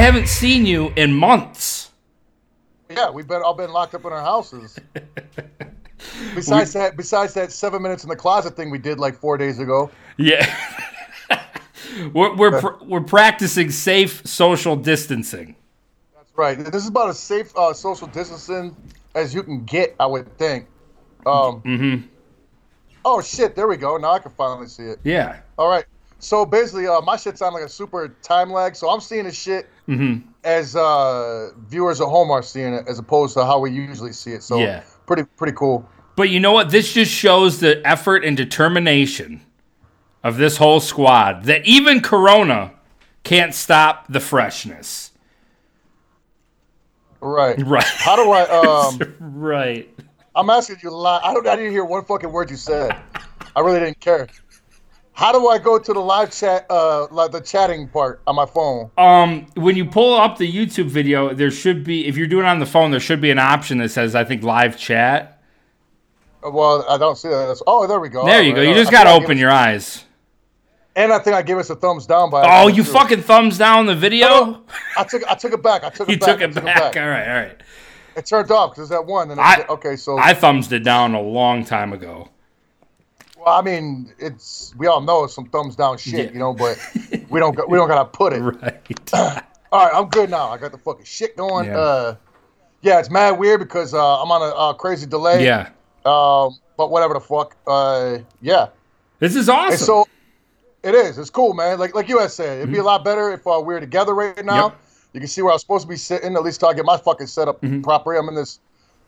[0.00, 1.90] haven't seen you in months.
[2.90, 4.78] Yeah, we've been all been locked up in our houses.
[6.34, 9.58] besides that, besides that seven minutes in the closet thing we did like four days
[9.58, 9.90] ago.
[10.16, 10.44] Yeah.
[12.12, 15.54] we're we're, pr- we're practicing safe social distancing.
[16.14, 16.58] That's right.
[16.58, 18.74] This is about as safe uh, social distancing
[19.14, 20.66] as you can get, I would think.
[21.26, 22.06] Um, Mm-hmm.
[23.04, 23.56] Oh shit!
[23.56, 23.96] There we go.
[23.96, 25.00] Now I can finally see it.
[25.04, 25.40] Yeah.
[25.56, 25.84] All right.
[26.18, 28.76] So basically, uh, my shit's on like a super time lag.
[28.76, 30.28] So I'm seeing this shit Mm-hmm.
[30.44, 34.32] as uh, viewers at home are seeing it, as opposed to how we usually see
[34.32, 34.42] it.
[34.44, 34.82] So Yeah.
[35.06, 35.84] pretty pretty cool.
[36.16, 36.70] But you know what?
[36.70, 39.40] This just shows the effort and determination
[40.22, 42.72] of this whole squad that even Corona
[43.24, 45.10] can't stop the freshness.
[47.20, 47.58] Right.
[47.66, 47.84] Right.
[47.84, 48.44] How do I?
[49.10, 49.88] Um, right.
[50.34, 51.24] I'm asking you a lot.
[51.24, 51.46] I don't.
[51.46, 52.96] I didn't hear one fucking word you said.
[53.56, 54.28] I really didn't care.
[55.20, 56.64] How do I go to the live chat?
[56.70, 58.90] Uh, like the chatting part on my phone.
[58.96, 62.48] Um, when you pull up the YouTube video, there should be, if you're doing it
[62.48, 65.42] on the phone, there should be an option that says, I think, live chat.
[66.42, 67.60] Uh, Well, I don't see that.
[67.66, 68.24] Oh, there we go.
[68.24, 68.62] There you go.
[68.62, 70.06] You just got to open your eyes.
[70.96, 72.42] And I think I gave us a thumbs down by.
[72.50, 72.90] Oh, you too.
[72.90, 74.62] fucking thumbs down the video?
[74.96, 75.22] I took.
[75.30, 75.84] I took it back.
[75.84, 76.38] I took it You back.
[76.38, 76.96] took I it back.
[76.96, 77.60] All right, all right.
[78.16, 79.30] It turned off because that one.
[79.30, 82.30] And it I- okay, so I thumbs it down a long time ago.
[83.44, 86.32] Well, I mean, it's we all know it's some thumbs down shit, Yeah.
[86.32, 86.78] you know, but
[87.30, 87.56] we don't.
[87.68, 88.40] We don't gotta put it.
[88.40, 89.12] Right.
[89.72, 90.48] All right, I'm good now.
[90.48, 91.66] I got the fucking shit going.
[91.66, 91.78] Yeah.
[91.78, 92.16] Uh,
[92.82, 95.44] yeah, it's mad weird because uh, I'm on a uh, crazy delay.
[95.44, 95.68] yeah.
[96.04, 97.54] Um, but whatever the fuck.
[97.68, 98.68] Uh, yeah.
[99.20, 99.72] This is awesome.
[99.74, 100.08] And so
[100.82, 101.18] it is.
[101.18, 101.78] It's cool, man.
[101.78, 104.12] Like like you had said, it'd be a lot better if uh, we were together
[104.14, 104.70] right now.
[104.70, 104.74] Mm-hmm.
[104.74, 104.80] Yep.
[105.12, 106.34] You can see where I was supposed to be sitting.
[106.34, 107.82] At least till I get my fucking setup Mm-hmm.
[107.82, 108.18] properly.
[108.18, 108.58] I'm in this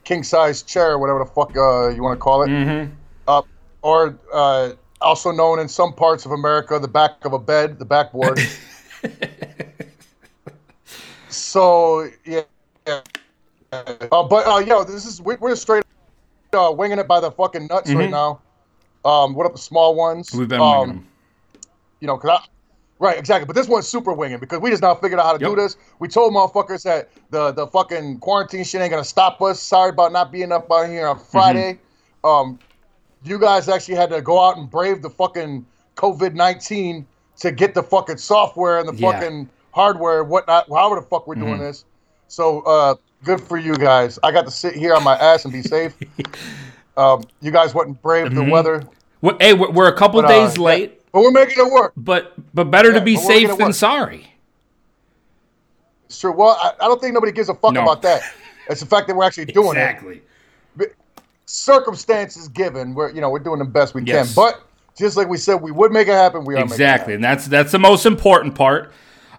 [0.05, 2.49] king size chair, whatever the fuck uh, you want to call it.
[2.51, 2.93] Mm-hmm.
[3.27, 3.43] Uh,
[3.83, 7.85] or uh, also known in some parts of America, the back of a bed, the
[7.85, 8.39] backboard.
[11.29, 12.43] so yeah.
[12.87, 13.01] yeah.
[13.73, 15.85] Uh, but uh, yo, this is we, we're straight
[16.53, 18.41] uh, winging it by the fucking nuts right now.
[19.05, 20.29] Um, what up the small ones?
[20.29, 20.39] Mm-hmm.
[20.39, 21.07] We've been um, winging 'em.
[22.01, 22.47] you know, cause I,
[22.99, 23.47] right, exactly.
[23.47, 25.51] But this one's super winging because we just now figured out how to Yep.
[25.51, 25.77] do this.
[25.99, 29.61] We told motherfuckers that the the fucking quarantine shit ain't gonna stop us.
[29.61, 31.79] Sorry about not being up on here on Friday.
[32.23, 32.59] Um,
[33.25, 35.65] you guys actually had to go out and brave the fucking
[35.97, 37.07] COVID nineteen
[37.39, 39.13] to get the fucking software and the Yeah.
[39.13, 40.69] fucking hardware, and whatnot.
[40.69, 41.61] However the fuck we're doing Mhm.
[41.61, 41.85] this.
[42.29, 42.95] So uh,
[43.25, 44.19] good for you guys.
[44.23, 45.95] I got to sit here on my ass and be safe.
[46.97, 48.51] um, you guys and brave the Mhm.
[48.51, 48.83] weather,
[49.41, 50.65] Hey, we're, we're a couple but, uh, days yeah.
[50.65, 51.93] late, but we're making it work.
[51.97, 53.75] but but better to be but we're making safe than work.
[53.77, 54.35] sorry.
[56.07, 56.33] It's true.
[56.33, 57.83] Well, I, I don't think nobody gives a fuck No.
[57.83, 58.23] about that.
[58.71, 59.81] It's the fact that we're actually doing it.
[59.81, 60.23] exactly.
[61.53, 64.35] Circumstances given, we're you know we're doing the best we Yes.
[64.35, 64.35] can.
[64.35, 64.63] But
[64.99, 66.45] just like we said, we would make it happen.
[66.45, 68.91] We are Exactly, and that's that's the most important part.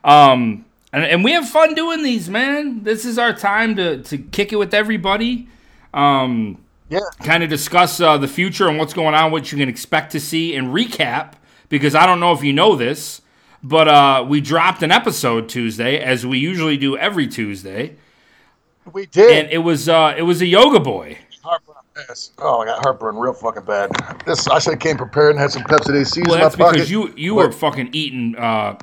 [0.04, 2.84] Um, and, and we have fun doing these, man.
[2.84, 5.48] This is our time to to kick it with everybody.
[5.94, 6.60] Um,
[6.90, 10.12] yeah, kind of discuss uh, the future and what's going on, what you can expect
[10.12, 11.34] to see, and recap.
[11.70, 13.22] Because I don't know if you know this,
[13.64, 17.96] but uh, we dropped an episode Tuesday, as we usually do every Tuesday,
[18.92, 19.32] we did.
[19.46, 21.18] and it was uh, it was a yoga boy.
[21.96, 22.32] Yes.
[22.40, 23.92] Oh, I got heartburn real fucking bad.
[24.26, 26.72] This I should have came prepared and had some Pepcid ACs Well, in my pocket.
[26.74, 28.78] because you you but- were fucking eating uh,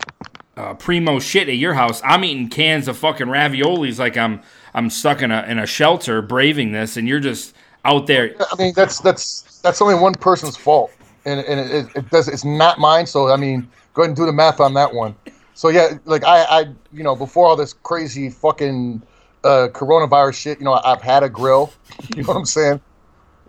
[0.56, 2.00] uh, primo shit at your house.
[2.04, 4.42] I'm eating cans of fucking raviolis like I'm
[4.74, 7.54] I'm stuck in a in a shelter braving this, and you're just
[7.84, 8.34] out there.
[8.38, 10.92] I mean, that's that's that's only one person's fault,
[11.24, 13.06] and and it, it, it does it's not mine.
[13.06, 15.16] So I mean, go ahead and do the math on that one.
[15.54, 16.60] So yeah, like I I
[16.92, 19.02] you know before all this crazy fucking
[19.42, 21.72] uh, coronavirus shit, you know I've had a grill.
[22.16, 22.80] You know what I'm saying?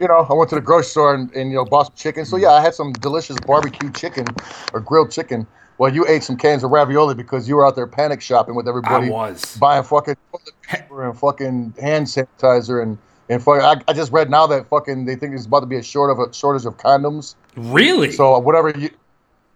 [0.02, 2.26] You know, I went to the grocery store and, and you know bought some chicken.
[2.26, 4.26] So yeah, I had some delicious barbecue chicken
[4.74, 5.46] or grilled chicken.
[5.78, 8.68] Well, you ate some cans of ravioli because you were out there panic shopping with
[8.68, 9.08] everybody.
[9.08, 9.58] I was.
[9.58, 10.16] buying fucking
[10.64, 12.98] paper and fucking hand sanitizer and
[13.30, 13.64] and fucking.
[13.64, 16.10] I, I just read now that fucking they think there's about to be a short
[16.10, 17.36] of a shortage of condoms.
[17.56, 18.12] Really?
[18.12, 18.90] So uh, whatever you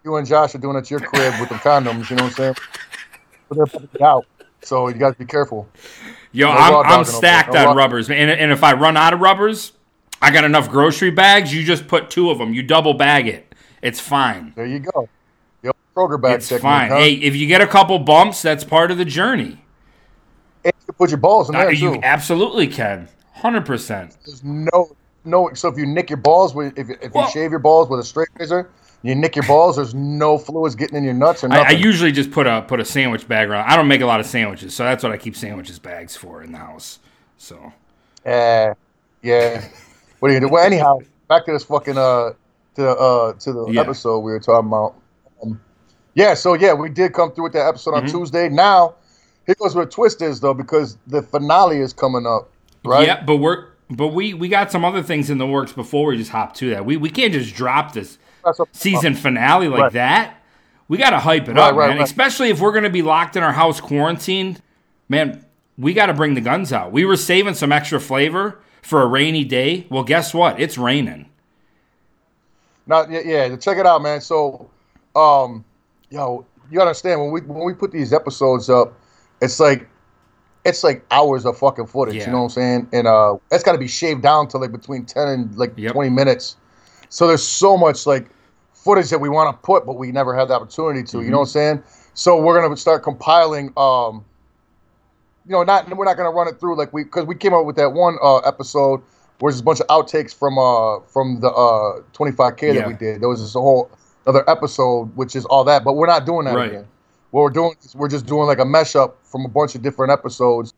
[0.04, 2.56] you and Josh are doing at your crib with the condoms, you know what I'm
[2.56, 2.56] saying?
[3.50, 4.28] But they're out,
[4.62, 5.68] so you got to be careful.
[6.32, 7.54] Yo, No I'm, I'm stacked.
[7.54, 8.30] No on rubbers, man.
[8.30, 9.72] And, and if I run out of rubbers,
[10.26, 11.54] I got enough grocery bags.
[11.54, 12.52] You just put two of them.
[12.54, 13.54] You double bag it.
[13.84, 14.54] It's fine.
[14.56, 15.08] There you go.
[15.62, 16.90] The Kroger bag It's technique, fine.
[16.90, 16.98] huh?
[16.98, 19.64] Hey, if you get a couple bumps, that's part of the journey.
[20.64, 22.00] And you can put your balls in Uh, there you too.
[22.02, 23.08] absolutely can.
[23.34, 24.18] Hundred percent.
[24.26, 24.96] There's no
[25.26, 25.52] no.
[25.54, 28.00] So if you nick your balls with if, if Well- you shave your balls with
[28.00, 28.70] a straight razor,
[29.04, 29.76] you nick your balls.
[29.76, 32.80] There's no fluids getting in your nuts or I, I usually just put a put
[32.80, 33.70] a sandwich bag around.
[33.70, 36.42] I don't make a lot of sandwiches, so that's what I keep sandwiches bags for
[36.42, 36.98] in the house.
[37.38, 37.72] So
[38.26, 38.74] Yeah,
[39.22, 39.64] yeah.
[40.20, 40.54] What are you gonna do?
[40.54, 42.32] Well, anyhow, back to this fucking uh
[42.76, 43.82] to the uh to the Yeah.
[43.82, 44.96] episode we were talking about.
[45.44, 45.60] Um,
[46.14, 48.12] yeah, so yeah, we did come through with that episode on Mhm.
[48.12, 48.50] Tuesday.
[48.50, 48.96] Now,
[49.46, 52.50] here goes where the twist is though, because the finale is coming up,
[52.84, 53.06] right?
[53.08, 56.18] Yeah, but we're but we we got some other things in the works before we
[56.18, 56.86] just hop to that.
[56.86, 58.18] We we can't just drop this
[58.72, 59.92] season finale like Right.
[59.94, 60.38] that.
[60.88, 62.02] We got to hype it Right, up, right, man.
[62.02, 64.62] Especially if we're going to be locked in our house quarantined.
[65.10, 65.44] Man,
[65.80, 66.92] we got to bring the guns out.
[66.92, 69.88] We were saving some extra flavor for a rainy day.
[69.90, 70.60] Well, guess what?
[70.60, 71.28] It's raining.
[72.86, 73.56] Not yeah, yeah.
[73.56, 74.22] Check it out, man.
[74.22, 74.70] So,
[75.16, 75.66] um,
[76.12, 78.94] yo, you understand when we when we put these episodes up,
[79.42, 79.90] it's like
[80.66, 82.16] it's like hours of fucking footage.
[82.16, 82.28] Yeah.
[82.28, 82.90] You know what I'm saying?
[82.94, 85.94] And uh, it's got to be shaved down to like between ten and like Yep.
[85.94, 86.58] twenty minutes.
[87.10, 88.28] So there's so much like
[88.74, 91.24] footage that we want to put, but we never had the opportunity to.
[91.24, 91.84] You know what I'm saying?
[92.14, 93.74] So we're gonna start compiling.
[93.78, 94.24] Um,
[95.48, 97.66] you know, not we're not gonna run it through like we because we came up
[97.66, 99.02] with that one uh, episode
[99.40, 102.74] where there's a bunch of outtakes from uh from the uh 25k Yeah.
[102.82, 103.22] that we did.
[103.22, 103.90] There was this a whole
[104.28, 106.70] other episode which is all that, but we're not doing that Right.
[106.72, 106.88] again.
[107.32, 109.82] What we're doing is we're just doing like a mesh up from a bunch of
[109.82, 110.72] different episodes.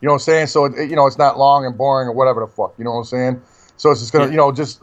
[0.00, 0.46] You know what I'm saying?
[0.48, 2.74] So it, you know it's not long and boring or whatever the fuck.
[2.78, 3.42] You know what I'm saying?
[3.76, 4.30] So it's just gonna Yeah.
[4.32, 4.82] you know just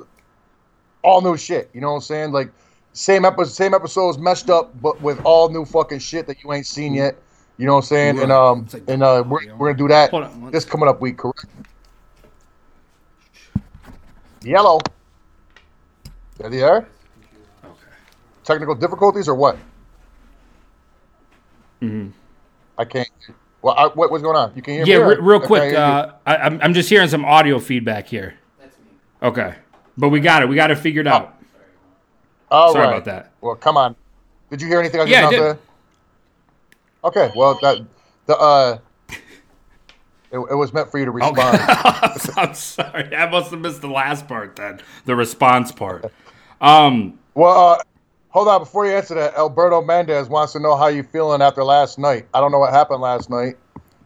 [1.03, 1.69] all new shit.
[1.73, 2.31] You know what I'm saying?
[2.31, 2.51] Like
[2.93, 6.65] same episode, same episodes meshed up, but with all new fucking shit that you ain't
[6.65, 7.15] seen yet.
[7.57, 8.19] You know what I'm saying?
[8.19, 11.01] And um like- and uh we're, we're gonna do that Hold on this coming up
[11.01, 11.45] week, correct?
[14.43, 14.79] Yellow.
[16.43, 16.77] Are you there?
[17.63, 17.73] Okay.
[18.43, 19.57] Technical difficulties or what?
[21.81, 22.09] Mm-hmm.
[22.77, 23.09] I can't.
[23.61, 24.53] Well, I, what, what's going on?
[24.55, 25.03] You can hear Yeah, me?
[25.03, 25.61] or- re- real I quick.
[25.61, 25.83] can't hear you?
[25.85, 28.35] Uh, I, I'm I'm just hearing some audio feedback here.
[28.59, 28.85] That's me.
[29.23, 29.55] Okay,
[29.97, 30.49] but we got it.
[30.49, 31.33] We got it figured out.
[32.51, 32.93] All Sorry right.
[32.93, 33.31] about that.
[33.41, 33.95] Well, come on.
[34.51, 35.41] Did you hear anything I just Yeah, I did.
[35.41, 35.59] there?
[37.03, 37.31] Okay.
[37.35, 37.85] Well, that
[38.25, 38.79] the uh,
[40.31, 41.37] it, it was meant for you to respond.
[42.37, 43.15] I'm sorry.
[43.15, 46.11] I must have missed the last part then, the response part.
[46.59, 47.81] Um, Well, uh,
[48.29, 48.59] hold on.
[48.59, 52.25] Before you answer that, Alberto Mendez wants to know how you feeling after last night.
[52.33, 53.55] I don't know what happened last night,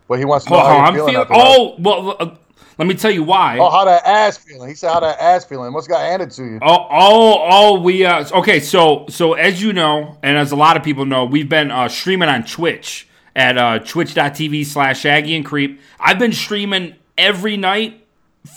[0.07, 1.13] but he wants to know how you feeling.
[1.13, 1.27] feeling.
[1.31, 2.35] Oh, well, uh,
[2.77, 3.57] let me tell you why.
[3.59, 4.69] Oh, how that ass feeling?
[4.69, 5.73] He said how that ass feeling.
[5.73, 6.59] What's got handed to you?
[6.62, 10.77] Oh, oh, oh, we uh okay, so so as you know, and as a lot
[10.77, 15.45] of people know, we've been uh streaming on Twitch at uh twitch.tv slash Shaggy and
[15.45, 15.79] Creep.
[16.00, 18.06] I've been streaming every night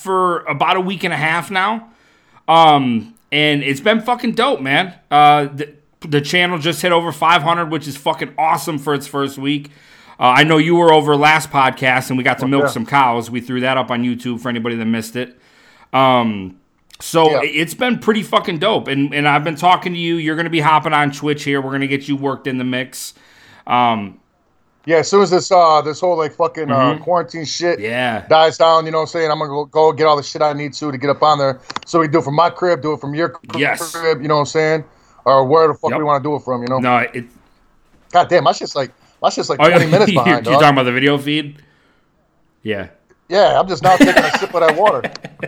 [0.03, 1.91] for about a week and a half now.
[2.49, 4.95] Um and it's been fucking dope, man.
[5.11, 9.39] Uh the, the channel just hit over 500, which is fucking awesome for its first
[9.39, 9.71] week.
[10.19, 12.71] Uh, I know you were over last podcast and we got to milk yeah.
[12.71, 13.31] some cows.
[13.31, 15.39] We threw that up on YouTube for anybody that missed it.
[15.93, 16.59] Um,
[17.01, 17.41] so Yeah.
[17.43, 20.17] it's been pretty fucking dope, and and I've been talking to you.
[20.17, 21.61] You're gonna be hopping on Twitch here.
[21.61, 23.15] We're gonna get you worked in the mix.
[23.67, 24.19] Um,
[24.87, 27.01] Yeah, as soon as this uh this whole like fucking uh, Mhm.
[27.01, 29.31] quarantine shit yeah, dies down, you know what I'm saying?
[29.31, 31.39] I'm gonna go, go get all the shit I need to to get up on
[31.39, 31.59] there.
[31.87, 33.95] So we do it from my crib, do it from your crib, Yes.
[33.95, 34.85] you know what I'm saying?
[35.25, 35.99] Or where the fuck Yep.
[35.99, 36.79] we want to do it from, you know?
[36.79, 37.25] no, it.
[38.13, 38.93] God damn, my shit's like
[39.25, 40.29] my shit's like Oh, 20 minutes behind.
[40.29, 40.61] you're dog.
[40.61, 41.63] talking about the video feed.
[42.63, 42.89] Yeah,
[43.29, 45.01] Yeah, I'm just now taking a sip of that water.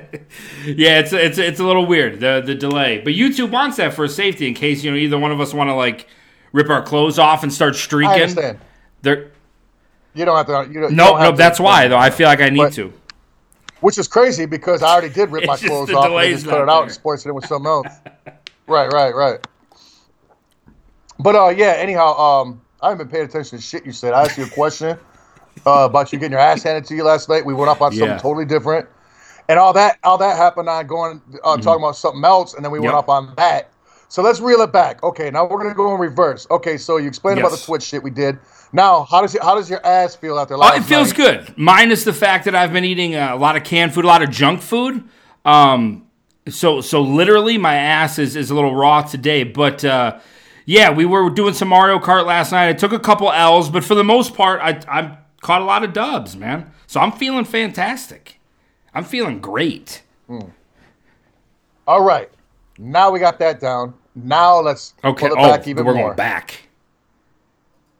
[0.64, 4.08] yeah, it's it's it's a little weird the the delay, but YouTube wants that for
[4.08, 6.08] safety in case you know either one of us want to like
[6.52, 8.10] rip our clothes off and start streaking.
[8.10, 8.58] I understand.
[9.02, 9.30] They're,
[10.14, 10.72] You don't have to.
[10.72, 11.98] You don't, no, don't no, have that's why though.
[11.98, 12.92] I feel like I need But- to.
[13.80, 16.30] Which is crazy because I already did rip my It's just clothes off and I
[16.32, 16.82] just cut it out there.
[16.84, 17.86] and spliced it in with something else.
[18.66, 19.46] right, right, right.
[21.18, 21.74] But uh, yeah.
[21.76, 24.12] Anyhow, um, I haven't been paying attention to shit you said.
[24.12, 24.98] I asked you a question
[25.66, 27.44] uh, about you getting your ass handed to you last night.
[27.44, 28.00] We went off on Yeah.
[28.00, 28.86] something totally different,
[29.48, 32.70] and all that all that happened on going uh, talking about something else, and then
[32.72, 32.96] we went Mm-hmm.
[32.96, 33.04] Yep.
[33.04, 33.70] up on that.
[34.08, 35.02] So let's reel it back.
[35.02, 36.46] Okay, now we're gonna go in reverse.
[36.50, 37.66] Okay, so you explained about the Yes.
[37.66, 38.38] Twitch shit we did.
[38.72, 41.16] Now, how does it, how does your ass feel after Oh, last it feels night?
[41.46, 41.58] good.
[41.58, 44.22] Minus the fact that I've been eating uh, a lot of canned food, a lot
[44.22, 45.02] of junk food.
[45.44, 46.06] Um,
[46.48, 49.42] so so literally, my ass is, is a little raw today.
[49.44, 50.18] But uh,
[50.66, 52.68] yeah, we were doing some Mario Kart last night.
[52.68, 55.82] I took a couple L's, but for the most part, I I caught a lot
[55.84, 56.70] of dubs, man.
[56.86, 58.38] So I'm feeling fantastic.
[58.94, 60.02] I'm feeling great.
[61.88, 62.30] All right.
[62.78, 63.94] Now we got that down.
[64.14, 65.28] Now let's Okay.
[65.28, 66.04] pull it Oh, back even we're more.
[66.08, 66.68] going back.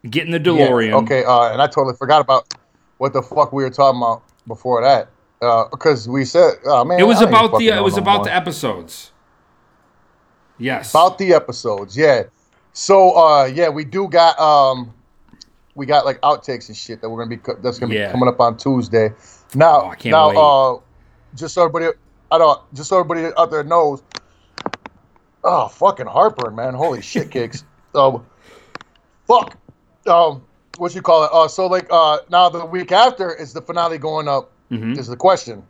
[0.09, 0.93] Getting the Yeah, DeLorean.
[1.03, 1.23] Okay.
[1.23, 2.53] Uh, and I totally forgot about
[2.97, 5.09] what the fuck we were talking about before that.
[5.71, 8.25] Because we said, oh man, It was about the uh, it was no about more.
[8.25, 9.11] the episodes.
[10.57, 10.89] Yes.
[10.91, 11.95] about the episodes.
[11.95, 12.23] Yeah.
[12.77, 14.93] So uh, yeah, we do got um,
[15.73, 18.05] we got like outtakes and shit that we're gonna be co- that's gonna Yeah.
[18.07, 19.09] be coming up on Tuesday.
[19.55, 20.37] Now, Oh, now, wait.
[20.37, 20.81] uh,
[21.35, 21.97] just so everybody,
[22.29, 24.03] I don't, just so everybody out there knows.
[25.43, 26.75] Oh, fucking heartburn, man!
[26.75, 27.63] Holy shit, cakes.
[27.95, 28.23] Um,
[29.27, 29.57] fuck.
[30.05, 30.43] Um,
[30.77, 31.31] what you call it?
[31.33, 34.51] Uh, so like, uh, now the week after is the finale going up.
[34.71, 34.99] Mhm.
[34.99, 35.63] Is the question?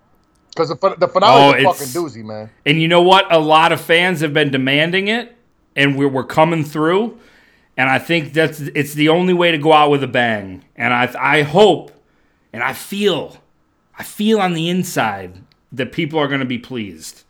[0.49, 2.49] Because the the finale Oh, is a fucking doozy, man.
[2.65, 3.33] And you know what?
[3.33, 5.36] A lot of fans have been demanding it,
[5.77, 7.17] and we're, we're coming through.
[7.77, 10.65] and I think that's it's the only way to go out with a bang.
[10.75, 11.91] And I I hope
[12.51, 13.37] and I feel
[13.97, 15.41] I feel on the inside
[15.71, 17.23] that people are going to be pleased.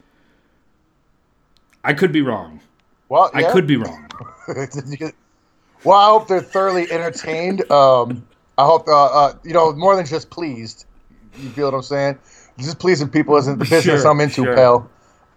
[1.84, 2.62] I could be wrong.
[3.10, 4.10] Well, I could be wrong.
[5.84, 7.70] well, I hope they're thoroughly entertained.
[7.72, 8.28] Um,
[8.58, 10.86] I hope, uh, uh, you know, more than just pleased.
[11.38, 12.20] You feel what I'm saying?
[12.58, 14.56] Just pleasing people isn't the business Sure, I'm into, sure.
[14.56, 14.90] pal.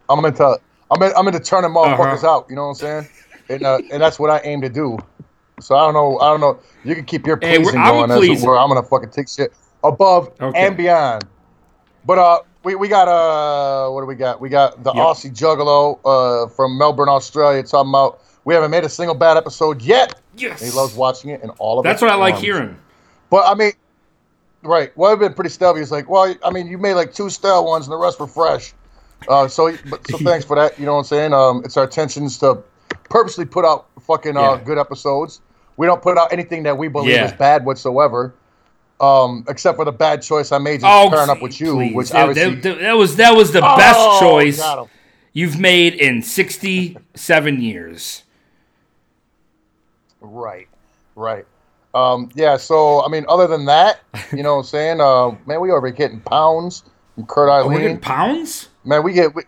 [0.09, 0.59] I'm into,
[0.91, 2.37] I'm, in, I'm into turning motherfuckers Uh-huh.
[2.37, 2.47] out.
[2.49, 3.09] You know what I'm saying?
[3.49, 4.99] And uh, and that's what I aim to do.
[5.61, 6.19] So I don't know.
[6.21, 6.59] I don't know.
[6.85, 8.11] You can keep your Hey, pleasing I'm going.
[8.33, 9.53] As where I'm gonna fucking take shit
[9.85, 10.67] above Okay.
[10.67, 11.25] and beyond.
[12.07, 14.41] But uh, we, we got uh, what do we got?
[14.41, 15.05] We got the Yep.
[15.05, 19.83] Aussie Juggalo uh from Melbourne, Australia, talking about we haven't made a single bad episode
[19.83, 20.15] yet.
[20.37, 20.63] Yes.
[20.63, 22.79] And he loves watching it and all of That's its what I like hearing.
[23.31, 23.73] But I mean,
[24.63, 24.97] right?
[24.97, 25.81] Well, I've been pretty stubby.
[25.81, 28.27] He's like, well, I mean, you made like two stale ones, and the rest were
[28.27, 28.73] fresh.
[29.29, 30.79] Uh, so, but, so thanks for that.
[30.79, 31.33] You know what I'm saying?
[31.33, 32.63] Um, it's our intentions to
[33.09, 34.61] purposely put out fucking uh, Yeah.
[34.65, 35.41] good episodes.
[35.77, 37.27] We don't put out anything that we believe Yeah.
[37.27, 38.35] is bad whatsoever.
[39.01, 41.95] Um, except for the bad choice I made just Oh, pairing up with you, please.
[41.95, 44.63] which that, obviously that- that was that was the Oh, best choice
[45.33, 48.25] you've made in 67 years.
[50.21, 50.69] Right,
[51.17, 51.47] right.
[51.95, 52.57] Um, yeah.
[52.59, 54.01] So I mean, other than that,
[54.33, 55.01] you know what I'm saying?
[55.01, 56.85] Uh, man, we here getting pounds
[57.21, 57.81] from Kurt Oh, Eileen.
[57.81, 58.69] getting pounds?
[58.85, 59.43] Man, we get we,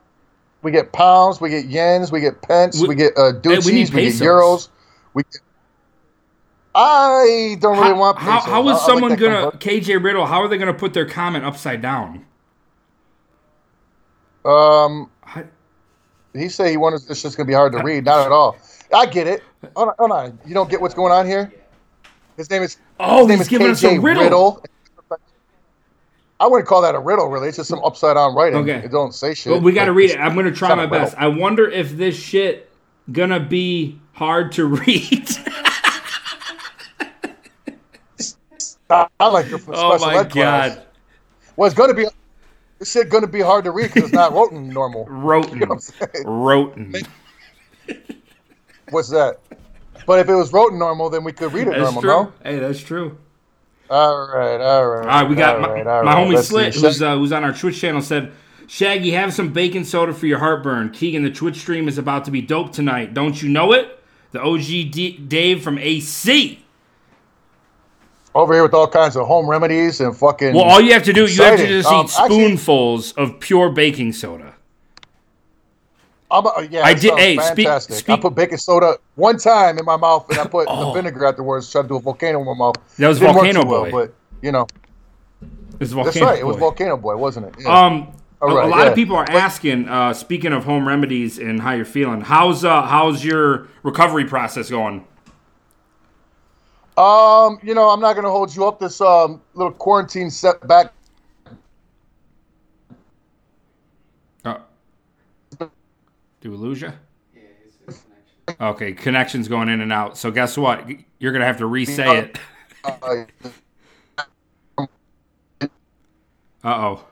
[0.62, 3.84] we get pounds, we get yens, we get pence, We- we, get uh, we we,
[3.84, 4.68] get euros.
[5.14, 5.40] We get,
[6.74, 8.50] I don't really How, want how, pesos.
[8.50, 10.26] how I- I like someone gonna convert- KJ Riddle?
[10.26, 12.24] How are they gonna put their comment upside down?
[14.44, 15.44] Um, I-
[16.34, 17.02] he said he wanted.
[17.08, 18.04] It's just gonna be hard to read.
[18.04, 18.56] Not at all.
[18.94, 19.42] I get it.
[19.76, 20.38] Hold on, hold on.
[20.46, 21.52] You don't get what's going on here.
[22.36, 22.78] His name is.
[22.98, 24.64] Oh, his name he's is giving us a KJ riddle.
[26.42, 27.46] I wouldn't call that a riddle, really.
[27.46, 28.58] It's just some upside down writing.
[28.68, 28.84] Okay.
[28.84, 29.52] It don't say shit.
[29.52, 30.18] Well, we got to read it.
[30.18, 31.14] I'm gonna try my best.
[31.16, 32.68] I wonder if this shit
[33.12, 35.28] gonna be hard to read.
[38.90, 40.74] I, like your oh special my ed class.
[40.74, 40.84] god,
[41.56, 42.06] Well, it's gonna be.
[42.80, 45.06] This shit gonna be hard to read because it's not written normal.
[45.06, 46.24] Roten, You know what I'm saying?
[46.26, 47.06] Roten.
[48.90, 49.38] What's that?
[50.06, 52.10] But if it was wrote normal, then we could read it That's normal, true.
[52.10, 52.32] no?
[52.42, 53.16] Hey, that's true.
[53.92, 55.00] All right, all right.
[55.02, 56.26] All right, we got all my, right, all my right.
[56.26, 58.32] homie Let's Slit, who's uh, who's on our Twitch channel, said,
[58.66, 60.90] "Shaggy, have some baking soda for your heartburn.
[60.92, 63.12] Kegan, the Twitch stream is about to be dope tonight.
[63.12, 64.02] Don't you know it?
[64.30, 66.58] The OG D- Dave from AC.
[68.34, 70.54] over here with all kinds of home remedies and fucking.
[70.54, 73.40] Well, all you have to do, you have to just Um, eat actually- spoonfuls of
[73.40, 74.51] pure baking soda.
[76.32, 78.08] I'm, uh, yeah, I did- hey, speak- fantastic.
[78.08, 80.86] I put baking soda one time in my mouth, and I put Oh.
[80.86, 81.70] the vinegar afterwards.
[81.70, 82.76] Tried to do a volcano in my mouth.
[82.96, 83.90] That was Didn't Volcano too well, Boy.
[83.90, 84.66] but you know,
[85.42, 86.26] It's that's volcano.
[86.26, 86.38] right.
[86.38, 87.54] It was volcano boy, wasn't it?
[87.60, 87.68] Yeah.
[87.86, 88.08] Um,
[88.40, 88.84] a, a lot yeah.
[88.86, 89.88] of people are asking.
[89.88, 94.68] Uh, speaking of home remedies and how you're feeling, how's uh, how's your recovery process
[94.70, 95.04] going?
[96.96, 98.78] Um, you know, I'm not gonna hold you up.
[98.80, 100.92] This um little quarantine setback.
[104.44, 104.58] Uh,
[105.58, 105.70] do
[106.50, 106.92] we lose you?
[107.34, 110.18] Yeah, okay, connection's going in and out.
[110.18, 110.88] So guess what?
[111.18, 112.38] You're gonna have to re-say it.
[112.84, 113.26] Uh,
[114.78, 115.66] Uh
[116.64, 117.04] oh.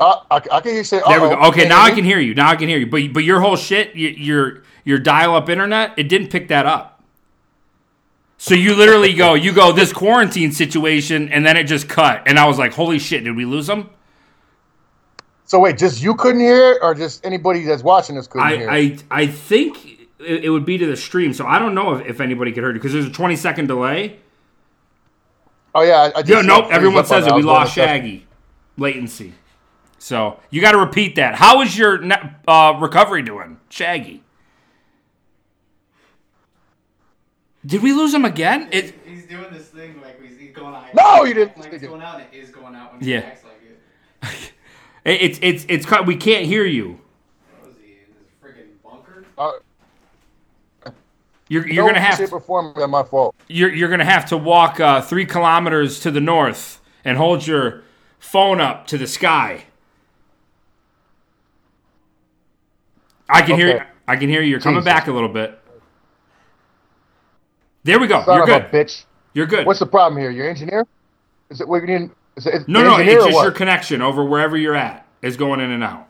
[0.00, 1.00] uh, I, I can hear you say.
[1.06, 1.36] There we go.
[1.48, 2.34] Okay, you now I can hear you.
[2.34, 2.86] Now I can hear you.
[2.86, 7.02] But but your whole shit, y- your your dial-up internet, it didn't pick that up.
[8.38, 12.38] So you literally go, you go this quarantine situation, and then it just cut, and
[12.38, 13.90] I was like, holy shit, did we lose them?
[15.50, 18.70] So wait, just you couldn't hear it, or just anybody that's watching this couldn't hear?
[18.70, 18.72] it?
[18.72, 18.76] I,
[19.10, 19.84] I I think
[20.20, 22.62] it, it would be to the stream, so I don't know if, if anybody could
[22.62, 24.20] hear it because there's a 20 second delay.
[25.74, 26.66] oh yeah, I, I just Yeah, nope.
[26.70, 27.34] Everyone freeze up on says it.
[27.34, 28.28] We lost Shaggy
[28.76, 29.34] latency.
[29.98, 31.34] So you got to repeat that.
[31.34, 34.22] How is your ne- uh, recovery doing, Shaggy?
[37.66, 38.68] Did we lose him again?
[38.70, 40.94] It, He's doing this thing like he's, he's going out.
[40.94, 41.58] No, you didn't.
[41.58, 43.18] Like it's going out and it is going out when Yeah.
[43.18, 43.60] he acts like
[44.32, 44.52] it.
[45.04, 46.06] it- it's it's it's cut.
[46.06, 47.00] We can't hear you.
[47.60, 49.24] What was he in this freaking bunker?
[49.38, 49.52] Uh,
[51.48, 53.34] You're you're no gonna have to, or that my fault.
[53.48, 57.82] you're you're gonna have to walk uh, three kilometers to the north and hold your
[58.18, 59.64] phone up to the sky.
[63.28, 63.84] I can hear Okay.
[64.08, 64.50] I can hear you.
[64.50, 64.92] You're coming Jesus.
[64.92, 65.56] back a little bit.
[67.84, 68.22] There we go.
[68.24, 68.62] Son You're good.
[68.70, 69.04] bitch.
[69.34, 69.66] You're good.
[69.66, 70.30] What's the problem here?
[70.30, 70.86] Your engineer?
[71.48, 72.54] Is it what you need?
[72.54, 73.42] Is it, no, no, it's just what?
[73.42, 76.06] your connection over wherever you're at is going in and out.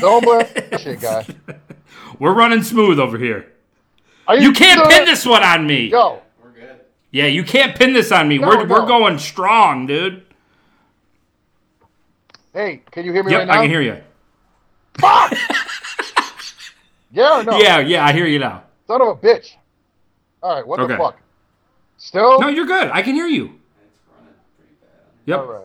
[0.00, 1.26] Don't bullshit, guy.
[2.18, 3.52] We're running smooth over here.
[4.26, 5.04] Are You can't pin there?
[5.06, 5.88] this one on me.
[5.90, 6.80] Yo, We're good.
[7.10, 8.38] Yeah, you can't pin this on me.
[8.38, 8.74] No, we're no.
[8.74, 10.22] we're going strong, dude.
[12.54, 13.52] hey, can you hear me Yep, right now?
[13.54, 14.02] I can hear you.
[17.12, 17.58] Yeah or no?
[17.58, 18.64] Yeah, yeah, I hear you now.
[18.86, 19.52] Son of a bitch.
[20.42, 20.92] All right, what Okay.
[20.94, 21.18] the fuck?
[22.06, 22.38] Still?
[22.40, 22.88] No, you're good.
[22.92, 23.46] I can hear you.
[23.46, 23.52] It's
[24.08, 24.90] running pretty bad.
[25.24, 25.38] Yep.
[25.40, 25.62] All right.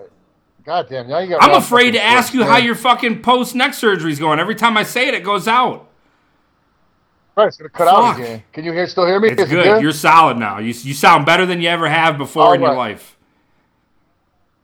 [0.66, 1.44] God damn, now you got.
[1.44, 2.50] I'm afraid to ask you man.
[2.50, 4.40] how your fucking post neck surgery's going.
[4.40, 5.88] Every time I say it, it goes out.
[7.36, 7.96] Right, it's gonna cut Fuck.
[8.16, 8.44] out again.
[8.54, 8.86] Can you hear?
[8.88, 9.30] Still hear me?
[9.30, 9.82] It's it good.
[9.82, 10.58] You're solid now.
[10.60, 13.18] You, you sound better than you ever have before All in your life.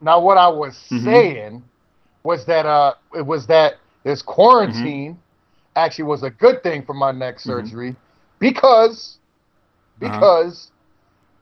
[0.01, 1.05] Now, what I was Mm-hmm.
[1.05, 1.63] saying
[2.23, 5.19] was that uh, it was that this quarantine Mm-hmm.
[5.77, 7.95] actually was a good thing for my neck surgery
[8.39, 9.17] because
[10.01, 10.11] Uh-huh.
[10.19, 10.71] because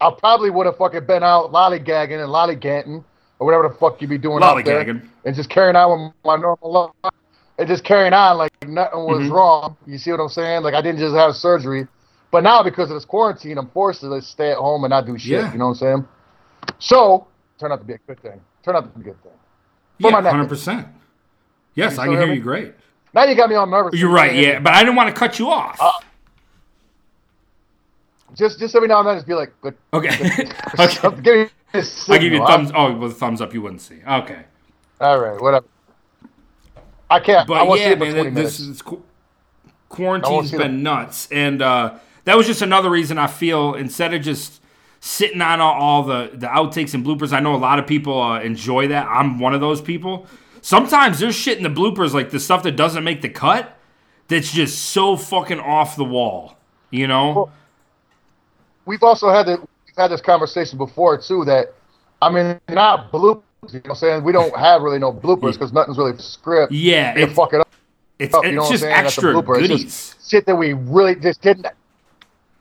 [0.06, 3.04] I probably would have fucking been out lollygagging and lollyganting
[3.40, 6.36] or whatever the fuck you be doing out there and just carrying on with my
[6.36, 6.72] normal
[7.04, 7.14] life
[7.58, 9.32] and just carrying on like nothing was Mhm.
[9.32, 9.78] wrong.
[9.88, 10.64] You see what I'm saying?
[10.64, 11.88] Like I didn't just have surgery,
[12.32, 15.06] but now because of this quarantine, I'm forced to just stay at home and not
[15.06, 15.32] do shit.
[15.42, 15.52] Yeah.
[15.52, 16.08] You know what I'm saying?
[16.80, 17.28] So
[17.60, 18.40] turned out to be a good thing.
[18.64, 19.32] Turned out to be a good thing.
[20.02, 20.88] For Yeah, hundred percent.
[21.74, 22.36] Yes, I can hear hear me?
[22.36, 22.74] you great.
[23.14, 24.00] Now you got me all nervous.
[24.00, 24.34] You're right.
[24.36, 25.78] Yeah, but I didn't want to cut you off.
[25.80, 25.92] Uh,
[28.36, 29.76] Just just every now and then, just be like, good.
[29.94, 30.10] okay.
[30.80, 31.22] okay.
[31.22, 32.72] Give me this I give you a thumbs.
[32.74, 34.00] Oh, well, the thumbs up you wouldn't see.
[34.08, 34.44] Okay.
[35.02, 35.66] All right, whatever.
[37.10, 37.42] I can't.
[37.42, 39.04] I But won't see yeah, it man, 20 this is qu-
[39.66, 44.14] I quarantine's won't been nuts, and uh, that was just another reason I feel instead
[44.14, 44.62] of just
[45.02, 47.32] sitting on all, all the the outtakes and bloopers.
[47.34, 49.08] I know a lot of people uh, enjoy that.
[49.08, 50.28] I'm one of those people.
[50.62, 53.78] Sometimes there's shit in the bloopers, like the stuff that doesn't make the cut,
[54.28, 56.58] that's just so fucking off the wall.
[56.90, 57.34] You know?
[57.34, 57.52] Well,
[58.86, 61.46] We've also had the, we've had this conversation before too.
[61.46, 61.74] That
[62.22, 63.42] I mean, not bloopers.
[63.74, 66.72] You know, what I'm saying we don't have really no bloopers because nothing's really script.
[66.72, 67.68] yeah, fuck it up.
[68.20, 69.06] it's, up, you it's know what I'm just saying?
[69.06, 69.60] Extra blooper.
[69.60, 71.68] It's just shit that we really just didn't.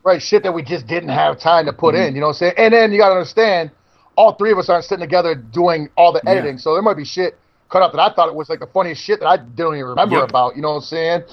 [0.03, 2.09] Right, shit that we just didn't have time to put Mm-hmm.
[2.09, 2.15] in.
[2.15, 2.53] You know what I'm saying?
[2.57, 3.71] And then you got to understand,
[4.15, 6.31] all three of us aren't sitting together doing all the Yeah.
[6.31, 6.59] editing.
[6.59, 7.37] So there might be shit
[7.69, 9.85] cut out that I thought it was like the funniest shit that I didn't even
[9.87, 10.29] remember Yep.
[10.29, 10.55] about.
[10.55, 11.23] You know what I'm saying?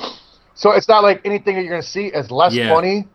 [0.54, 2.68] So it's not like anything that you're gonna see is less Yeah.
[2.74, 3.08] funny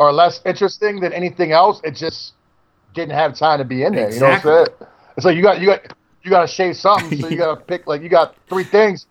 [0.00, 1.80] or less interesting than anything else.
[1.84, 2.32] It just
[2.94, 4.10] didn't have time to be in there.
[4.12, 4.88] You know what I'm saying?
[5.16, 5.80] It's like you got you got
[6.24, 9.06] you got to shave something, so you got to pick like you got three things,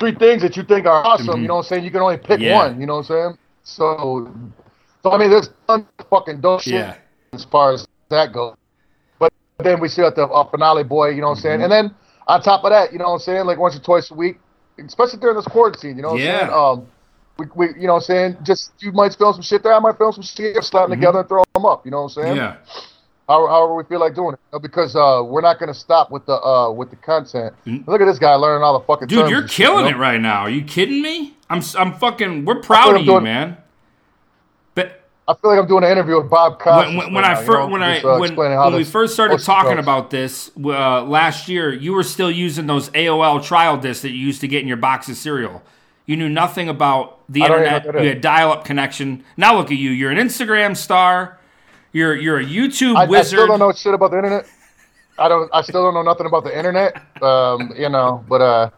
[0.00, 1.42] three things that you think are awesome.
[1.42, 1.84] You know what I'm saying?
[1.84, 2.42] You can only pick Mm-hmm.
[2.42, 2.56] Yeah.
[2.56, 2.80] one.
[2.80, 3.38] You know what I'm saying?
[3.64, 4.32] So,
[5.02, 6.96] so I mean, there's tons of fucking dope shit Yeah.
[7.32, 8.56] as far as that goes.
[9.18, 11.10] But then we still got the uh, finale boy.
[11.10, 11.60] You know what I'm saying?
[11.60, 11.72] Mm-hmm.
[11.72, 11.94] And then
[12.28, 13.44] on top of that, you know what I'm saying?
[13.44, 14.38] Like once or twice a week,
[14.84, 15.96] especially during this quarantine.
[15.96, 16.32] You know what Yeah.
[16.32, 16.52] I'm saying?
[16.52, 16.86] Um,
[17.38, 18.36] we, we, you know what I'm saying?
[18.42, 19.74] Just you might film some shit there.
[19.74, 21.84] I might film some shit, slap them together and throw them up.
[21.84, 22.36] You know what I'm saying?
[22.36, 22.36] Mm-hmm.
[22.36, 22.56] Yeah.
[23.28, 26.26] How, however we feel like doing it, because uh, we're not going to stop with
[26.26, 27.54] the uh, with the content.
[27.64, 29.08] Look at this guy learning all the fucking.
[29.08, 29.10] Mm.
[29.10, 29.96] Dude, terms you're and shit, killing you know?
[29.96, 30.40] it right now.
[30.40, 31.34] Are you kidding me?
[31.48, 32.44] I'm I'm fucking.
[32.44, 33.56] We're proud of you, doing- man.
[34.74, 36.88] But I feel like I'm doing an interview with Bob Costas.
[36.88, 38.84] when, when, when I now, you know, when I just, uh, when, how when we
[38.84, 39.82] first started talking goes.
[39.82, 44.18] about this uh, last year, you were still using those AOL trial discs that you
[44.18, 45.62] used to get in your box of cereal.
[46.06, 48.02] You knew nothing about the I don't even know internet.
[48.02, 49.24] You had dial-up connection.
[49.36, 49.90] Now look at you.
[49.90, 51.38] You're an Instagram star.
[51.92, 54.46] You're you're a YouTube I, I still don't know shit about the internet.
[55.18, 55.48] I don't.
[55.54, 57.00] I still don't know nothing about the internet.
[57.22, 58.70] Um, you know, but uh,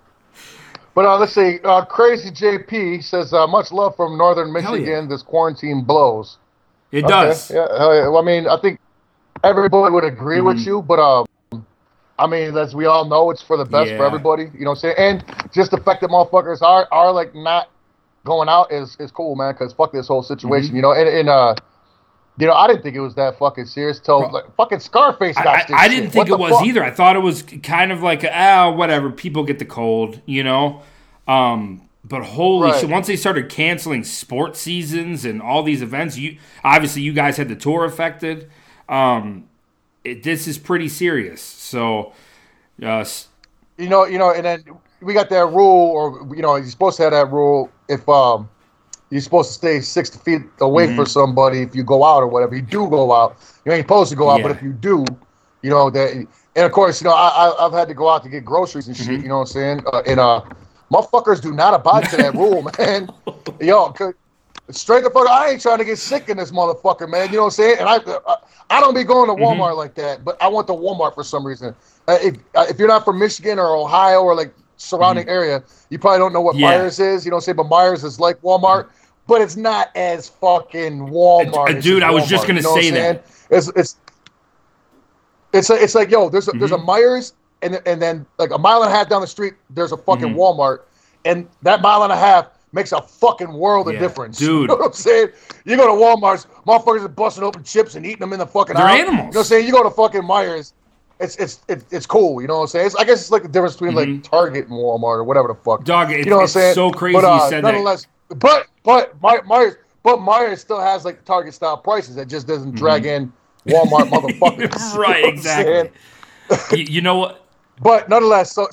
[0.95, 1.59] but uh, let's see.
[1.65, 4.85] Uh, Crazy JP says uh, much love from Northern Michigan.
[4.87, 5.07] yeah.
[5.07, 6.39] This quarantine blows.
[6.93, 7.51] It Okay, does.
[7.51, 7.67] Yeah.
[7.67, 8.79] Well, I mean, I think
[9.43, 10.69] everybody would agree with Mm-hmm.
[10.69, 11.26] you, but um,
[12.19, 14.45] I mean, as we all know, it's for the best for everybody.
[14.55, 14.95] You know what I'm saying?
[14.99, 17.69] And just the fact that motherfuckers are are like not
[18.25, 19.53] going out is is cool, man.
[19.53, 20.77] Because fuck this whole situation, Mm-hmm.
[20.77, 20.93] you know.
[20.93, 21.55] And, and uh,
[22.39, 25.71] you know, I didn't think it was that fucking serious till like fucking Scarface got
[25.71, 26.67] I, I, I didn't think it was fuck?
[26.67, 26.83] either.
[26.85, 29.11] I thought it was kind of like ah whatever.
[29.11, 30.83] People get the cold, you know.
[31.29, 32.81] Um, but holy Right.
[32.81, 32.89] shit!
[32.89, 37.49] Once they started canceling sports seasons and all these events, you obviously you guys had
[37.49, 38.49] the tour affected.
[38.89, 39.49] Um,
[40.11, 41.41] it, this is pretty serious.
[41.43, 42.13] So,
[42.83, 43.05] uh,
[43.79, 44.65] You know, you know, and then
[45.03, 48.49] we got that rule, or you know, you're supposed to have that rule if um
[49.11, 50.97] you're supposed to stay six feet away Mm-hmm.
[50.97, 52.55] from somebody if you go out or whatever.
[52.57, 55.05] You do go out, you ain't supposed to go out, but if you do,
[55.63, 56.13] you know that.
[56.57, 58.89] And of course, you know, I, I I've had to go out to get groceries
[58.89, 59.07] and shit.
[59.09, 59.23] Mm-hmm.
[59.23, 59.81] You know what I'm saying?
[59.93, 60.43] Uh, and uh,
[60.91, 63.11] motherfuckers do not abide to that rule, man.
[63.61, 64.15] Yo, 'cause-
[64.71, 65.29] straight the fuck.
[65.29, 67.29] I ain't trying to get sick in this motherfucker, man.
[67.31, 67.77] You know what I'm saying?
[67.81, 68.37] And I, I,
[68.71, 69.61] I don't be going to Mm-hmm.
[69.61, 71.75] Walmart like that, but I went to Walmart for some reason.
[72.09, 75.99] Uh, if uh, if you're not from Michigan or Ohio or like surrounding area, you
[75.99, 76.65] probably don't know what Mm-hmm.
[76.65, 76.79] Yeah.
[76.85, 77.25] Meijers is.
[77.25, 77.57] You know what I'm saying?
[77.57, 78.89] But Meijers is like Walmart,
[79.27, 81.77] but it's not as fucking Walmart.
[81.77, 83.27] Uh, dude, I was Walmart, just gonna you know say that.
[83.51, 83.97] It's it's
[85.53, 86.89] it's a, it's like yo, there's a, there's Mm-hmm.
[86.89, 89.93] a Meijers and and then like a mile and a half down the street, there's
[89.93, 90.39] a fucking Mm-hmm.
[90.39, 90.81] Walmart,
[91.25, 94.39] and that mile and a half makes a fucking world Yeah, of difference.
[94.41, 94.63] dude.
[94.63, 95.29] You know what I'm saying?
[95.65, 98.75] You go to Walmart's, motherfuckers are busting open chips and eating them in the fucking
[98.77, 98.95] They're aisle.
[98.97, 99.17] animals.
[99.19, 99.67] You know what I'm saying?
[99.67, 100.73] You go to fucking Meijers,
[101.19, 102.43] it's it's it's, it's cool.
[102.43, 102.87] You know what I'm saying?
[102.87, 105.55] It's, I guess it's like the difference between like Target and Walmart or whatever the
[105.55, 105.81] fuck.
[105.81, 105.85] Mm-hmm.
[105.85, 106.75] Dog, it- you know what I'm it's saying?
[106.75, 107.71] so crazy But, you uh, said that.
[107.71, 112.17] nonetheless, But but My- Meijers but Meijers still has like Target style prices.
[112.19, 113.33] It just doesn't drag in
[113.67, 114.59] Walmart motherfuckers.
[114.59, 114.99] You know Mm-hmm.
[115.01, 115.91] right, exactly.
[116.79, 117.47] you, you know what?
[117.81, 118.69] But nonetheless, so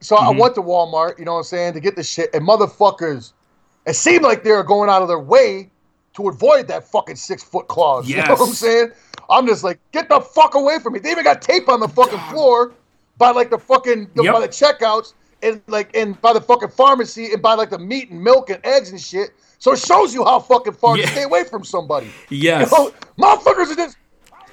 [0.00, 0.38] so I Mm-hmm.
[0.38, 3.32] went to Walmart, you know what I'm saying, to get the shit, and motherfuckers,
[3.86, 5.70] it seemed like they were going out of their way
[6.14, 8.08] to avoid that fucking six foot clause.
[8.08, 8.90] You know what I'm saying?
[9.30, 10.98] I'm just like, get the fuck away from me.
[10.98, 12.72] They even got tape on the fucking floor
[13.18, 14.32] by like the fucking Yep.
[14.34, 18.10] by the checkouts and like and by the fucking pharmacy and by like the meat
[18.10, 19.30] and milk and eggs and shit.
[19.58, 21.04] So it shows you how fucking far Yeah.
[21.06, 22.10] to stay away from somebody.
[22.30, 22.70] Yes.
[22.70, 23.96] You know, motherfuckers are just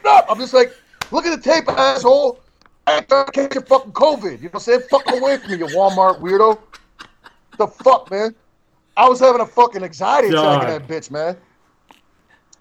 [0.06, 0.26] up.
[0.30, 0.72] I'm just like,
[1.12, 2.40] look at the tape, asshole.
[2.88, 4.24] I trying to catch your fucking COVID.
[4.24, 4.82] You know what I'm saying?
[4.90, 6.60] Fuck away from me, you Walmart weirdo.
[7.58, 8.36] The fuck, man?
[8.98, 11.36] I was having a fucking anxiety attack in that bitch, man.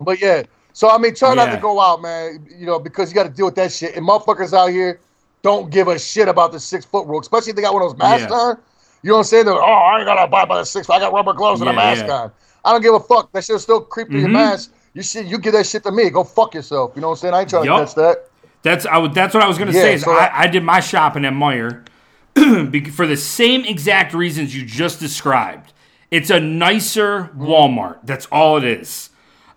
[0.00, 2.46] But yeah, so I mean, try not to go out, man.
[2.56, 3.96] You know, because you got to deal with that shit.
[3.96, 5.00] And motherfuckers out here
[5.42, 7.90] don't give a shit about the six foot rule, especially if they got one of
[7.90, 8.36] those masks Yeah.
[8.36, 8.58] on.
[9.02, 9.44] You know what I'm saying?
[9.44, 10.88] They're like, oh, I ain't gotta abide by the six.
[10.88, 12.22] I got rubber gloves and a mask yeah.
[12.22, 12.32] on.
[12.64, 13.30] I don't give a fuck.
[13.32, 14.36] That shit'll still creep through your mm-hmm.
[14.36, 14.72] mask.
[14.94, 16.08] You shit, you give that shit to me.
[16.08, 16.92] Go fuck yourself.
[16.94, 17.34] You know what I'm saying?
[17.34, 17.80] I ain't trying Yup.
[17.80, 18.30] to catch that.
[18.64, 19.94] That's I would, that's what I was gonna Yeah, say.
[19.94, 21.86] Is so- I, I did my shopping at Meijer
[22.94, 25.72] for the same exact reasons you just described.
[26.10, 27.98] It's a nicer Walmart.
[28.04, 29.10] That's all it is.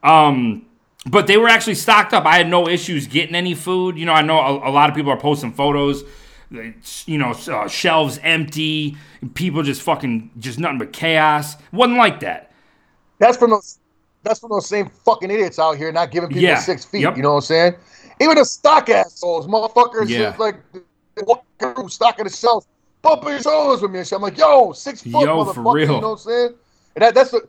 [0.04, 0.66] Um,
[1.06, 2.26] but they were actually stocked up.
[2.26, 3.98] I had no issues getting any food.
[3.98, 6.04] You know, I know a, a lot of people are posting photos.
[6.50, 8.98] You know, uh, shelves empty.
[9.36, 11.56] People just fucking just nothing but chaos.
[11.72, 12.52] wasn't like that.
[13.20, 13.80] That's from those.
[14.24, 16.60] That's from those same fucking idiots out here not giving people Yeah.
[16.60, 17.02] six feet.
[17.02, 17.16] Yep.
[17.18, 17.76] You know what I'm saying?
[18.20, 20.36] Even the stock assholes, motherfuckers, Yeah.
[20.38, 22.68] like they walk through stocking the shelves,
[23.02, 24.16] bumping his shoulders with me and shit.
[24.18, 25.82] I'm like, yo, six foot, Yo, motherfucker.
[25.82, 26.54] You know what I'm saying?
[26.96, 27.48] And that, that's the.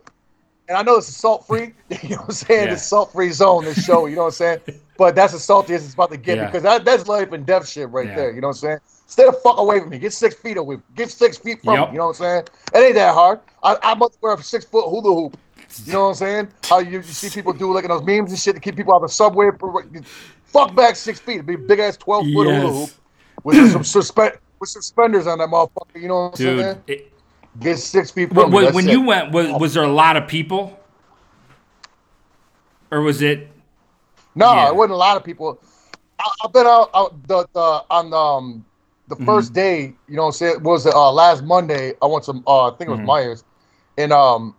[0.69, 1.73] And I know it's salt free.
[2.03, 2.67] You know what I'm saying?
[2.69, 2.73] Yeah.
[2.75, 3.65] It's salt free zone.
[3.65, 4.05] This show.
[4.07, 4.61] You know what I'm saying?
[4.99, 6.47] But that's the saltiest it's about to get Yeah.
[6.47, 8.15] because that, that's life and death shit right Yeah.
[8.15, 8.33] there.
[8.33, 8.79] You know what I'm saying?
[9.07, 9.99] Stay the fuck away from me.
[9.99, 10.77] Get six feet away.
[10.95, 11.89] Get six feet from Yep.
[11.89, 11.93] me.
[11.95, 12.45] You know what I'm saying?
[12.75, 13.41] It ain't that hard.
[13.63, 15.39] I, I must wear a six foot hula hoop.
[15.87, 16.49] You know what I'm saying?
[16.65, 18.93] How you, you see people do like in those memes and shit to keep people
[18.93, 19.49] out of the subway.
[20.49, 21.35] Fuck back six feet.
[21.37, 22.73] It'd be big ass twelve foot Yes.
[22.73, 22.91] hoop
[23.45, 26.01] with some suspend with suspenders on that motherfucker.
[26.01, 26.83] You know what I'm Dude, saying?
[26.87, 27.13] it,
[27.61, 28.67] Get six feet When, from me.
[28.71, 28.93] When it.
[28.93, 30.79] you went, was, was there a lot of people,
[32.91, 33.49] or was it?
[34.35, 34.69] No, Yeah.
[34.69, 35.61] it wasn't a lot of people.
[36.21, 38.65] I, I've been out, out the, the on um
[39.09, 39.25] the Mm-hmm.
[39.25, 39.95] first day.
[40.09, 41.95] You know, say it was uh, last Monday.
[42.03, 43.07] I went to uh, I think it Mm-hmm.
[43.07, 43.45] was Meijers,
[43.97, 44.55] and um,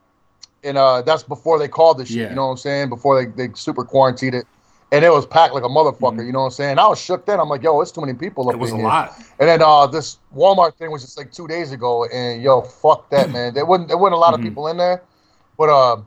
[0.63, 2.17] and uh, that's before they called the shit.
[2.17, 2.29] Yeah.
[2.29, 2.89] You know what I'm saying?
[2.89, 4.45] Before they they super quarantined it,
[4.91, 6.25] and it was packed like a motherfucker.
[6.25, 6.79] You know what I'm saying?
[6.79, 7.39] I was shook then.
[7.39, 8.61] I'm like, yo, it's too many people up Mm-hmm.
[8.61, 8.85] It was a here.
[8.85, 9.15] lot.
[9.39, 13.09] And then uh, this Walmart thing was just like two days ago, and yo, fuck
[13.11, 13.53] that, man.
[13.53, 14.39] There wasn't there wasn't a lot Mm-hmm.
[14.41, 15.03] of people in there,
[15.57, 16.01] but uh,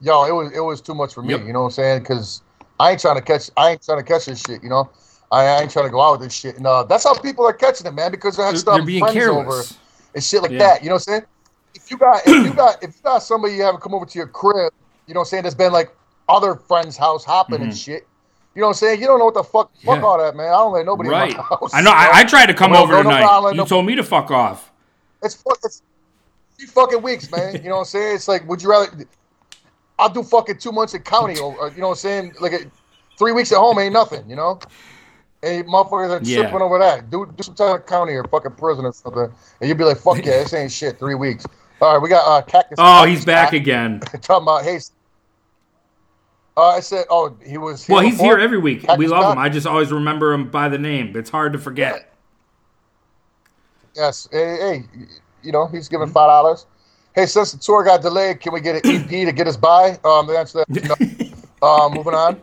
[0.00, 1.32] yo, it was it was too much for me.
[1.32, 1.46] Yep.
[1.46, 2.00] You know what I'm saying?
[2.00, 2.42] Because
[2.80, 4.62] I ain't trying to catch I ain't trying to catch this shit.
[4.62, 4.90] You know,
[5.30, 6.56] I, I ain't trying to go out with this shit.
[6.56, 8.10] And uh, that's how people are catching it, man.
[8.10, 9.62] Because they're They're, stuff they're being friends over
[10.14, 10.58] and shit like Yeah.
[10.58, 10.82] that.
[10.82, 11.22] You know what I'm saying?
[11.74, 14.18] If you got if you got if you got somebody you haven't come over to
[14.18, 14.72] your crib,
[15.06, 15.42] you know what I'm saying?
[15.44, 15.94] That's been like
[16.28, 18.06] other friends' house hopping and shit.
[18.54, 19.00] You know what I'm saying?
[19.00, 19.96] You don't know what the fuck fuck.
[19.98, 20.02] Yeah.
[20.04, 20.48] all that, man.
[20.48, 21.30] I don't let nobody Right.
[21.30, 21.72] in my house.
[21.72, 21.90] I know.
[21.90, 23.22] you I, I tried to come over no, no tonight.
[23.22, 24.70] problem, you no- told me to fuck off.
[25.22, 25.42] It's.
[25.64, 25.82] It's
[26.58, 27.54] three fucking weeks, man.
[27.56, 28.14] You know what I'm saying?
[28.16, 29.06] It's like, would you rather?
[29.98, 32.34] I'll do fucking two months in county, or you know what I'm saying?
[32.40, 32.58] Like, a,
[33.18, 34.58] three weeks at home ain't nothing, you know.
[35.42, 36.42] And motherfuckers are Yeah.
[36.42, 37.10] tripping over that.
[37.10, 39.98] Do do some time in county or fucking prison or something, and you'd be like,
[39.98, 40.98] fuck yeah, this ain't shit.
[40.98, 41.44] Three weeks.
[41.80, 42.76] All right, we got uh, cactus.
[42.78, 44.00] Oh, Cactus he's back Jack again.
[44.20, 44.78] Talking about hey.
[46.56, 47.84] Uh, I said, oh, he was.
[47.86, 48.36] Here Well, he's before?
[48.36, 48.80] here every week.
[48.82, 49.38] Cactus We love him.
[49.38, 51.16] I just always remember him by the name.
[51.16, 52.12] It's hard to forget.
[53.94, 54.28] Yes.
[54.30, 54.84] Hey, hey,
[55.42, 56.66] you know, he's giving five dollars.
[57.14, 59.98] Hey, since the tour got delayed, can we get an EP to get us by?
[60.04, 61.28] Um, the answer that
[61.62, 61.66] no.
[61.68, 62.40] uh, moving on.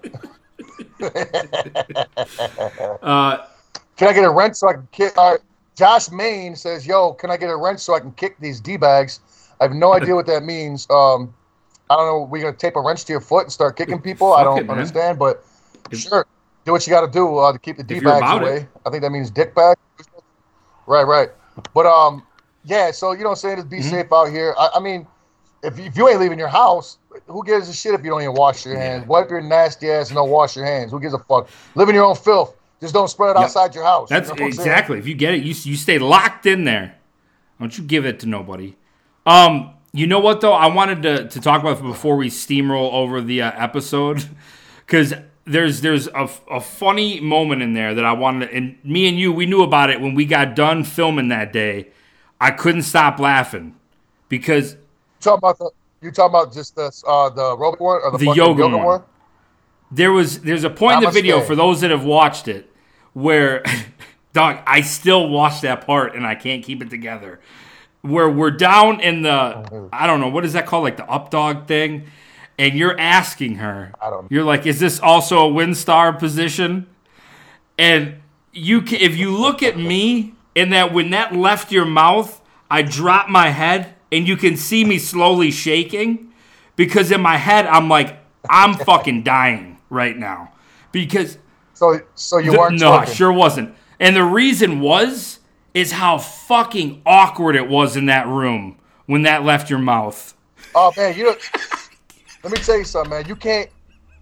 [3.01, 3.45] Uh,
[3.97, 5.13] Can I get a rent so I can kick?
[5.17, 5.37] Uh,
[5.75, 8.77] Josh Main says, "Yo, can I get a wrench so I can kick these d
[8.77, 9.21] bags?"
[9.59, 10.87] I have no idea what that means.
[10.89, 11.33] Um,
[11.89, 12.27] I don't know.
[12.29, 14.33] We're gonna tape a wrench to your foot and start kicking people?
[14.33, 15.43] I don't it, understand, but
[15.91, 16.25] If- sure,
[16.65, 18.57] do what you got to do uh, to keep the d bags away.
[18.57, 18.67] it.
[18.85, 19.75] I think that means dick bag.
[20.85, 21.29] Right, right.
[21.73, 22.23] But um,
[22.63, 22.91] yeah.
[22.91, 23.89] So you know, what I'm saying just be Mm-hmm.
[23.89, 24.53] safe out here.
[24.57, 25.07] I, I mean,
[25.63, 26.97] if if you ain't leaving your house,
[27.27, 29.07] who gives a shit if you don't even wash your hands?
[29.07, 30.91] Wipe your nasty ass and don't wash your hands.
[30.91, 31.49] Who gives a fuck?
[31.75, 32.55] Live in your own filth.
[32.81, 33.43] Just don't spread it Yep.
[33.45, 34.09] outside your house.
[34.09, 34.67] That's You know what I'm saying?
[34.67, 34.99] exactly.
[34.99, 36.95] If you get it, you you stay locked in there.
[37.59, 38.75] Don't you give it to nobody.
[39.25, 40.53] Um, you know what though?
[40.53, 44.23] I wanted to to talk about before we steamroll over the uh, episode
[44.85, 45.13] because
[45.45, 48.47] there's there's a, a funny moment in there that I wanted.
[48.47, 51.51] To, and me and you, we knew about it when we got done filming that
[51.51, 51.89] day.
[52.41, 53.75] I couldn't stop laughing
[54.29, 54.77] because
[55.19, 55.71] talking about the
[56.01, 58.85] you talking about just the uh the robot one or the, The yoga yoga, one.
[58.85, 59.03] one?
[59.91, 62.71] there was there's a point in the video for those that have watched it
[63.13, 63.63] where
[64.33, 67.39] dog I still watch that part and I can't keep it together.
[68.01, 69.87] Where we're down in the mm-hmm.
[69.91, 72.07] I don't know what is that called, like the up dog thing,
[72.57, 73.93] and you're asking her.
[74.01, 74.31] I don't.
[74.31, 76.87] You're like, is this also a Windstar position?
[77.77, 78.21] And
[78.53, 82.81] you, ca if you look at me, and that when that left your mouth, I
[82.83, 86.33] drop my head, and you can see me slowly shaking,
[86.75, 88.17] because in my head I'm like,
[88.49, 90.53] I'm fucking dying right now,
[90.91, 91.37] because
[91.73, 93.75] So so you weren't no, I sure wasn't.
[93.99, 95.38] And the reason was
[95.73, 100.33] is how fucking awkward it was in that room when that left your mouth.
[100.75, 101.25] Oh man, you.
[101.25, 101.39] Don't,
[102.43, 103.27] let me tell you something, man.
[103.27, 103.69] You can't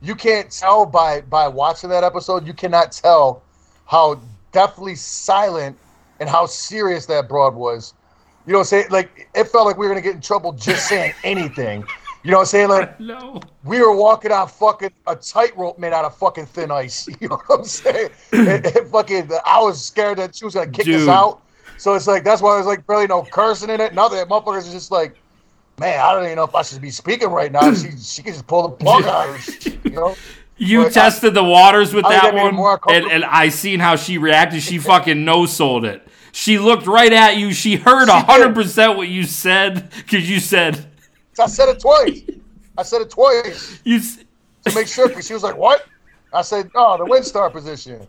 [0.02, 2.46] you can't tell by by watching that episode.
[2.46, 3.44] You cannot tell
[3.86, 4.20] how
[4.52, 5.78] deathly silent
[6.20, 7.94] and how serious that broad was.
[8.46, 8.88] You know saying?
[8.90, 11.86] Like it felt like we were gonna get in trouble just saying anything.
[12.24, 12.70] You know what I'm saying?
[12.70, 13.40] Like No.
[13.64, 17.08] we were walking on fucking a tightrope made out of fucking thin ice.
[17.22, 18.10] You know what I'm saying?
[18.34, 21.42] and, and fucking, I was scared that she was gonna kick us out.
[21.78, 23.94] So it's like that's why there's like barely no cursing in it.
[23.94, 24.18] Nothing.
[24.18, 25.16] That motherfuckers are just like,
[25.80, 27.72] man, I don't even know if I should be speaking right now.
[27.74, 29.30] She she can just pull the plug out.
[29.30, 30.16] of You know?
[30.58, 33.24] You But I- tested the waters with I that that made it one, and, and
[33.26, 34.64] I seen how she reacted.
[34.64, 36.06] She fucking no sold it.
[36.32, 37.54] She looked right at you.
[37.54, 40.87] She heard hundred percent what you said because you said
[41.40, 42.22] I said it twice.
[42.78, 43.98] I said it twice you.
[43.98, 44.20] s-
[44.66, 45.86] to make sure because she was like, "What?"
[46.34, 48.06] I said, "Oh, the Windstar position."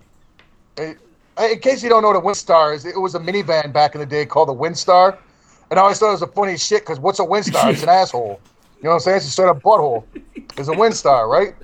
[0.77, 0.95] Hey,
[1.39, 4.01] In case you don't know what a Windstar is, it was a minivan back in
[4.01, 5.17] the day called the Windstar,
[5.71, 7.73] and I always thought it was a funny shit because what's a Windstar?
[7.73, 8.41] It's an asshole.
[8.79, 9.17] You know what I'm saying?
[9.19, 10.05] It's a straight up butthole.
[10.57, 11.55] It's a Windstar, right?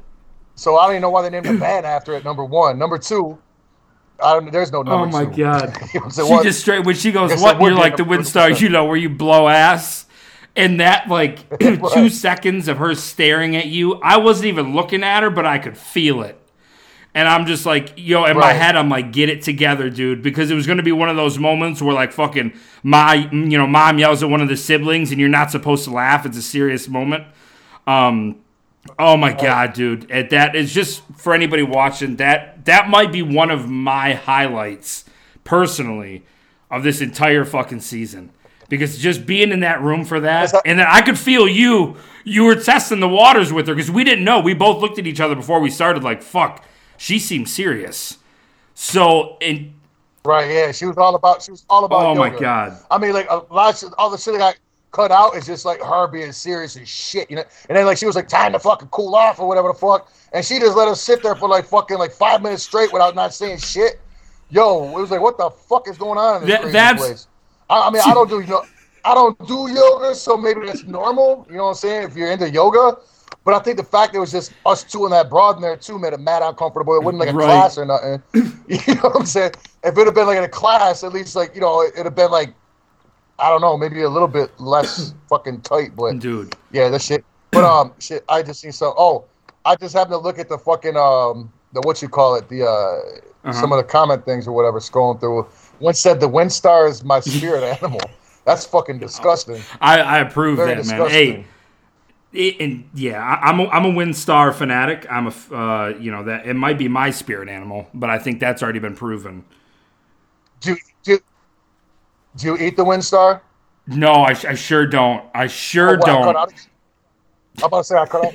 [0.57, 2.25] So I don't even know why they named the van after it.
[2.25, 3.37] Number one, number two,
[4.23, 4.53] I don't.
[4.53, 5.07] There's no number.
[5.07, 5.43] Oh my two.
[5.43, 5.77] god!
[5.93, 6.39] You know what I'm saying?
[6.39, 9.09] She just straight when she goes, "What?" You're like the Windstar, you know, where you
[9.09, 10.04] blow ass.
[10.57, 12.13] And that like two Right.
[12.13, 15.77] seconds of her staring at you, I wasn't even looking at her, but I could
[15.77, 16.39] feel it.
[17.17, 20.51] And I'm just like, yo, in my head, I'm like, get it together, dude, because
[20.51, 23.99] it was gonna be one of those moments where like fucking my, you know, mom
[23.99, 26.27] yells at one of the siblings, and you're not supposed to laugh.
[26.27, 27.25] It's a serious moment.
[27.87, 28.41] Um,
[28.99, 32.17] oh my god, dude, and that is just for anybody watching.
[32.17, 35.05] That that might be one of my highlights
[35.45, 36.25] personally
[36.71, 38.31] of this entire fucking season
[38.75, 41.97] because just being in that room for that, and then I could feel you.
[42.25, 44.41] You were testing the waters with her because we didn't know.
[44.41, 46.65] We both looked at each other before we started, like, "Fuck."
[46.97, 48.19] She seemed serious.
[48.75, 49.75] So, and
[50.25, 51.43] Right, yeah, she was all about.
[51.43, 52.07] She was all about.
[52.07, 54.57] oh my god, I mean, like a lot of all the shit that got
[54.91, 57.45] cut out is just like her being serious as shit, you know.
[57.69, 60.11] And then like she was like time to fucking cool off or whatever the fuck,
[60.33, 63.15] and she just let us sit there for like fucking like five minutes straight without
[63.15, 64.01] not saying shit.
[64.51, 67.07] Yo, it was like, what the fuck is going on in this That- crazy that's-
[67.07, 67.27] place?
[67.71, 68.65] I, I mean, I don't do know,
[69.05, 71.47] I don't do yoga, so maybe that's normal.
[71.51, 72.03] You know what I'm saying?
[72.09, 72.97] If you're into yoga.
[73.45, 75.63] But I think the fact that it was just us two and that broad in
[75.63, 76.97] there too made it mad uncomfortable.
[76.97, 77.47] It wasn't like a Right.
[77.47, 78.23] class or nothing.
[78.67, 79.53] You know what I'm saying?
[79.83, 82.15] If it had been like in a class, at least like you know, it'd have
[82.15, 82.55] been like
[83.39, 85.95] I don't know, maybe a little bit less fucking tight.
[85.95, 86.57] But dude.
[86.73, 87.23] yeah, that shit.
[87.51, 88.95] But um, shit, I just seen some.
[88.97, 89.27] Oh,
[89.67, 92.65] I just happened to look at the fucking um, the what you call it, the
[92.65, 92.69] uh,
[93.45, 93.53] Uh-huh.
[93.53, 95.47] some of the comment things or whatever scrolling through.
[95.79, 98.01] One said the Windstar is my spirit animal.
[98.45, 99.63] That's fucking disgusting.
[99.81, 101.09] I, I approve Very that, man.
[101.09, 101.45] Hey,
[102.33, 105.07] it, and yeah, I, I'm a, I'm a Windstar fanatic.
[105.11, 108.41] I'm a uh, you know that it might be my spirit animal, but I think
[108.41, 109.45] that's already been proven.
[110.61, 111.19] Do you, do
[112.37, 113.41] do you eat the Windstar?
[113.87, 115.25] No, I, I sure don't.
[115.35, 116.37] I sure Oh, don't.
[116.37, 116.53] out.
[117.59, 118.35] I'm about to say I cut out.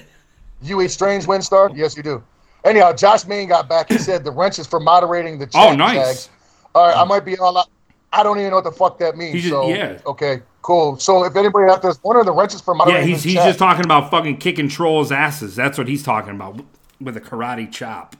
[0.62, 1.76] You eat strange Windstar?
[1.76, 2.24] Yes, you do.
[2.64, 3.90] Anyhow, Josh Main got back.
[3.90, 5.96] He said the wrench is for moderating the chat Oh, nice.
[5.96, 6.30] tags.
[6.80, 7.68] All right, I might be all out.
[8.14, 9.34] I don't even know what the fuck that means.
[9.36, 10.00] Just- so, yeah.
[10.06, 10.98] Okay, cool.
[10.98, 13.48] So if anybody out there's wondering, the wrench is for Yeah, he's he's chat.
[13.48, 15.58] just talking about fucking kicking trolls' asses.
[15.58, 16.62] That's what he's talking about
[17.02, 18.16] with a karate chop.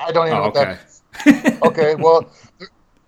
[0.00, 0.78] I don't even Oh, know what okay.
[1.24, 2.28] that Okay, well,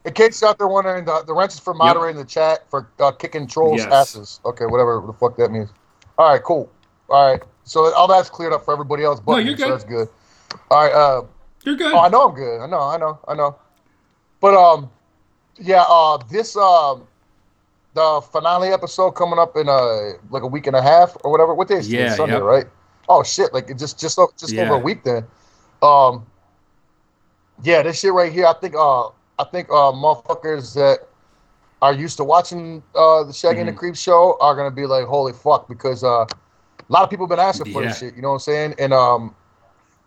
[0.04, 2.88] in case you're out there wondering, the, the wrench is for moderating the chat for
[3.00, 3.92] uh, kicking trolls' Yes.
[3.92, 4.40] asses.
[4.44, 5.70] Okay, whatever the fuck that means.
[6.18, 6.70] All right, cool.
[7.08, 9.72] All right, so all that's cleared up for everybody else but No, you're so good.
[9.72, 10.08] that's good.
[10.70, 11.22] All right, uh,
[11.64, 11.92] You're good.
[11.94, 12.60] Oh, I know I'm good.
[12.60, 13.56] I know, I know, I know.
[14.40, 14.90] But um,
[15.58, 15.84] yeah.
[15.88, 17.06] Uh, this um,
[17.94, 21.54] the finale episode coming up in uh like a week and a half or whatever.
[21.54, 21.90] What day is?
[21.90, 22.42] Yeah, Sunday, yep.
[22.42, 22.66] right?
[23.08, 23.52] Oh shit!
[23.52, 24.64] Like it just just just Yeah.
[24.64, 25.24] over a week then.
[25.82, 26.26] Um,
[27.62, 28.46] yeah, this shit right here.
[28.46, 31.08] I think uh, I think uh, motherfuckers that
[31.80, 33.78] are used to watching uh the Shaggy and the Mhm.
[33.78, 36.26] Creep show are gonna be like, holy fuck, because uh, a
[36.88, 38.14] lot of people have been asking for this shit.
[38.14, 38.74] You know what I'm saying?
[38.78, 39.34] And um,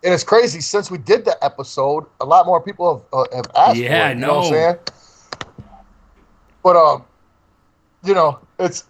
[0.04, 3.50] and it's crazy since we did the episode, a lot more people have, uh, have
[3.54, 3.76] asked.
[3.78, 4.50] Yeah, for it, I you know what I'm know.
[4.50, 4.76] saying?
[6.62, 7.04] But um,
[8.04, 8.84] you know, it's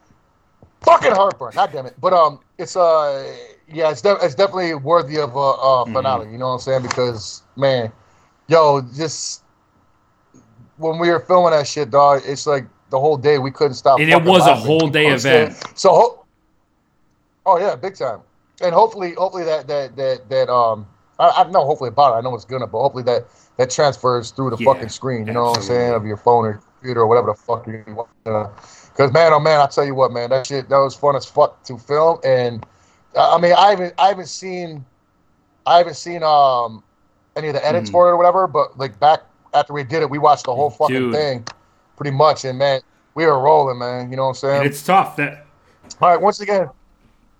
[0.83, 1.53] fucking heartburn.
[1.55, 1.95] God damn it.
[2.01, 3.35] But um, it's uh,
[3.69, 5.93] yeah, it's de- it's definitely worthy of a uh, Mm-hmm.
[5.95, 6.31] finale.
[6.31, 6.83] You know what I'm saying?
[6.83, 7.93] Because man,
[8.49, 9.43] yo, just
[10.77, 13.39] when we were filming that shit, dog, it's like the whole day.
[13.39, 14.01] We couldn't stop.
[14.01, 15.49] And it was a whole day know saying?
[15.49, 15.79] event.
[15.79, 16.27] So, ho-
[17.47, 18.21] oh yeah, big time.
[18.63, 20.87] And hopefully, hopefully that that that that um,
[21.23, 22.19] I, I know hopefully about it.
[22.19, 25.27] I know it's gonna, but hopefully that that transfers through the Yeah, fucking screen.
[25.27, 27.85] You know what I'm saying of your phone or computer or whatever the fuck you
[27.95, 28.09] want.
[28.25, 31.25] Because man, oh man, I tell you what, man, that shit that was fun as
[31.25, 32.19] fuck to film.
[32.25, 32.65] And
[33.15, 34.85] uh, I mean, I haven't I haven't seen
[35.67, 36.83] I haven't seen um
[37.37, 37.93] any of the edits Mhm.
[37.93, 38.47] for it or whatever.
[38.49, 39.21] But like back
[39.55, 41.13] after we did it, we watched the whole fucking Dude.
[41.15, 41.47] thing,
[41.97, 42.45] pretty much.
[42.45, 42.81] And man,
[43.15, 44.11] we were rolling, man.
[44.11, 44.57] You know what I'm saying?
[44.63, 45.47] And it's tough that
[46.01, 46.69] All right, once again,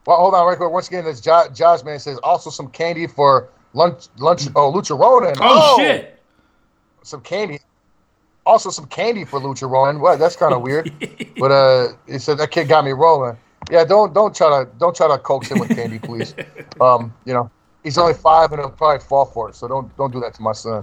[0.07, 0.71] well, hold on, right quick.
[0.71, 4.49] Once again, this jo- Josh man says also some candy for lunch, lunch.
[4.57, 5.35] Oh, Lucha Ronan.
[5.41, 6.19] oh, shit.
[7.03, 7.59] some candy.
[8.45, 10.01] Also, some candy for Lucha Ronan.
[10.01, 10.93] Well, that's kind of weird.
[11.39, 13.37] But uh, he said that kid got me rolling.
[13.71, 16.35] Yeah, don't don't try to don't try to coax him with candy, please.
[16.81, 17.49] Um, you know,
[17.85, 19.55] he's only five and he'll probably fall for it.
[19.55, 20.83] So don't don't do that to my son.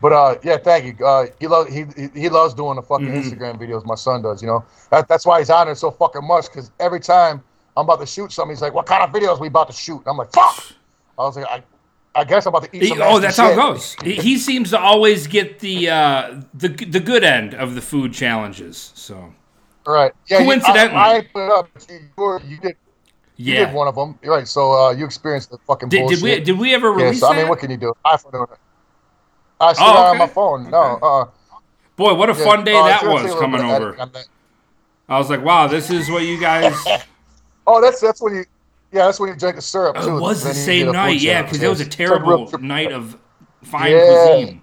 [0.00, 1.04] But uh, yeah, thank you.
[1.04, 3.24] Uh, he loves he he- loves doing the fucking Mhm.
[3.24, 3.84] Instagram videos.
[3.84, 4.40] My son does.
[4.42, 6.44] You know, that, that's why he's on there so fucking much.
[6.46, 7.42] Because every time
[7.76, 10.02] I'm about to shoot something, he's like, "What kind of videos we about to shoot?"
[10.06, 10.62] I'm like, "Fuck."
[11.18, 11.62] I was like, "I,
[12.14, 13.94] I guess I'm about to eat He- some." oh, that's how it goes.
[14.02, 18.12] He, he seems to always get the uh, the the good end of the food
[18.12, 18.92] challenges.
[18.94, 19.32] So
[19.86, 20.12] Right.
[20.28, 20.38] Yeah.
[20.40, 20.98] you- Coincidentally.
[20.98, 21.68] I, I put it up.
[21.88, 22.76] You, you did.
[23.36, 24.18] You yeah, did one of them.
[24.22, 24.46] You're right.
[24.46, 26.18] So uh, you experienced the fucking did, bullshit.
[26.20, 27.94] did we did we ever Yeah, release so, I mean, what can you do?
[28.04, 28.46] I don't know.
[29.60, 30.70] I see Oh, that on my phone.
[30.70, 31.24] No, uh,
[31.96, 33.74] Boy, what a yeah, fun day uh, that was take a little coming over.
[33.88, 34.26] editing on that.
[35.08, 36.74] I was like, wow, this is what you guys.
[37.66, 38.44] Oh, that's that's when you.
[38.92, 40.16] Yeah, that's when you drink the syrup too.
[40.16, 42.58] It was the same get a food night, yeah, because it was a like terrible
[42.60, 43.16] night of
[43.62, 44.34] fine Yeah.
[44.34, 44.60] cuisine.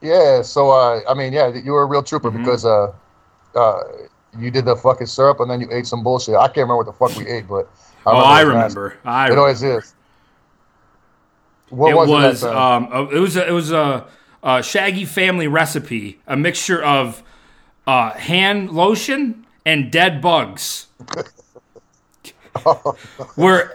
[0.00, 2.38] Yeah, so uh, I mean, yeah, you were a real trooper Mhm.
[2.38, 2.92] because uh,
[3.54, 3.80] uh,
[4.36, 6.34] you did the fucking syrup and then you ate some bullshit.
[6.34, 7.68] I can't remember what the fuck we ate, but
[8.04, 8.78] Oh, I was nasty.
[8.80, 8.98] remember.
[9.04, 9.94] I It always is.
[11.68, 12.50] What it was, was it?
[12.52, 14.04] um, a- it was a, it was a,
[14.42, 17.22] a Shaggy family recipe, a mixture of
[17.86, 20.88] uh, hand lotion and dead bugs.
[23.34, 23.72] Where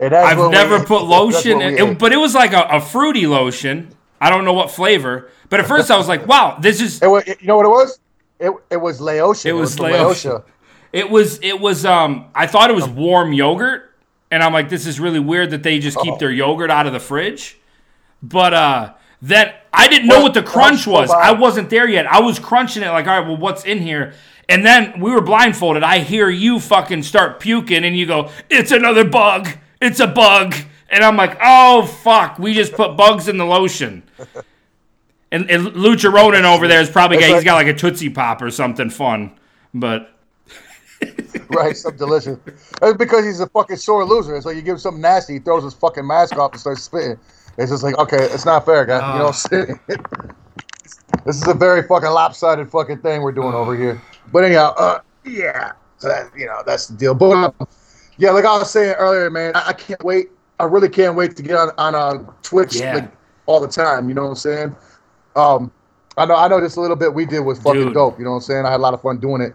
[0.00, 3.94] I've we never put lotion, in, it, but it was like a, a fruity lotion.
[4.20, 7.08] I don't know what flavor, but at first I was like, "Wow, this is." It
[7.08, 7.98] was, you know what it was?
[8.38, 9.46] It, it was Laotia.
[9.46, 10.44] It was from Laotia.
[10.92, 13.94] It was it was um I thought it was warm yogurt
[14.30, 16.18] and I'm like this is really weird that they just keep Oh.
[16.18, 17.58] their yogurt out of the fridge.
[18.22, 21.10] But uh that I didn't know Well, what the crunch was.
[21.10, 22.06] I wasn't there yet.
[22.06, 24.14] I was crunching it like all right, well what's in here?
[24.52, 25.82] And then we were blindfolded.
[25.82, 29.48] I hear you fucking start puking and you go, "It's another bug.
[29.80, 30.54] It's a bug."
[30.90, 34.02] And I'm like, "Oh fuck, we just put bugs in the lotion."
[35.32, 37.72] And, and Lucha Ronan over there is probably It's got, he's like- got like a
[37.72, 39.32] Tootsie Pop or something fun.
[39.72, 40.14] But
[41.48, 42.38] Right, something delicious.
[42.82, 44.36] It's because he's a fucking sore loser.
[44.36, 46.82] It's like you give him something nasty, he throws his fucking mask off and starts
[46.82, 47.18] spitting.
[47.56, 48.96] It's just like, okay, it's not fair, guy.
[48.96, 49.92] You know what I'm ah.
[49.96, 50.32] saying?
[51.24, 54.02] this is a very fucking lopsided fucking thing we're doing over here.
[54.32, 57.14] But anyhow, uh, yeah, so that you know that's the deal.
[57.14, 57.64] But uh,
[58.18, 60.28] yeah, like I was saying earlier, man, I, I can't wait.
[60.58, 62.94] I really can't wait to get on on uh, Twitch Yeah.
[62.94, 63.10] like
[63.46, 64.08] all the time.
[64.08, 64.76] You know what I'm saying?
[65.36, 65.72] Um,
[66.16, 67.94] I know I know this a little bit we did was fucking Dude.
[67.94, 68.18] dope.
[68.18, 68.66] You know what I'm saying?
[68.66, 69.54] I had a lot of fun doing it.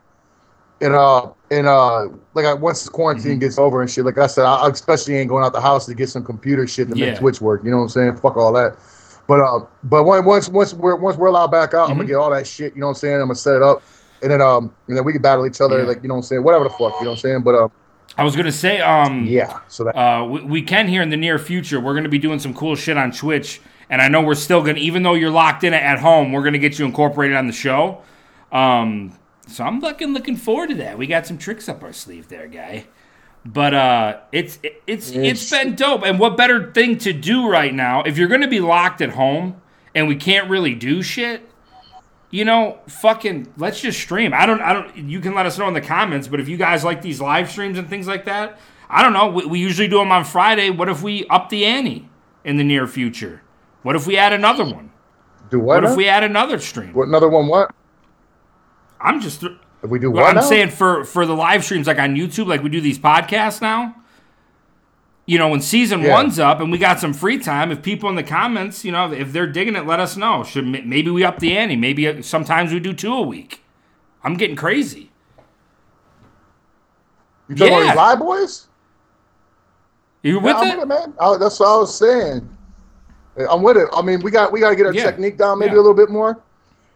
[0.80, 3.39] And uh, and uh, like I, once the quarantine Mm-hmm.
[3.39, 5.86] gets over and shit, like I said, I, I especially ain't going out the house
[5.88, 7.08] to get some computer shit to Yeah.
[7.08, 7.63] make Twitch work.
[7.63, 8.17] You know what I'm saying?
[8.17, 8.77] Fuck all that.
[9.28, 11.98] But uh, but when, once once we're once we're allowed back out, I'm Mm-hmm.
[12.00, 12.74] gonna get all that shit.
[12.76, 13.16] You know what I'm saying?
[13.16, 13.82] I'm gonna set it up,
[14.22, 15.86] and then um, and then we can battle each other, Yeah.
[15.88, 16.44] like you know what I'm saying?
[16.44, 17.42] Whatever the fuck, you know what I'm saying?
[17.44, 17.68] But uh,
[18.18, 19.60] I was gonna say, um, yeah.
[19.68, 21.80] So that uh, we, we can here in the near future.
[21.80, 23.60] We're gonna be doing some cool shit on Twitch,
[23.90, 26.58] and I know we're still gonna, even though you're locked in at home, we're gonna
[26.58, 28.02] get you incorporated on the show.
[28.52, 30.98] Um, so I'm looking looking forward to that.
[30.98, 32.86] We got some tricks up our sleeve there, guy.
[33.48, 36.04] But uh, it's it, it's it's been dope.
[36.04, 39.62] And what better thing to do right now if you're gonna be locked at home
[39.96, 41.50] and we can't really do shit?
[42.30, 44.34] you know, fucking let's just stream.
[44.34, 46.58] I don't I don't you can let us know in the comments, but if you
[46.58, 49.30] guys like these live streams and things like that, I don't know.
[49.30, 50.70] We, we usually do them on Friday.
[50.70, 52.10] What if we up the ante
[52.43, 53.43] in the near future?
[53.84, 54.91] What if we add another one?
[55.50, 55.84] do what?
[55.84, 56.93] What if we add another stream?
[56.93, 57.48] What, another one?
[57.48, 57.74] What?
[59.00, 59.43] I'm just
[59.88, 60.30] If we do well, what?
[60.32, 60.42] I'm now?
[60.42, 63.96] saying for for the live streams like on YouTube, like we do these podcasts now.
[65.26, 66.14] You know, when season Yeah.
[66.14, 69.12] one's up and we got some free time, if people in the comments, you know,
[69.12, 70.44] if they're digging it, let us know.
[70.44, 71.76] Should maybe we up the ante?
[71.78, 73.62] Maybe uh, sometimes we do two a week.
[74.24, 75.10] I'm getting crazy.
[77.48, 77.80] you talking yeah.
[77.80, 78.68] about these live boys?
[80.24, 80.76] You with Yeah, I'm it?
[80.76, 81.14] with it, man.
[81.20, 82.50] I, that's what I was saying.
[83.50, 83.88] I'm with it.
[83.94, 85.06] I mean, we got we got to get our Yeah.
[85.06, 85.78] technique down maybe Yeah.
[85.78, 86.40] a little bit more.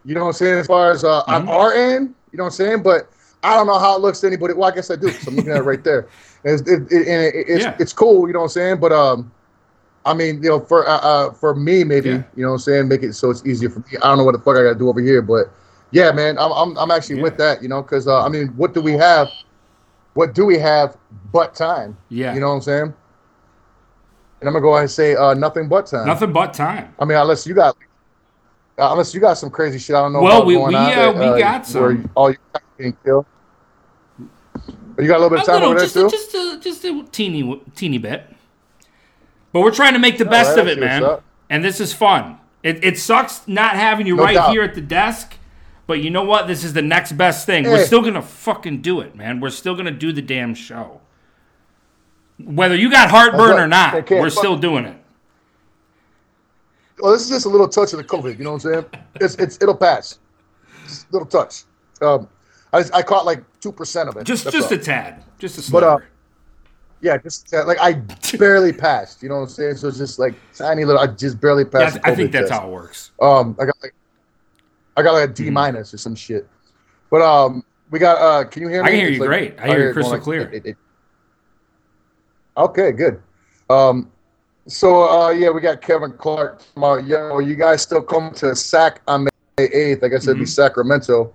[0.03, 0.59] You know what I'm saying?
[0.59, 1.49] As far as uh, on Mhm.
[1.49, 2.83] our end, you know what I'm saying?
[2.83, 3.09] But
[3.43, 4.53] I don't know how it looks to anybody.
[4.53, 5.11] Well, I guess I do.
[5.11, 6.07] So I'm looking at it right there.
[6.43, 7.75] And It's, it, it, and it, it's Yeah.
[7.79, 8.27] it's cool.
[8.27, 8.79] You know what I'm saying?
[8.79, 9.31] But um,
[10.05, 12.23] I mean, you know, for uh, uh for me maybe, Yeah.
[12.35, 13.97] you know what I'm saying, make it so it's easier for me.
[14.01, 15.51] I don't know what the fuck I got to do over here, but
[15.91, 17.23] Yeah, man, I'm I'm, I'm actually Yeah.
[17.23, 19.29] with that, you know, because uh, I mean, what do we have?
[20.13, 20.97] What do we have
[21.31, 21.97] but time?
[22.09, 22.33] Yeah.
[22.33, 22.93] you know what I'm saying.
[24.41, 26.07] And I'm gonna go ahead and say uh, nothing but time.
[26.07, 26.95] Nothing but time.
[26.99, 27.77] I mean, unless you got,
[28.81, 29.95] uh, unless you got some crazy shit.
[29.95, 30.21] I don't know.
[30.21, 32.09] Well, we- going we, on uh, we got where some.
[32.15, 32.37] all you
[32.77, 33.25] getting killed.
[34.97, 36.09] You got a little bit of time over there just, too.
[36.09, 38.25] just a just a teeny teeny bit.
[39.53, 41.19] But we're trying to make the All best right, of it, man.
[41.49, 42.37] And this is fun.
[42.63, 44.51] It, it sucks not having you No right doubt.
[44.51, 45.35] here at the desk.
[45.87, 46.47] But you know what?
[46.47, 47.65] This is the next best thing.
[47.65, 49.39] We're still gonna fucking do it, man.
[49.39, 51.01] We're still gonna do the damn show.
[52.39, 53.59] Whether you got heartburn right.
[53.59, 55.00] or not, we're still doing it.
[57.01, 58.37] Well, this is just a little touch of the COVID.
[58.37, 58.85] You know what I'm saying?
[59.15, 60.19] It's it's it'll pass.
[60.87, 61.63] Just a little touch.
[62.01, 62.27] Um,
[62.73, 64.23] I I caught like two percent of it.
[64.25, 64.77] Just That's just all.
[64.77, 65.23] a tad.
[65.39, 65.97] Just a But, uh,
[67.01, 67.93] yeah, just like I
[68.37, 69.23] barely passed.
[69.23, 69.77] You know what I'm saying?
[69.77, 71.01] So it's just like tiny little.
[71.01, 71.95] I just barely passed.
[71.95, 72.61] th- I think that's test.
[72.61, 73.11] how it works.
[73.19, 73.95] Um, I got like,
[74.97, 75.53] I got like a D Mm-hmm.
[75.53, 76.47] minus or some shit.
[77.09, 78.17] But um, we got.
[78.21, 78.87] Uh, can you hear me?
[78.87, 79.59] I can hear It's you like- great.
[79.59, 80.41] I hear you it crystal clear.
[80.51, 80.77] it- it-
[82.57, 83.21] okay, good.
[83.69, 84.11] Um,
[84.67, 86.61] so uh, yeah, we got Kevin Clark.
[86.77, 90.03] Uh, yo, you guys still come to SAC on May eighth?
[90.03, 90.49] I guess it'd be Mhm.
[90.49, 91.33] Sacramento.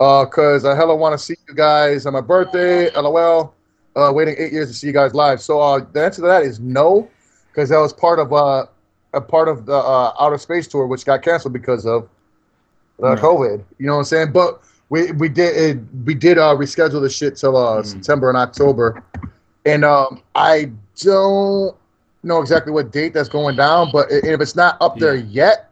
[0.00, 2.90] Uh, cause I hella want to see you guys on my birthday.
[2.94, 3.54] LOL.
[3.94, 5.40] Uh, waiting eight years to see you guys live.
[5.40, 7.08] So uh, the answer to that is no,
[7.48, 8.64] because that was part of uh,
[9.12, 12.08] a part of the uh, outer space tour, which got canceled because of
[13.02, 13.18] uh, Right.
[13.18, 13.62] COVID.
[13.78, 14.32] You know what I'm saying?
[14.32, 17.86] But we we did it, we did uh, reschedule the shit till uh, Mhm.
[17.86, 19.02] September and October,
[19.66, 21.76] and um, I don't
[22.22, 23.90] know exactly what date that's going down.
[23.92, 25.70] But if it's not up there yet,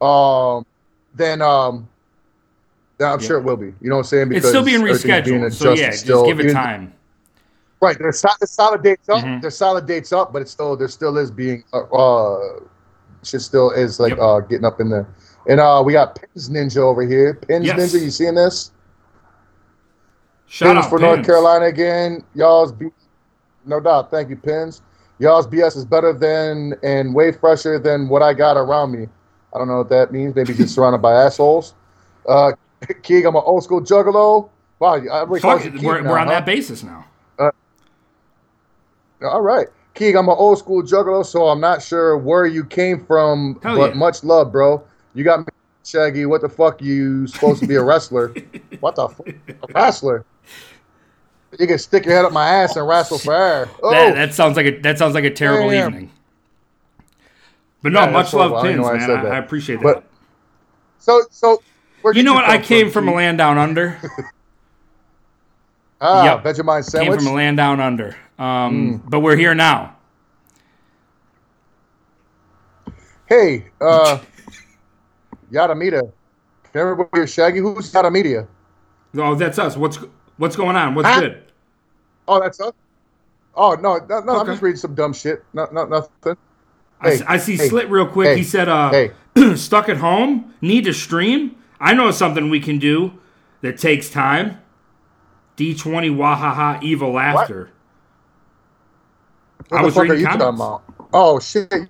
[0.00, 0.64] um,
[1.14, 1.88] then um.
[2.98, 3.26] Then I'm Yeah.
[3.26, 3.74] sure it will be.
[3.80, 4.32] You know what I'm saying?
[4.32, 5.52] It's still being everything's being rescheduled.
[5.54, 6.24] So yeah, just still.
[6.24, 6.92] give it Even- time.
[7.82, 9.22] Right, there's, so- there's solid dates up.
[9.24, 9.40] Mhm.
[9.42, 12.60] There's solid dates up, but it's still there still is being uh, uh
[13.24, 14.18] shit still is like Yep.
[14.20, 15.08] uh getting up in there.
[15.48, 17.34] And uh we got Pins Ninja over here.
[17.34, 17.78] Pins Yes.
[17.78, 18.70] Ninja, you seeing this?
[20.46, 22.22] Shout Pins out for North Carolina again.
[22.34, 22.90] Y'all's B-
[23.66, 24.10] no doubt.
[24.10, 24.82] Thank you, Pins.
[25.18, 29.06] Y'all's BS is better than and way fresher than what I got around me.
[29.54, 30.34] I don't know what that means.
[30.34, 31.74] Maybe just surrounded by assholes.
[32.28, 32.52] Uh,
[33.02, 34.48] Keeg, I'm an old school juggalo.
[34.80, 36.34] Wow, I really Fuck it, we're, now, we're on huh?
[36.34, 37.04] that basis now.
[39.22, 39.68] All right.
[39.94, 43.76] Keeg, I'm an old school juggalo, so I'm not sure where you came from, Hell
[43.76, 43.98] but yeah.
[43.98, 44.82] much love, bro.
[45.14, 45.46] You got me,
[45.84, 46.26] Shaggy.
[46.26, 46.82] What the fuck?
[46.82, 48.34] You supposed to be a wrestler?
[48.80, 49.28] what the fuck?
[49.28, 50.24] A wrestler?
[51.58, 53.68] You can stick your head up my ass and wrestle for air.
[53.82, 56.10] Oh, That, that sounds like a that sounds like a terrible evening.
[57.82, 58.52] But no, Yeah, much love.
[58.54, 59.10] I pins, I man.
[59.10, 59.28] I.
[59.30, 59.82] I appreciate that.
[59.82, 60.04] But-
[60.98, 61.62] so so.
[62.14, 62.44] you know what?
[62.44, 63.98] I came from a land down under.
[66.00, 66.44] Ah, Yep.
[66.44, 67.18] Vegemite came sandwich.
[67.20, 68.14] from a land down under.
[68.38, 69.02] Um, Mm.
[69.10, 69.96] But we're here now.
[73.26, 74.18] hey, uh,
[76.74, 77.58] everybody hear Shaggy?
[77.60, 78.46] Who's Yadamita?
[79.16, 79.76] Oh, that's us.
[79.76, 79.98] What's
[80.38, 80.94] what's going on?
[80.94, 81.10] What's Huh?
[81.10, 81.42] good?
[82.28, 82.72] Oh, that's us.
[83.54, 85.44] Oh no, no, no I'm just reading some dumb shit.
[85.54, 86.36] No, no, nothing.
[87.00, 88.30] I, Hey, s- I see hey, Slit real quick.
[88.30, 89.02] hey, he said, uh,
[89.56, 91.56] stuck at home, need to stream.
[91.80, 93.18] I know something we can do
[93.62, 94.60] that takes time.
[95.56, 97.70] D20 Wahaha Evil Laughter.
[99.68, 100.56] What I the was fuck are reading you talking comments.
[100.56, 100.84] about?
[101.12, 101.70] Oh shit!
[101.72, 101.86] You,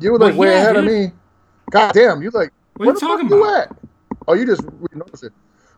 [0.00, 1.12] you were Well, like way yeah, ahead of me.
[1.70, 2.22] God damn!
[2.22, 3.54] You like What are you the fuck talking you about?
[3.56, 3.72] at?
[4.28, 5.32] Oh, you just noticed it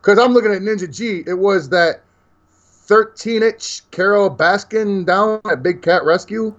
[0.05, 1.23] because I'm looking at Ninja G.
[1.25, 2.03] It was that
[2.51, 6.53] 13 inch Carole Baskin down at Big Cat Rescue.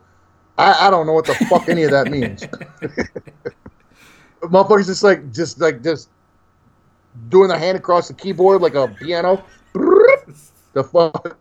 [0.59, 2.43] I, I don't know what the fuck any of that means.
[4.43, 6.09] Motherfuckers just like just like just
[7.29, 9.45] doing the hand across the keyboard like a piano.
[10.73, 11.39] The fuck.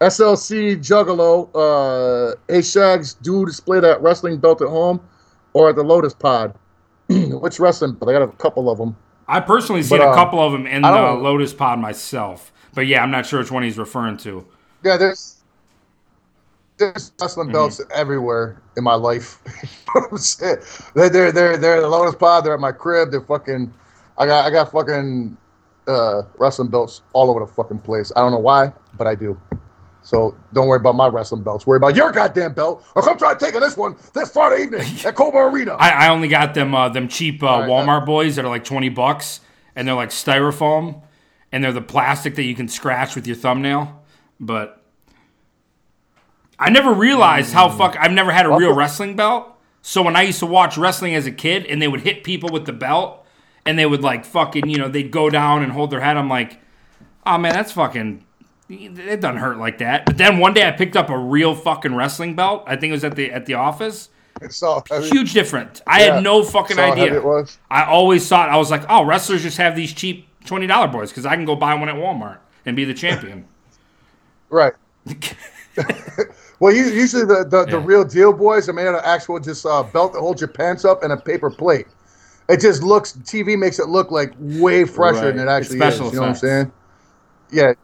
[0.00, 5.00] SLC Juggalo, uh, Shags, do display that wrestling belt at home
[5.52, 6.56] or at the Lotus Pod.
[7.08, 7.92] Which wrestling?
[7.92, 8.96] But I got a couple of them.
[9.28, 12.52] I personally seen But, a um, couple of them in the Lotus Pod myself.
[12.74, 14.46] But yeah, I'm not sure which one he's referring to.
[14.84, 15.36] Yeah, there's
[16.78, 17.22] there's Mm-hmm.
[17.22, 19.38] wrestling belts everywhere in my life.
[20.94, 22.44] They're they're they're they're the Lotus Pod.
[22.44, 23.10] They're at my crib.
[23.10, 23.72] They're fucking.
[24.16, 25.36] I got I got fucking
[25.88, 28.12] uh, wrestling belts all over the fucking place.
[28.16, 29.40] I don't know why, but I do.
[30.08, 31.66] So don't worry about my wrestling belts.
[31.66, 35.14] Worry about your goddamn belt, or come try taking this one this Friday evening at
[35.14, 35.74] Cobo Arena.
[35.74, 38.64] I, I only got them uh, them cheap uh, right, Walmart boys that are like
[38.64, 39.40] 20 bucks,
[39.76, 41.02] and they're like styrofoam,
[41.52, 44.02] and they're the plastic that you can scratch with your thumbnail.
[44.40, 44.82] But
[46.58, 47.94] I never realized how fuck.
[48.00, 49.46] I've never had a real wrestling belt.
[49.82, 52.48] So when I used to watch wrestling as a kid, and they would hit people
[52.48, 53.26] with the belt,
[53.66, 56.16] and they would like fucking, you know, they'd go down and hold their head.
[56.16, 56.62] I'm like,
[57.26, 58.24] oh man, that's fucking.
[58.68, 60.04] It doesn't hurt like that.
[60.06, 62.64] But then one day I picked up a real fucking wrestling belt.
[62.66, 64.10] I think it was at the at the office,
[64.42, 65.80] It's I mean, Huge difference.
[65.86, 66.14] I yeah.
[66.16, 67.16] had no fucking heavy idea.
[67.16, 67.58] It was.
[67.70, 71.10] I always thought I was like, oh, wrestlers just have these cheap twenty dollar boys
[71.10, 73.46] because I can go buy one at Walmart and be the champion.
[74.50, 74.74] Right.
[76.60, 79.82] Well, usually the, the, the real deal boys are made out of actual just uh,
[79.84, 81.86] belt that holds your pants up and a paper plate.
[82.48, 85.98] It just looks TV makes it look like way fresher than it actually is.
[85.98, 86.72] You know what I'm saying?
[87.52, 87.74] Yeah.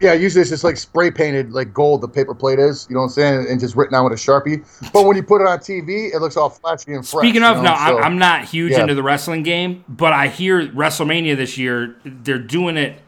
[0.00, 3.00] Yeah, usually it's just like spray painted like gold the paper plate is, you know
[3.00, 4.62] what I'm saying, and just written out with a sharpie.
[4.92, 7.22] But when you put it on TV, it looks all flashy and fresh.
[7.22, 8.82] Speaking you of, know, no, so- I'm, I'm not huge yeah.
[8.82, 13.00] into the wrestling game, but I hear WrestleMania this year they're doing it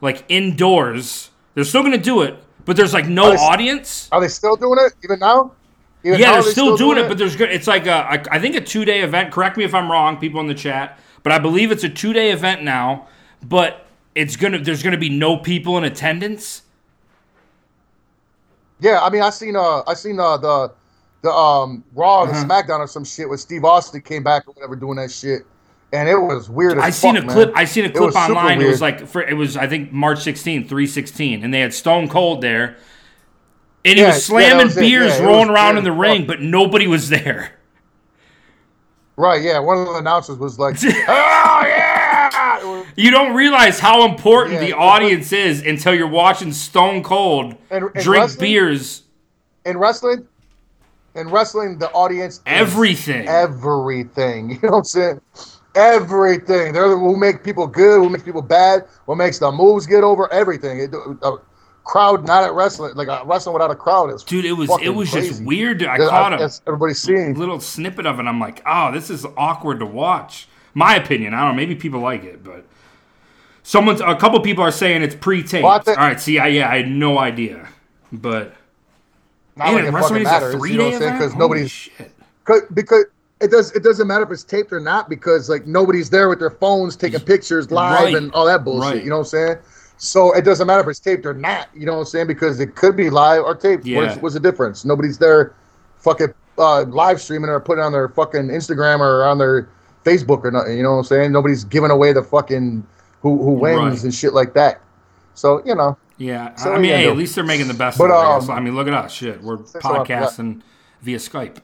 [0.00, 1.30] like indoors.
[1.54, 4.08] They're still going to do it, but there's like no Are they- audience.
[4.12, 5.52] Are they still doing it even now?
[6.04, 7.50] Even Yeah, now, they're they still, doing it, but there's good.
[7.50, 9.32] It's like a, I think a two day event.
[9.32, 12.12] Correct me if I'm wrong, people in the chat, but I believe it's a two
[12.12, 13.08] day event now.
[13.42, 13.85] But
[14.16, 16.62] it's gonna, there's gonna be no people in attendance.
[18.80, 20.74] Yeah, I mean, I seen uh, I seen uh, the
[21.22, 22.34] the um Raw, the Uh-huh.
[22.34, 25.42] SmackDown, or some shit with Steve Austin came back or whatever doing that shit,
[25.92, 26.78] and it was weird.
[26.78, 27.26] As I seen fuck, a man.
[27.26, 27.52] clip.
[27.54, 28.60] I seen a clip super online.
[28.60, 32.08] It was like for it was I think March 16, 316, and they had Stone
[32.08, 32.76] Cold there,
[33.84, 36.26] and he Yeah, was slamming that was beers, Yeah, rolling around in the as ring,
[36.26, 37.52] but nobody was there.
[39.16, 39.42] right.
[39.42, 40.76] Yeah, one of the announcers was like,
[41.08, 41.85] "Oh yeah!"
[42.66, 47.54] Was- You don't realize how important Yeah, the audience is until you're watching Stone Cold
[47.70, 48.40] And- and drink wrestling?
[48.40, 49.02] beers.
[49.64, 50.26] In wrestling,
[51.14, 53.26] in wrestling, the audience Everything.
[53.28, 54.50] everything.
[54.62, 55.20] You know what I'm saying?
[55.74, 56.72] Everything.
[56.72, 60.02] They're the- who make people good, who makes people bad, what makes the moves get
[60.04, 60.32] over.
[60.32, 60.80] Everything.
[60.80, 61.36] It, a
[61.84, 64.88] crowd not at wrestling, like a wrestling without a crowd is Dude, it was it
[64.88, 65.82] was just weird.
[65.84, 67.36] I caught I- a that's everybody's seeing.
[67.36, 68.24] A little snippet of it.
[68.26, 70.48] I'm like, oh, this is awkward to watch.
[70.76, 71.32] My opinion.
[71.32, 71.56] I don't know.
[71.56, 72.62] Maybe people like it, but
[73.62, 75.64] someone's a couple people are saying it's pre-taped.
[75.64, 77.66] Well, think- All right, see, I, yeah, I had no idea,
[78.12, 78.52] but
[79.56, 80.70] Not man, like it fucking matters.
[80.70, 81.12] You know what I'm saying?
[81.14, 81.88] Because nobody's
[82.74, 83.04] because
[83.40, 86.40] it does it doesn't matter if it's taped or not because like nobody's there with
[86.40, 88.14] their phones taking pictures live Right.
[88.14, 88.92] and all that bullshit.
[88.96, 89.02] Right.
[89.02, 89.56] You know what I'm saying?
[89.96, 91.68] So it doesn't matter if it's taped or not.
[91.74, 92.26] You know what I'm saying?
[92.26, 93.86] Because it could be live or taped.
[93.86, 94.00] Yeah.
[94.00, 94.84] What's, what's the difference?
[94.84, 95.54] Nobody's there,
[96.00, 99.70] fucking uh, live streaming or putting it on their fucking Instagram or on their
[100.06, 100.76] Facebook or nothing.
[100.76, 101.32] You know what I'm saying?
[101.32, 102.86] Nobody's giving away the fucking
[103.22, 104.04] who who wins Right.
[104.04, 104.80] and shit like that.
[105.34, 105.96] So you know.
[106.18, 108.50] Yeah, So, I mean, yeah, hey, at least they're making the best But, of it.
[108.50, 109.12] I, um, mean, look at us.
[109.12, 110.62] Shit, we're so podcasting
[111.02, 111.58] via Skype.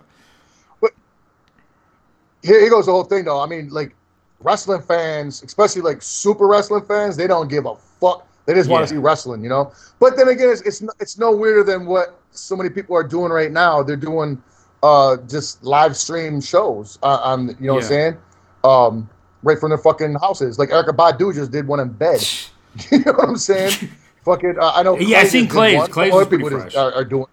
[2.43, 3.41] here, here goes the whole thing though.
[3.41, 3.95] I mean, like
[4.41, 8.27] wrestling fans, especially like super wrestling fans, they don't give a fuck.
[8.45, 8.87] They just want Yeah.
[8.87, 9.73] to see wrestling, you know.
[10.01, 13.05] But then again, it's it's, no- it's no weirder than what so many people are
[13.05, 13.83] doing right now.
[13.83, 14.43] They're doing
[14.83, 18.17] uh just live stream shows uh, on, you know what I'm saying?
[18.65, 19.09] Um,
[19.43, 20.59] right from their fucking houses.
[20.59, 22.21] Like Erykah Badu just did one in bed.
[22.91, 23.91] you know what I'm saying?
[24.25, 24.97] fucking, uh, I know.
[24.99, 25.89] Yeah, I Clay seen Clay's.
[25.89, 26.65] Clay's Other people fresh.
[26.65, 27.27] just are, are doing.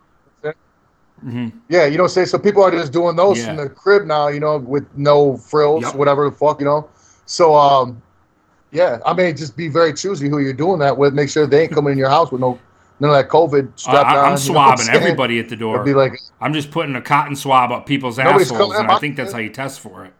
[1.25, 1.51] Mhm.
[1.67, 3.47] Yeah, you know, say so people are just doing those Yeah.
[3.47, 5.95] from the crib now, you know, with no frills, Yep.
[5.95, 6.87] whatever the fuck, you know.
[7.25, 8.01] So, um,
[8.71, 11.13] yeah, I mean, just be very choosy who you're doing that with.
[11.13, 12.57] Make sure they ain't coming in your house with no
[13.01, 14.11] none of that COVID strapped on.
[14.11, 14.97] You know I'm what swabbing saying?
[14.97, 15.75] everybody at the door.
[15.75, 19.15] It'd be like, I'm just putting a cotton swab up people's assholes, and I think
[19.15, 20.13] that's how you test for it.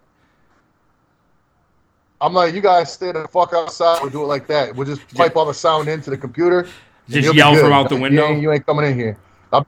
[2.22, 4.00] I'm like, you guys stay the fuck outside.
[4.02, 4.76] We'll do it like that.
[4.76, 6.68] We'll just pipe all the sound into the computer.
[7.08, 8.28] Just yell from out the You window?
[8.28, 9.18] ain't- You ain't coming in here.
[9.54, 9.66] I'm-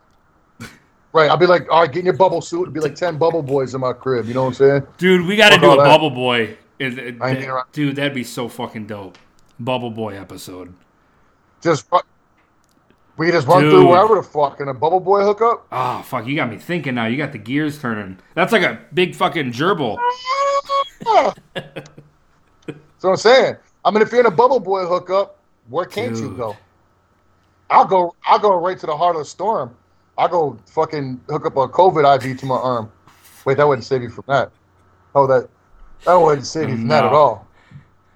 [1.14, 1.30] right.
[1.30, 2.64] I'll be like, all right, get in your bubble suit.
[2.64, 4.28] It'd be like 10 bubble boys in my crib.
[4.28, 4.88] You know what I'm saying?
[4.98, 5.84] Dude, we got to do a that.
[5.84, 6.58] Bubble Boy.
[6.78, 7.66] Is- I ain't that- being around.
[7.72, 9.18] dude, that'd be so fucking dope.
[9.60, 10.74] Bubble Boy episode.
[11.62, 11.86] Just
[13.18, 13.72] we just run Dude.
[13.72, 15.68] through wherever the fuck and a bubble boy hookup.
[15.72, 17.06] Oh fuck, you got me thinking now.
[17.06, 18.18] You got the gears turning.
[18.34, 20.00] That's like a big fucking gerbil.
[23.02, 23.56] That's what I'm saying.
[23.84, 25.40] I mean, if you're in a bubble boy hookup,
[25.70, 26.56] where can't you go?
[27.72, 28.14] I'll go.
[28.28, 29.76] I'll go right to the heart of the storm.
[30.20, 32.92] I'll go fucking hook up a COVID IV to my arm.
[33.44, 34.52] Wait, that wouldn't save you from that.
[35.16, 35.50] Oh, that
[36.06, 37.48] that wouldn't save you from that at all.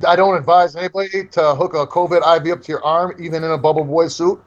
[0.08, 3.50] I don't advise anybody to hook a COVID IV up to your arm, even in
[3.50, 4.40] a bubble boy suit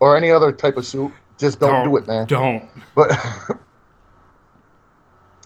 [0.00, 1.10] or any other type of suit.
[1.38, 2.26] Just don't, do it, man.
[2.26, 2.68] Don't.
[2.94, 3.18] But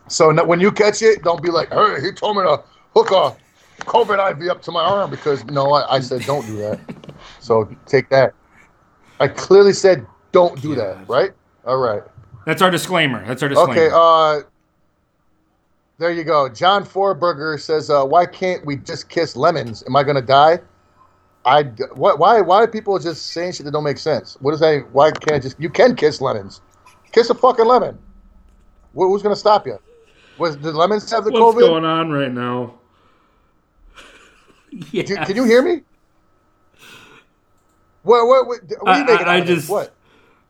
[0.08, 3.12] so no, when you catch it, don't be like, "Hey, he told me to hook
[3.12, 3.36] a
[3.80, 6.78] COVID IV up to my arm," because no, I, I said don't do that.
[7.40, 8.34] So take that.
[9.18, 11.08] I clearly said don't do that.
[11.08, 11.32] Right?
[11.66, 12.02] All right.
[12.46, 13.24] That's our disclaimer.
[13.26, 13.72] That's our disclaimer.
[13.72, 13.90] Okay.
[13.92, 14.40] Uh,
[15.98, 16.48] there you go.
[16.48, 19.82] John Forberger says, uh, "Why can't we just kiss lemons?
[19.86, 20.60] Am I gonna die?"
[21.44, 21.64] I
[21.94, 22.18] what?
[22.18, 22.40] Why?
[22.40, 24.36] Why are people just saying shit that don't make sense?
[24.40, 24.86] What is that?
[24.92, 25.58] Why can't I just?
[25.60, 26.60] You can kiss lemons.
[27.12, 27.98] Kiss a fucking lemon.
[28.94, 29.78] Who- Who's gonna stop you?
[30.38, 31.54] Was did lemons have the What's COVID?
[31.56, 32.74] What's going on right now?
[34.70, 35.02] Yeah.
[35.02, 35.82] Do- can you hear me?
[38.02, 38.26] What?
[38.26, 38.46] What?
[38.46, 39.68] What, what are you I- making I- I this?
[39.68, 39.94] What?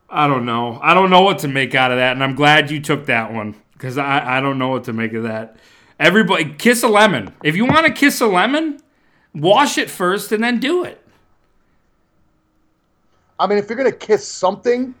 [0.09, 0.77] I don't know.
[0.81, 3.31] I don't know what to make out of that, and I'm glad you took that
[3.31, 5.55] one because I, I don't know what to make of that.
[5.99, 7.33] Everybody, kiss a lemon.
[7.43, 8.81] If you want to kiss a lemon,
[9.33, 11.01] wash it first and then do it.
[13.39, 14.93] I mean, if you're gonna kiss something,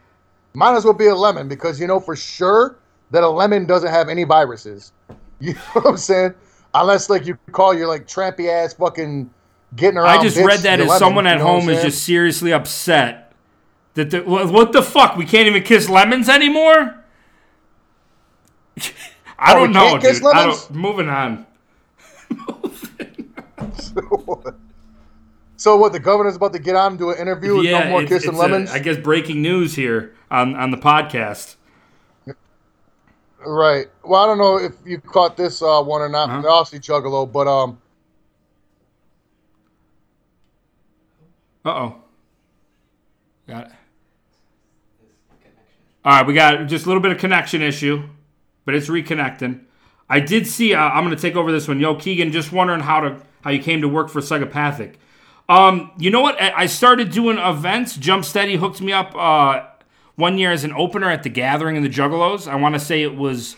[0.53, 2.77] might as well be a lemon because you know for sure
[3.11, 4.93] that a lemon doesn't have any viruses.
[5.41, 6.35] You know what I'm saying?
[6.73, 9.29] Unless like you call your like trampy ass fucking
[9.75, 10.19] getting around.
[10.19, 13.33] I just bitch read that as someone you at know home is just seriously upset
[13.95, 17.03] that the, what what the fuck we can't even kiss lemons anymore.
[19.37, 20.23] I Oh, don't we know, dude.
[20.25, 21.45] I don't, moving on.
[25.57, 25.91] So what?
[25.93, 28.31] The governor's about to get on and do an interview with no more it's- kissing
[28.31, 28.71] it's lemons.
[28.71, 31.55] I guess breaking news here on on the podcast.
[33.45, 33.87] Right.
[34.03, 36.29] Well, I don't know if you caught this uh, one or not.
[36.29, 36.47] Uh-huh.
[36.47, 37.81] Obviously, Juggalo, but um,
[41.63, 41.95] Uh oh.
[43.47, 43.71] Got it.
[46.03, 48.09] All right, we got just a little bit of connection issue,
[48.65, 49.61] but it's reconnecting.
[50.09, 50.73] I did see.
[50.73, 51.79] Uh, I'm going to take over this one.
[51.79, 54.99] Yo, Kegan, just wondering how to how you came to work for Psychopathic.
[55.47, 56.41] Um, you know what?
[56.41, 57.95] I I started doing events.
[57.97, 59.67] Jump Steady hooked me up uh,
[60.21, 62.47] one year as an opener at the Gathering in the Juggalos.
[62.47, 63.55] I want to say it was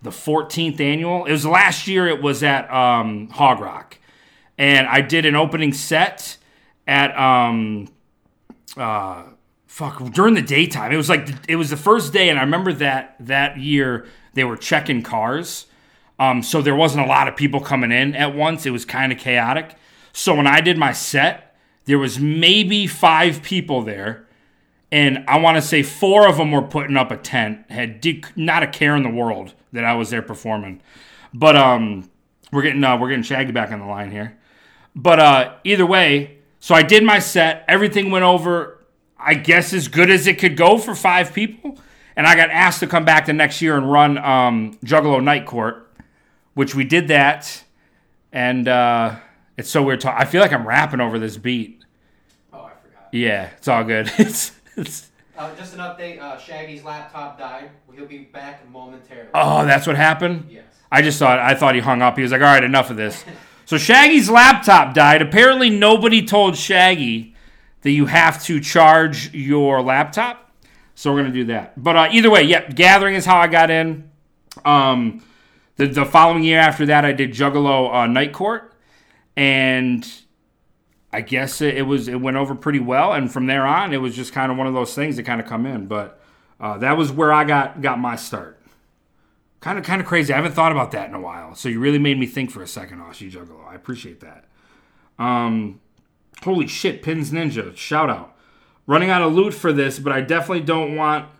[0.00, 1.26] the 14th annual.
[1.26, 2.08] It was last year.
[2.08, 3.98] It was at um, Hog Rock,
[4.56, 6.38] and I did an opening set
[6.86, 7.88] at um,
[8.78, 9.24] uh,
[9.66, 10.90] fuck during the daytime.
[10.90, 14.44] It was like it was the first day, and I remember that that year they
[14.44, 15.66] were checking cars,
[16.18, 18.64] um, so there wasn't a lot of people coming in at once.
[18.64, 19.76] It was kind of chaotic.
[20.14, 21.54] So when I did my set,
[21.84, 24.25] there was maybe five people there,
[24.92, 27.70] and I want to say four of them were putting up a tent.
[27.70, 28.04] Had
[28.36, 30.80] not a care in the world that I was there performing,
[31.34, 32.08] but um,
[32.52, 34.38] we're getting uh, we're getting Shaggy back on the line here.
[34.94, 37.64] But uh, either way, so I did my set.
[37.68, 38.84] Everything went over,
[39.18, 41.78] I guess, as good as it could go for five people.
[42.16, 45.44] And I got asked to come back the next year and run um, Juggalo Night
[45.44, 45.86] Court,
[46.54, 47.62] which we did that.
[48.32, 49.16] And uh,
[49.58, 50.00] it's so weird.
[50.00, 51.84] Talk- I feel like I'm rapping over this beat.
[52.54, 53.08] Oh, I forgot.
[53.12, 54.10] Yeah, it's all good.
[54.18, 54.52] it's
[55.38, 56.18] Uh, just an update.
[56.18, 57.68] Uh, Shaggy's laptop died.
[57.94, 59.28] He'll be back momentarily.
[59.34, 60.46] oh, that's what happened.
[60.48, 60.64] Yes.
[60.90, 62.16] I just thought I thought he hung up.
[62.16, 63.22] He was like, "All right, enough of this."
[63.66, 65.20] So Shaggy's laptop died.
[65.20, 67.34] Apparently, nobody told Shaggy
[67.82, 70.52] that you have to charge your laptop.
[70.94, 71.82] So we're gonna do that.
[71.82, 72.74] But uh, either way, yep.
[72.74, 74.10] Gathering is how I got in.
[74.64, 75.22] Um,
[75.76, 78.72] the the following year after that, I did Juggalo uh, Night Court,
[79.36, 80.10] and
[81.16, 83.14] I guess it, it was it went over pretty well.
[83.14, 85.40] And from there on, it was just kind of one of those things that kind
[85.40, 85.86] of come in.
[85.86, 86.20] But
[86.60, 88.60] uh, that was where I got got my start.
[89.60, 90.34] Kind of, kind of crazy.
[90.34, 91.54] I haven't thought about that in a while.
[91.54, 93.66] So you really made me think for a second, Aussie Juggalo.
[93.66, 94.44] I appreciate that.
[95.18, 95.80] Um,
[96.42, 98.36] holy shit, Pins Ninja, shout out.
[98.86, 101.30] Running out of loot for this, but I definitely don't want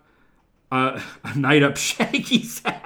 [0.72, 1.02] a
[1.36, 2.80] night up Shaggy's ass.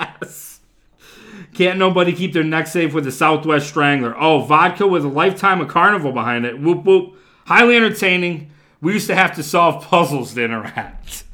[1.61, 4.19] Can't nobody keep their neck safe with a Southwest Strangler.
[4.19, 6.59] Oh, vodka with a lifetime of carnival behind it.
[6.59, 7.17] Whoop whoop.
[7.45, 8.51] Highly entertaining.
[8.81, 11.25] We used to have to solve puzzles to interact.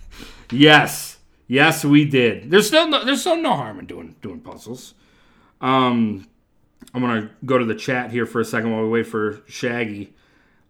[0.51, 1.18] yes.
[1.47, 2.51] Yes, we did.
[2.51, 4.95] There's still no, there's still no harm in doing doing puzzles.
[5.61, 6.27] Um,
[6.93, 10.12] I'm gonna go to the chat here for a second while we wait for Shaggy.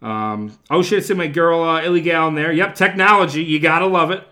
[0.02, 2.52] Um, oh shit, see my girl uh, illegal in there.
[2.52, 4.22] Yep, technology, you gotta love it.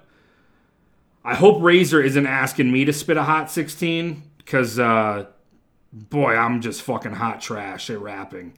[1.24, 5.26] I hope Razor isn't asking me to spit a hot 16 because, uh,
[5.92, 8.54] boy, I'm just fucking hot trash at rapping.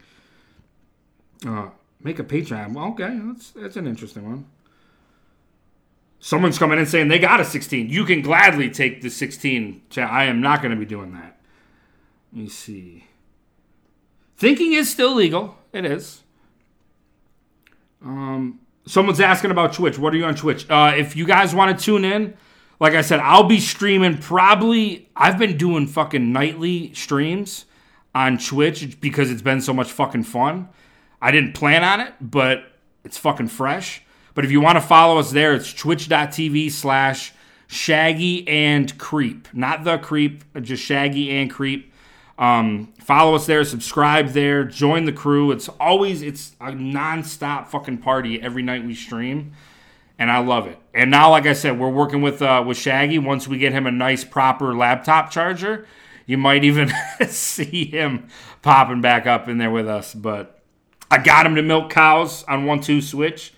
[1.46, 1.68] Uh,
[2.02, 2.72] make a Patreon.
[2.74, 4.46] Well, okay, that's that's an interesting one.
[6.18, 7.88] Someone's coming in saying they got a 16.
[7.88, 9.82] You can gladly take the 16.
[9.98, 11.38] I am not going to be doing that.
[12.32, 13.04] Let me see.
[14.36, 15.56] Thinking is still legal.
[15.72, 16.22] It is.
[18.02, 19.98] Um, someone's asking about Twitch.
[19.98, 20.68] What are you on Twitch?
[20.68, 22.36] Uh, if you guys want to tune in,
[22.80, 25.08] like I said, I'll be streaming probably.
[25.16, 27.64] I've been doing fucking nightly streams
[28.14, 30.68] on Twitch because it's been so much fucking fun.
[31.20, 32.64] I didn't plan on it, but
[33.04, 34.02] it's fucking fresh.
[34.34, 37.32] But if you want to follow us there, it's twitch.tv slash
[37.66, 39.48] shaggy and creep.
[39.52, 41.92] Not the creep, just shaggy and creep.
[42.38, 45.52] Um, follow us there, subscribe there, join the crew.
[45.52, 49.52] It's always it's a nonstop fucking party every night we stream,
[50.18, 50.78] and I love it.
[50.94, 53.18] And now, like I said, we're working with uh, with Shaggy.
[53.18, 55.86] Once we get him a nice proper laptop charger,
[56.24, 56.90] you might even
[57.28, 58.28] see him
[58.62, 60.14] popping back up in there with us.
[60.14, 60.60] But
[61.10, 63.54] I got him to milk cows on 1-2-Switch.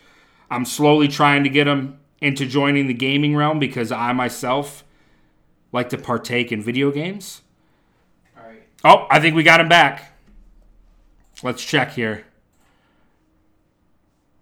[0.51, 4.85] I'm slowly trying to get him into joining the gaming realm because I myself
[5.73, 7.43] like to partake in video games.
[8.37, 8.63] All right.
[8.85, 10.13] Oh, I think we got him back.
[11.43, 12.25] Let's check here.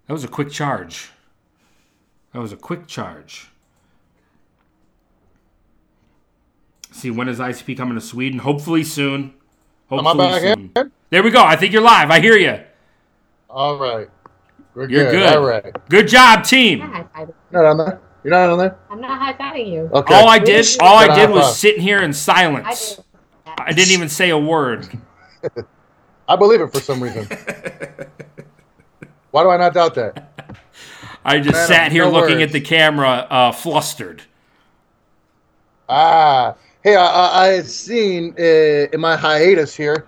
[0.07, 1.11] That was a quick charge.
[2.37, 3.49] That was a quick charge.
[6.93, 8.41] See when is ICP coming to Sweden?
[8.41, 9.33] Hopefully soon.
[9.91, 10.71] Am I Hopefully back soon.
[10.77, 10.93] in?
[11.09, 11.43] There we go.
[11.43, 12.11] I think you're live.
[12.11, 12.61] I hear you.
[13.49, 14.09] All right.
[14.75, 15.35] We're You're good.
[15.35, 15.65] All right.
[15.89, 16.81] Good job, team.
[16.81, 17.11] not
[17.53, 18.01] not on there?
[18.23, 18.77] You're not on there?
[18.91, 19.89] I'm not high-fiving you.
[19.95, 20.15] Okay.
[20.15, 21.55] All I did, all I did was five.
[21.55, 22.97] sit here in I silence.
[22.97, 23.05] did.
[23.57, 24.87] I didn't even say a word.
[26.29, 27.27] I believe it for some reason.
[29.31, 30.36] Why do I not doubt that?
[31.27, 32.45] I just Man, sat here no looking words.
[32.51, 34.23] at the camera, uh, flustered.
[35.89, 38.43] Ah, hey, I, I, I had seen uh,
[38.93, 40.07] in my hiatus here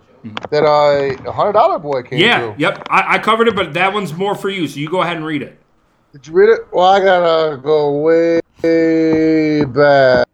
[0.51, 2.55] that uh, a hundred dollar boy came Yeah, through.
[2.59, 2.87] yep.
[2.91, 4.67] I, I covered it, but that one's more for you.
[4.69, 5.59] So you go ahead and read it.
[6.13, 6.61] Did you read it?
[6.73, 8.41] Well, I gotta go way
[9.65, 10.27] back.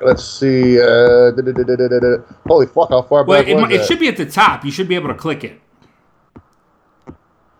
[0.00, 0.80] Let's see.
[0.80, 1.30] Uh.
[2.46, 2.88] Holy fuck!
[2.90, 3.86] How far Well, back it, was it that?
[3.86, 4.64] should be at the top.
[4.64, 5.60] You should be able to click it.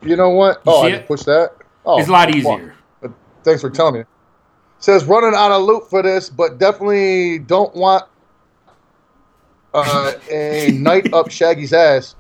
[0.03, 0.63] You know what?
[0.67, 1.53] Oh, I can push that.
[1.85, 2.75] Oh, It's a lot easier.
[3.01, 3.13] But
[3.45, 4.05] thanks for telling me.
[4.79, 8.05] Says running out of loot for this, but definitely don't want
[9.75, 12.17] uh, a night up Shaggy's ass.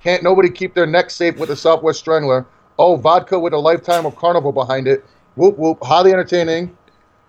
[0.00, 2.46] Can't nobody keep their neck safe with a Southwest Strangler.
[2.78, 5.04] Oh, vodka with a lifetime of carnival behind it.
[5.36, 6.76] Whoop whoop, highly entertaining.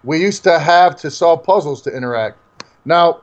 [0.03, 2.37] We used to have to solve puzzles to interact.
[2.85, 3.21] Now,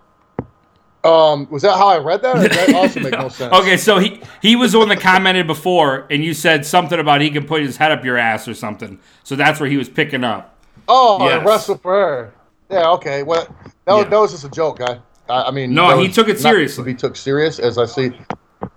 [1.05, 2.37] um, was that how I read that?
[2.37, 3.53] Or that also make no sense?
[3.53, 7.21] Okay, so he he was the one that commented before, and you said something about
[7.21, 8.99] he can put his head up your ass or something.
[9.23, 10.57] So that's where he was picking up.
[10.89, 11.67] Oh, Yes.
[11.67, 12.35] for her.
[12.71, 13.23] Yeah, okay.
[13.23, 13.45] Well,
[13.85, 14.09] that, was, Yeah.
[14.11, 14.99] that was just a joke, guy.
[15.29, 16.85] I, I mean, No, he took it seriously.
[16.85, 18.11] Be took serious, as I see.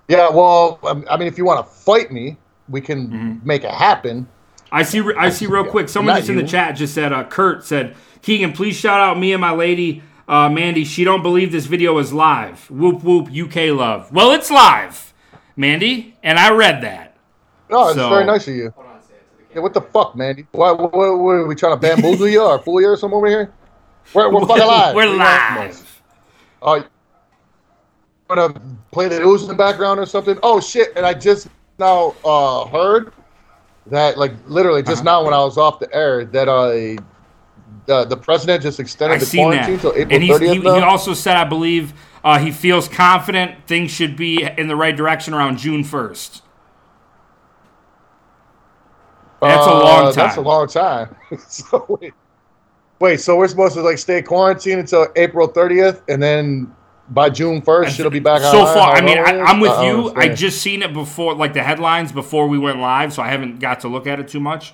[0.08, 2.38] Yeah, well, um, I mean, if you want to fight me,
[2.70, 3.48] we can Mm-hmm.
[3.48, 4.28] make it happen.
[4.72, 5.02] I see.
[5.18, 5.48] I see.
[5.48, 7.14] Real quick, someone Not just in the chat just said.
[7.14, 10.84] Uh, Kurt said, "Kegan, please shout out me and my lady, uh, Mandy.
[10.86, 12.70] She don't believe this video is live.
[12.70, 14.12] Whoop whoop, UK love.
[14.12, 15.14] Well, it's live,
[15.56, 17.16] Mandy, and I read that.
[17.70, 18.72] Oh, it's So- very nice of you.
[18.76, 20.46] Hold on, say it to the Yeah, what the fuck, Mandy?
[20.52, 23.18] Why, what, what, what, are we trying to bamboozle you or fool you or something
[23.18, 23.52] over here?
[24.14, 24.96] We're, we're fucking live.
[24.96, 25.80] We're What do you want from us?
[25.80, 26.02] live.
[26.62, 26.84] Oh, you
[28.30, 28.62] want to
[28.92, 30.38] play the news in the background or something?
[30.44, 30.94] Oh shit!
[30.96, 31.48] And I just
[31.78, 33.14] now uh, heard
[33.88, 35.20] that, like, literally just Uh-huh.
[35.22, 37.02] now when I was off the air, that uh,
[37.88, 40.64] the the president just extended I the quarantine till April And he's, he, thirtieth.
[40.64, 44.96] he also said, I believe, uh, he feels confident things should be in the right
[44.96, 46.44] direction around June first.
[49.42, 50.26] That's a long time.
[50.26, 51.16] Uh, That's a long time.
[51.48, 52.14] so wait,
[53.00, 56.74] wait, so we're supposed to like stay quarantined until April thirtieth, and then
[57.10, 58.42] by June first, it'll be back.
[58.42, 60.14] So far, I mean, I, I'm with I you.
[60.16, 63.60] I just seen it before, like the headlines before we went live, so I haven't
[63.60, 64.74] got to look at it too much.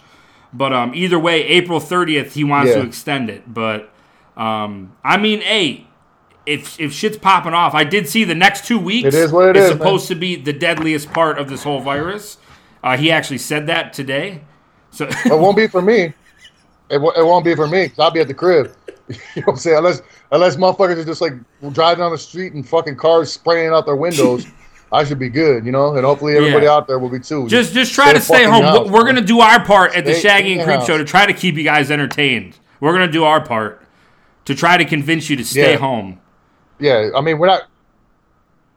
[0.54, 3.52] But um, either way, April 30th, he wants to extend it.
[3.52, 3.92] But
[4.38, 5.88] um, I mean, hey,
[6.46, 9.08] if if shit's popping off, I did see the next two weeks.
[9.08, 11.80] It is what it is is, supposed to be the deadliest part of this whole
[11.80, 12.38] virus.
[12.84, 14.42] Uh, he actually said that today.
[14.92, 16.14] So It won't be for me.
[16.90, 18.76] It, wo- it won't be for me I'll be at the crib.
[19.08, 19.78] you know what I'm saying?
[19.78, 20.02] Unless
[20.32, 21.34] unless motherfuckers are just like
[21.72, 24.46] driving down the street and fucking cars spraying out their windows,
[24.94, 25.96] I should be good, you know.
[25.96, 26.74] And hopefully everybody Yeah.
[26.74, 27.48] out there will be too.
[27.48, 28.64] just just try to stay home.
[28.64, 29.16] house, We're man.
[29.16, 31.64] gonna do our part at the Shaggy and Creep Show to try to keep you
[31.64, 32.58] guys entertained.
[32.80, 33.82] We're gonna do our part
[34.46, 35.78] to try to convince you to stay Yeah.
[35.78, 36.20] home.
[36.80, 37.64] Yeah, I mean we're not.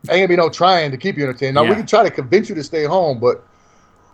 [0.09, 1.55] Ain't gonna be no trying to keep you entertained.
[1.57, 1.71] Now Yeah.
[1.71, 3.45] we can try to convince you to stay home, but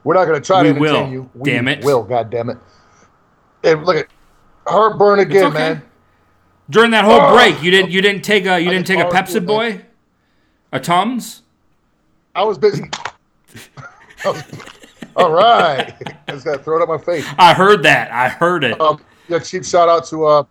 [0.04, 1.30] we're not gonna try We to will, you.
[1.34, 1.84] We damn it.
[1.84, 2.58] Will God damn it!
[3.62, 4.06] And look at
[4.66, 5.54] her burn again, okay.
[5.58, 5.82] man.
[6.70, 7.34] During that whole Oh.
[7.34, 9.82] break, you didn't you didn't take a you didn't take a Pepcid boy,
[10.72, 11.41] a Tums.
[12.34, 12.84] I was busy.
[15.16, 15.92] All right,
[16.28, 17.26] I just gotta throw it up my face.
[17.38, 18.10] I heard that.
[18.10, 18.80] I heard it.
[18.80, 20.42] Um, yeah, cheap shout out to uh,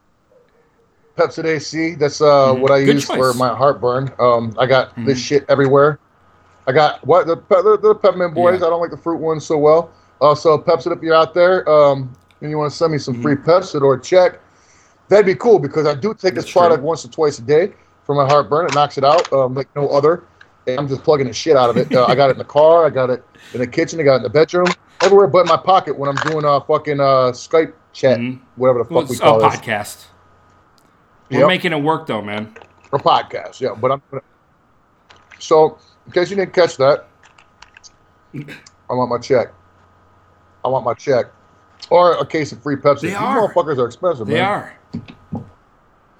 [1.17, 1.95] Pepcid AC.
[1.95, 2.85] That's uh, what I Mm-hmm.
[2.85, 3.17] Good use choice.
[3.17, 4.11] for my heartburn.
[4.19, 5.23] Um, I got this Mhm.
[5.23, 5.99] shit everywhere.
[6.67, 8.59] I got what the the, the peppermint boys.
[8.59, 8.67] Yeah.
[8.67, 9.91] I don't like the fruit ones so well.
[10.21, 13.15] Uh, so Pepcid, if you're out there, um, and you want to send me some
[13.15, 13.23] Mm-hmm.
[13.23, 14.39] free Pepsid or a check,
[15.07, 16.87] that'd be cool because I do take this That's product true.
[16.87, 17.73] once or twice a day
[18.03, 18.67] for my heartburn.
[18.67, 20.23] It knocks it out um, like no other.
[20.67, 21.93] I'm just plugging the shit out of it.
[21.93, 22.85] Uh, I got it in the car.
[22.85, 23.99] I got it in the kitchen.
[23.99, 24.67] I got it in the bedroom.
[25.01, 28.39] Everywhere but in my pocket when I'm doing a fucking uh, Skype chat, Mhm.
[28.55, 29.55] whatever the fuck Well, we call this.
[29.59, 30.05] podcast.
[31.31, 31.47] We're Yep.
[31.47, 32.53] making it work though, man.
[32.93, 33.59] A podcast.
[33.59, 34.21] Yeah, but I'm gonna.
[35.39, 37.07] So, in case you didn't catch that,
[38.35, 39.47] I want my check.
[40.63, 41.25] I want my check,
[41.89, 43.01] or a case of free Pepcid.
[43.01, 43.47] They These are.
[43.51, 44.27] motherfuckers are expensive.
[44.27, 44.43] They man.
[44.43, 44.73] are.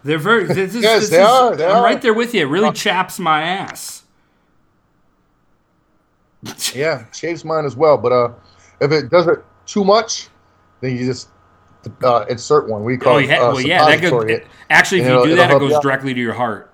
[0.04, 0.46] They're very.
[0.46, 1.84] This is, Yes, this they is- are, they I'm are.
[1.84, 2.42] right there with you.
[2.42, 4.01] It really Uh, chaps my ass.
[6.76, 7.98] Yeah, chase mine as well.
[7.98, 8.32] But uh,
[8.80, 10.30] if it does it too much,
[10.82, 11.30] then you just
[12.04, 12.84] uh, insert one.
[12.84, 13.86] We call Oh it yeah, uh, well yeah.
[13.86, 14.30] That goes.
[14.30, 16.72] it- actually, if you do that, it goes directly to your heart.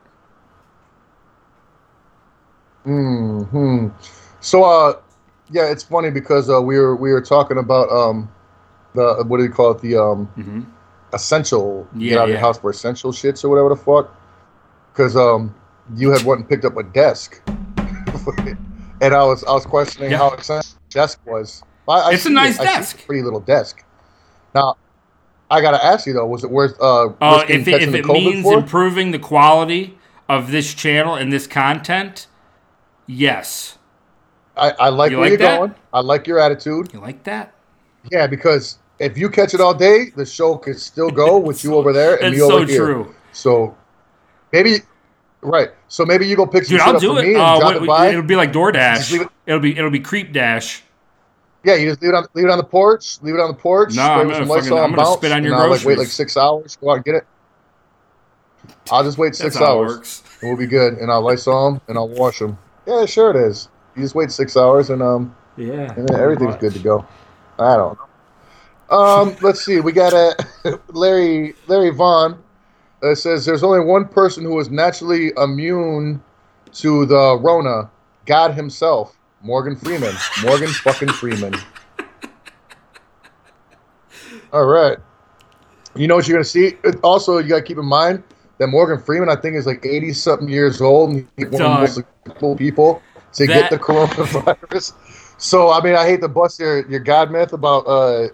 [2.83, 3.87] Hmm.
[4.39, 4.93] So, uh,
[5.49, 8.31] yeah, it's funny because uh, we were we were talking about um,
[8.95, 10.61] the what do you call it the um, hmm
[11.13, 11.87] essential.
[11.95, 12.33] Yeah, get out of yeah.
[12.35, 14.13] your house for essential shits or whatever the fuck.
[14.91, 15.53] Because um,
[15.95, 17.41] you had went and picked up a desk,
[19.01, 20.17] and I was I was questioning Yeah.
[20.17, 21.63] how essential the desk was.
[21.87, 22.63] I, I It's a nice it.
[22.63, 23.05] Desk.
[23.05, 23.83] pretty little desk.
[24.53, 24.75] Now,
[25.49, 28.43] I gotta ask you though, was it worth uh, Uh, if it, if it means
[28.43, 28.57] for?
[28.59, 32.27] improving the quality of this channel and this content,
[33.05, 33.77] yes.
[34.55, 35.57] I, I like You where like you're that?
[35.59, 35.75] going.
[35.93, 36.89] I like your attitude.
[36.93, 37.53] You like that?
[38.11, 41.75] Yeah, because if you catch it all day, the show could still go with you
[41.75, 42.85] over there and me over so here.
[42.85, 43.15] true.
[43.33, 43.77] So
[44.51, 44.77] maybe,
[45.41, 45.69] right?
[45.87, 47.33] So maybe you go pick some Dude, shit I'll up do for me it.
[47.33, 48.07] and Uh, drop what- it by.
[48.07, 49.21] it'll be like DoorDash.
[49.21, 50.83] it- It'll be it'll be Creep Dash.
[51.63, 53.17] Yeah, you just leave it on leave it on the porch.
[53.21, 53.89] Leave it on the porch.
[53.89, 55.83] No, spray I'm gonna fucking- I'm and gonna bounce, spit on your and I'll, like
[55.85, 56.77] wait like six hours.
[56.79, 57.25] Go out and get it.
[58.91, 60.23] I'll just wait That's six how it hours works.
[60.41, 60.93] and we'll be good.
[60.95, 62.57] And I'll Lysol them and I'll wash them.
[62.85, 63.69] Yeah, sure it is.
[63.95, 65.91] You just wait six hours and um Yeah.
[65.95, 67.05] and then everything's good to go.
[67.59, 68.97] I don't know.
[68.97, 69.79] Um, let's see.
[69.81, 70.35] We got a
[70.89, 72.37] Larry Larry Vaughn
[73.03, 76.21] uh, says there's only one person who is naturally immune
[76.73, 77.89] to the Rona,
[78.25, 80.13] God himself, Morgan Freeman.
[80.43, 81.53] Morgan fucking Freeman.
[84.53, 84.97] All right.
[85.95, 86.77] You know what you're gonna see.
[86.83, 88.23] It- Also, you gotta keep in mind
[88.57, 91.95] that Morgan Freeman, I think, is like 80 something years old, and he's one of
[91.95, 93.01] the most people
[93.33, 94.93] to That- get the coronavirus.
[95.37, 98.27] So, I mean, I hate to bust your your God myth about uh,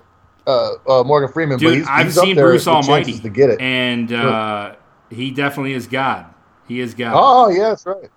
[0.48, 3.62] uh, uh, Morgan Freeman, but he's, I've he's seen Bruce Almighty to get it.
[3.62, 4.76] and uh,
[5.10, 6.26] he definitely is God.
[6.68, 7.14] He is God.
[7.16, 8.10] Oh, yeah, that's right.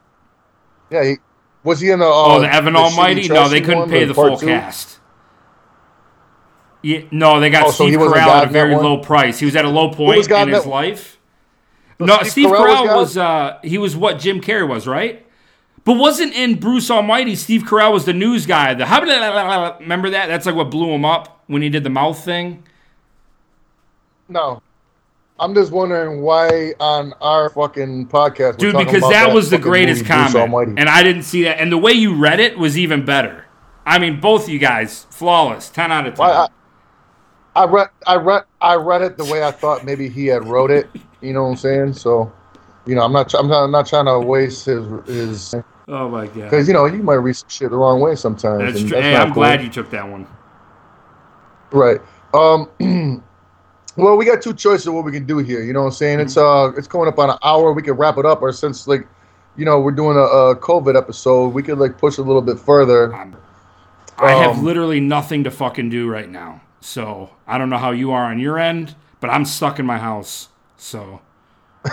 [0.91, 1.17] Yeah, he,
[1.65, 2.07] was he in the?
[2.07, 3.29] Uh, Oh, the Evan shitty, Almighty?
[3.29, 4.47] No, they couldn't pay the full two?
[4.47, 5.01] cast.
[6.83, 9.41] Yeah, no, they got Oh, Steve wasn't Carell at a very low price.
[9.41, 11.19] He was at a low point in his life.
[11.99, 15.26] So no, Steve Steve, Carell was was uh, he was what Jim Carrey was, right?
[15.87, 17.37] But wasn't in Bruce Almighty.
[17.37, 18.75] Steve Carell was the news guy.
[18.75, 18.85] The
[19.81, 20.27] remember that?
[20.27, 22.65] That's like what blew him up when he did the mouth thing.
[24.29, 24.63] No.
[25.39, 29.59] I'm just wondering why on our fucking podcast, we're Dude, because about that was the
[29.59, 31.61] greatest movie, comment, and I didn't see that.
[31.61, 33.45] And the way you read it was even better.
[33.85, 36.27] I mean, both of you guys, flawless, ten out of ten.
[36.27, 36.51] Well,
[37.55, 40.45] I, I read, I read, I read it the way I thought maybe he had
[40.49, 40.89] wrote it.
[41.21, 41.93] You know what I'm saying?
[41.93, 42.33] So,
[42.87, 45.55] you know, I'm not, I'm not, I'm not trying to waste his, his,
[45.89, 48.75] oh my god, because you know you might read some shit the wrong way sometimes.
[48.75, 49.01] that's true.
[49.01, 49.35] Hey, I'm cool.
[49.35, 50.27] glad you took that one.
[51.73, 52.01] Right.
[52.33, 52.71] Um.
[53.97, 55.63] well, we got two choices of what we can do here.
[55.63, 56.21] You know what I'm saying?
[56.21, 57.73] It's uh, it's coming up on an hour.
[57.73, 59.07] We could wrap it up, or since like,
[59.57, 62.59] you know, we're doing a, a COVID episode, we could like push a little bit
[62.59, 63.13] further.
[64.19, 67.91] I have Um, literally nothing to fucking do right now, so I don't know how
[67.91, 70.49] you are on your end, but I'm stuck in my house.
[70.77, 71.21] So,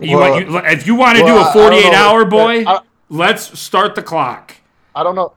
[0.00, 2.24] you, Well- you, if you want to well, I- I do a 48 know, hour
[2.24, 4.54] boy, I- let's start the clock.
[4.94, 5.32] I don't know.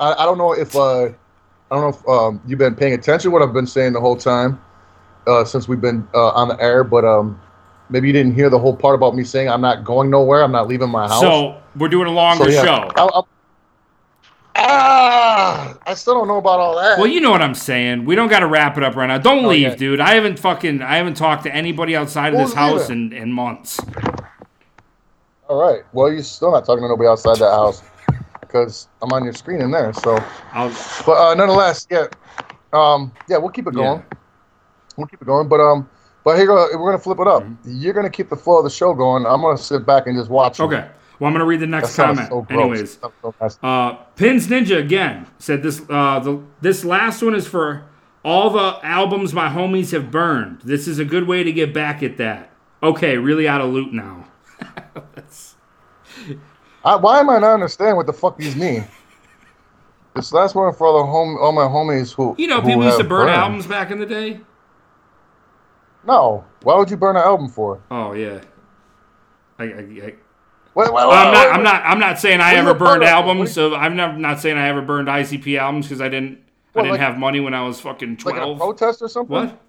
[0.00, 1.10] I, I don't know if uh, I
[1.70, 4.16] don't know if um, you've been paying attention to what I've been saying the whole
[4.16, 4.60] time
[5.26, 7.40] uh, since we've been uh, on the air, but um,
[7.90, 10.42] maybe you didn't hear the whole part about me saying I'm not going nowhere.
[10.42, 11.20] I'm not leaving my house.
[11.20, 12.64] So we're doing a longer So, yeah.
[12.64, 12.90] show.
[12.96, 13.28] I'll- I'll-
[14.74, 16.98] ah, I still don't know about all that.
[16.98, 18.04] Well, you know what I'm saying.
[18.04, 19.18] We don't got to wrap it up right now.
[19.18, 19.76] Don't leave, Okay.
[19.76, 20.00] dude.
[20.00, 23.32] I haven't fucking I haven't talked to anybody outside of Who's this house in, in
[23.32, 23.80] months.
[25.48, 25.82] all right.
[25.92, 27.82] Well, you're still not talking to nobody outside that house
[28.40, 29.92] because I'm on your screen in there.
[29.92, 30.18] So,
[30.52, 30.70] I'll,
[31.06, 32.06] but uh, nonetheless, yeah,
[32.72, 34.00] um, yeah, we'll keep it going.
[34.00, 34.18] Yeah.
[34.96, 35.48] We'll keep it going.
[35.48, 35.88] But um,
[36.24, 36.68] but here go.
[36.78, 37.42] We're gonna flip it up.
[37.42, 37.70] Mm-hmm.
[37.80, 39.26] You're gonna keep the flow of the show going.
[39.26, 40.58] I'm gonna sit back and just watch.
[40.60, 40.62] it.
[41.18, 42.28] Well, I'm gonna read the next comment.
[42.28, 42.46] so.
[42.50, 43.60] Anyways, That sounds so nasty.
[43.62, 45.80] uh, Pins Ninja again said this.
[45.88, 47.84] Uh, the this last one is for
[48.24, 50.60] all the albums my homies have burned.
[50.62, 52.50] This is a good way to get back at that.
[52.82, 54.26] Okay, really out of loot now.
[56.84, 58.84] I, why am I not understanding what the fuck these mean?
[60.14, 62.84] This last one for all the home, all my homies who you know, who people
[62.84, 63.30] used to burn burned.
[63.36, 64.40] albums back in the day.
[66.06, 67.80] No, why would you burn an album for?
[67.90, 68.40] Oh yeah.
[69.58, 69.68] I, I,
[70.06, 70.14] I,
[70.74, 71.48] Well, I'm not.
[71.52, 71.82] I'm not.
[71.84, 73.52] I'm not saying I ever burned albums.
[73.52, 76.38] So I'm never not saying I ever burned ICP albums because I didn't.
[76.74, 78.58] I didn't like- have money when I was fucking Like twelve.
[78.58, 79.32] protest or something?
[79.36, 79.60] what?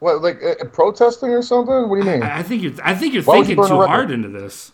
[0.00, 1.88] What, like uh, protesting or something?
[1.88, 2.22] What do you mean?
[2.22, 2.72] I I think you're.
[2.82, 4.72] I think you're Why would you thinking too hard into this.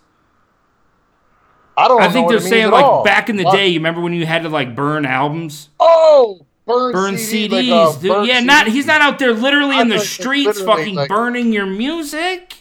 [1.77, 2.03] I don't.
[2.03, 3.05] I think they're saying like all.
[3.05, 3.55] back in the What?
[3.55, 3.69] day.
[3.69, 7.97] You remember when you had to like burn albums, Oh, burn, burn CD, CDs, like,
[7.97, 8.11] uh, dude.
[8.11, 8.67] burn Yeah, not.
[8.67, 12.60] He's not out there literally I in the streets, fucking like- burning your music.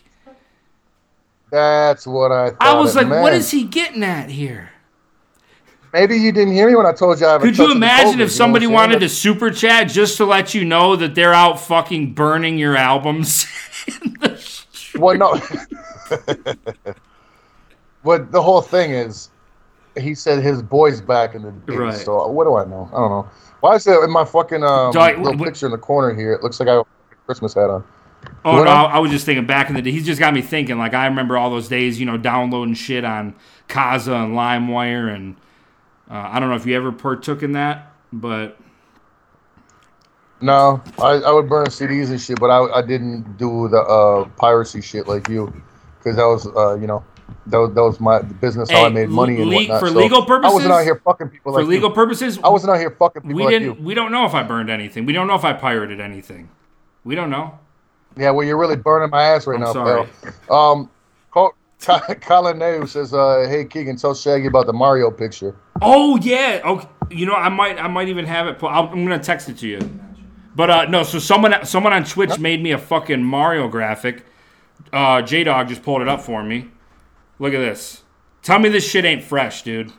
[1.51, 2.49] That's what I.
[2.51, 3.35] Thought I was like, what meant.
[3.35, 4.71] is he getting at here?
[5.91, 7.25] Maybe you didn't hear me when I told you.
[7.25, 8.89] I Could you imagine COVID, if you know somebody what I'm saying?
[8.91, 12.77] wanted to super chat just to let you know that they're out fucking burning your
[12.77, 13.47] albums?
[13.87, 15.01] in the street?
[15.01, 15.35] Well, no.
[18.03, 19.29] what the whole thing is,
[19.97, 21.75] he said his boys back in the day.
[21.75, 21.93] Right.
[21.97, 22.87] So what do I know?
[22.93, 23.29] I don't know.
[23.61, 26.33] Why is it in my fucking um, I- little picture in the corner here?
[26.33, 27.83] It looks like I have a Christmas hat on.
[28.45, 28.91] Oh What no, up?
[28.91, 29.91] I was just thinking back in the day.
[29.91, 30.77] He's just got me thinking.
[30.77, 33.35] Like I remember all those days, you know, downloading shit on
[33.67, 35.35] Kazaa and LimeWire, and
[36.09, 38.57] uh, I don't know if you ever partook in that, but
[40.41, 44.25] No, I, I would burn CDs and shit, but I, I didn't do the uh,
[44.37, 45.53] piracy shit like you,
[45.99, 47.03] because that was uh, you know
[47.47, 49.79] that was, that was my business how I made money and whatnot.
[49.79, 51.91] for So legal I wasn't out here fucking people for like legal you.
[51.91, 53.77] purposes, I wasn't out here fucking people we like didn't.
[53.79, 53.83] you.
[53.83, 55.05] We don't know if I burned anything.
[55.05, 56.49] We don't know if I pirated anything.
[57.03, 57.59] We don't know.
[58.19, 60.09] Yeah, well, you're really burning my ass right I'm now, sorry.
[60.49, 60.55] pal.
[60.71, 60.89] Um,
[61.31, 61.55] Col-
[62.21, 66.61] Colin Neu says, uh, "Hey Kegan, tell Shaggy about the Mario picture." Oh yeah.
[66.65, 66.87] Okay.
[67.11, 67.79] You know, I might.
[67.79, 68.61] I might even have it.
[68.61, 69.79] I'll, I'm gonna text it to you.
[70.53, 71.03] But uh, no.
[71.03, 74.25] So someone, someone on Twitch made me a fucking Mario graphic.
[74.91, 76.67] Uh, J Dog just pulled it up for me.
[77.39, 78.03] Look at this.
[78.41, 79.93] Tell me this shit ain't fresh, dude.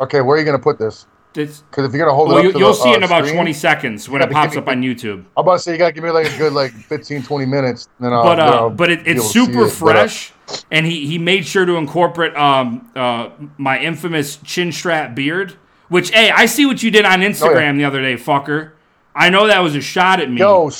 [0.00, 1.06] Okay, where are you gonna put this?
[1.34, 3.24] Because if you're gonna hold well, it up you, the, see uh, it in about
[3.24, 5.24] screen- 20 seconds when it pops up on YouTube.
[5.36, 7.88] I'm about to say you gotta give me like a good like 15, 20 minutes.
[8.00, 9.66] Then I'll, But uh, I'll but it, it's able to see super it.
[9.66, 10.32] Uh, fresh,
[10.70, 15.56] and he he made sure to incorporate um uh my infamous chin strap beard.
[15.88, 18.72] Which hey, I see what you did on Instagram the other day, fucker.
[19.14, 20.40] I know that was a shot at me.
[20.40, 20.70] Yo,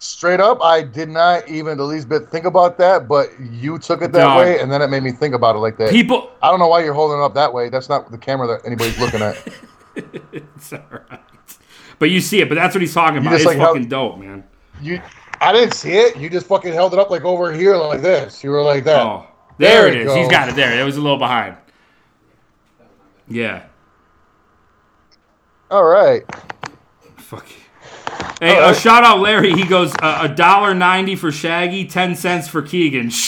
[0.00, 4.02] straight up, I did not even the least bit think about that, but you took
[4.02, 4.38] it that Dog.
[4.38, 5.90] way, and then it made me think about it like that.
[5.90, 6.30] people.
[6.42, 7.68] I don't know why you're holding it up that way.
[7.68, 9.36] That's not the camera that anybody's looking at.
[10.32, 11.20] It's all right.
[11.98, 12.48] But you see it.
[12.48, 13.34] But that's what he's talking about.
[13.34, 14.44] It's like fucking dope, man.
[14.80, 15.02] You,
[15.40, 16.16] I didn't see it.
[16.16, 18.42] You just fucking held it up like over here like this.
[18.42, 19.02] You were like that.
[19.02, 19.26] Oh,
[19.58, 20.14] there, There it is.
[20.14, 20.30] He's go.
[20.30, 20.80] got it there.
[20.80, 21.56] It was a little behind.
[23.28, 23.64] Yeah.
[25.70, 26.22] All right.
[27.16, 27.46] Fuck.
[28.40, 29.52] Hey, All uh, shout out Larry.
[29.52, 33.10] He goes uh, a dollar ninety for Shaggy, ten cents for Kegan.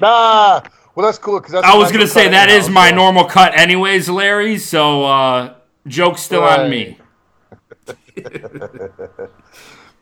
[0.00, 0.60] Nah.
[0.94, 4.56] Well, that's cool because I was gonna say that is my normal cut, anyways, Larry.
[4.56, 5.54] So uh,
[5.86, 6.98] joke's still on me.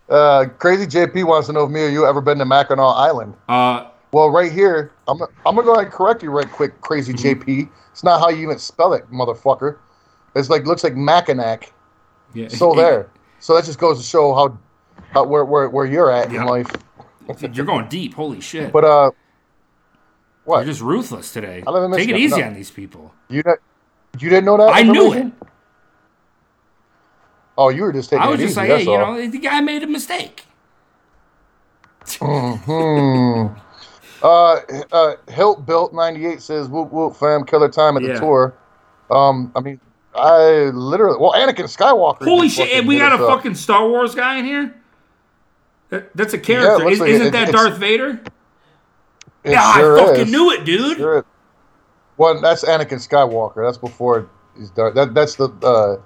[0.09, 3.33] Uh, Crazy JP wants to know if me or you ever been to Mackinac Island.
[3.49, 7.13] Uh, Well, right here, I'm, I'm gonna go ahead and correct you right quick, Crazy
[7.13, 7.43] Mm-hmm.
[7.49, 7.71] JP.
[7.93, 9.79] It's not how you even spell it, motherfucker.
[10.35, 11.73] It's like looks like Mackinac.
[12.35, 12.49] yeah.
[12.49, 13.09] So there.
[13.41, 14.59] So that just goes to show how,
[15.13, 16.43] how where where, where you're at Yeah.
[16.43, 16.69] in life.
[17.53, 18.15] You're going deep.
[18.15, 18.73] Holy shit.
[18.73, 19.11] But uh,
[20.45, 20.59] what?
[20.59, 21.63] You're just ruthless today.
[21.67, 22.47] I live in Take it easy no.
[22.47, 23.15] on these people.
[23.29, 23.59] you not,
[24.19, 24.71] you didn't know that?
[24.75, 25.33] I knew it.
[27.57, 28.61] Oh, you were just taking I was it just easy.
[28.61, 29.15] like, that's hey, you all.
[29.15, 30.45] know, the guy made a mistake.
[32.19, 33.47] Hmm.
[34.23, 34.61] Uh,
[34.93, 38.21] uh, Hilt built ninety eight says whoop whoop fam killer time at the Yeah.
[38.21, 38.55] tour.
[39.11, 39.81] Um, I mean,
[40.15, 42.25] I literally well Anakin Skywalker.
[42.25, 42.85] Holy shit!
[42.85, 43.31] we got a up.
[43.37, 44.75] fucking Star Wars guy in here.
[45.91, 46.85] That- That's a character.
[46.85, 48.21] looks Is, like isn't it- that it's- Darth Vader?
[49.43, 50.31] It Yeah, sure I fucking is.
[50.33, 50.99] knew it, dude.
[50.99, 51.25] Sure is.
[52.17, 53.65] Well, that's Anakin Skywalker.
[53.67, 54.95] That's before he's Darth.
[54.95, 55.97] That that's the uh,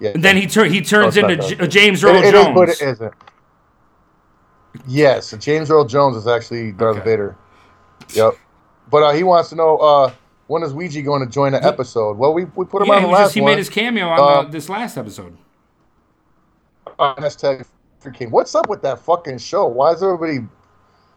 [0.00, 0.10] yeah.
[0.14, 2.54] And then he tur- he turns Oh, into J- James It- Earl it is, Jones.
[2.54, 3.14] but it isn't.
[4.86, 7.04] Yes, James Earl Jones is actually Darth Okay.
[7.04, 7.36] Vader.
[8.14, 8.34] Yep.
[8.90, 10.12] But uh, he wants to know uh,
[10.48, 12.18] when is Ouija going to join the episode?
[12.18, 13.52] Well, we, we put him yeah, on the last just, he one.
[13.52, 15.36] made his cameo on Uh, uh, this last episode.
[16.98, 17.64] Uh, hashtag
[18.00, 18.30] Free King.
[18.30, 19.66] What's up with that fucking show?
[19.66, 20.46] Why is everybody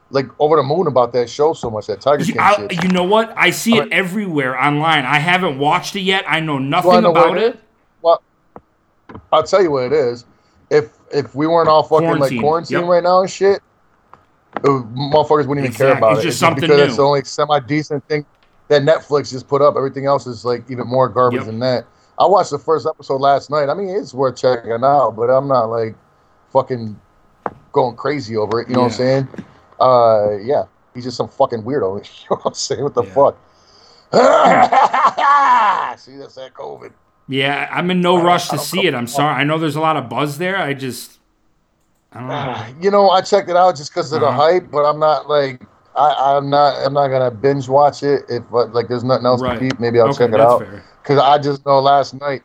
[0.09, 1.87] like over the moon about that show so much?
[1.87, 2.83] That Tiger King I- shit.
[2.83, 3.33] you know what?
[3.37, 5.05] I see it everywhere online.
[5.05, 6.23] I haven't watched it yet.
[6.27, 7.59] I know nothing wanna know about it it.
[8.01, 8.21] Well,
[9.31, 10.25] I'll tell you what it is.
[10.69, 12.37] If if we weren't all fucking Quarantine.
[12.37, 12.87] like quarantine Yep.
[12.89, 13.61] right now and shit,
[14.55, 16.27] uh, motherfuckers wouldn't even care Exact- about it's it.
[16.27, 18.25] just something because it's the only semi decent thing
[18.71, 19.75] that Netflix just put up.
[19.75, 21.45] Everything else is like even more garbage Yep.
[21.47, 21.85] than that.
[22.17, 23.67] I watched the first episode last night.
[23.69, 25.95] I mean, it's worth checking out, but I'm not like
[26.53, 26.99] fucking
[27.73, 28.69] going crazy over it.
[28.69, 29.27] You know what I'm saying?
[29.79, 30.63] Uh, yeah,
[30.93, 31.99] he's just some fucking weirdo.
[32.21, 32.83] You know what I'm saying?
[32.83, 33.13] What the Yeah.
[33.13, 33.35] fuck?
[35.99, 36.91] See, that's that COVID.
[37.27, 38.93] Yeah, I'm in no rush to see it.
[38.95, 39.33] I'm sorry.
[39.35, 40.57] I know there's a lot of buzz there.
[40.57, 41.19] I just,
[42.13, 42.65] I don't know.
[42.81, 44.53] You know, I checked it out just because of the Uh-huh.
[44.53, 45.61] hype, but I'm not like
[45.95, 49.59] I, I'm not I'm not gonna binge watch it if like there's nothing else Right.
[49.59, 49.79] to keep.
[49.79, 50.63] Maybe I'll Okay, check it out
[51.03, 52.43] because I just know last night.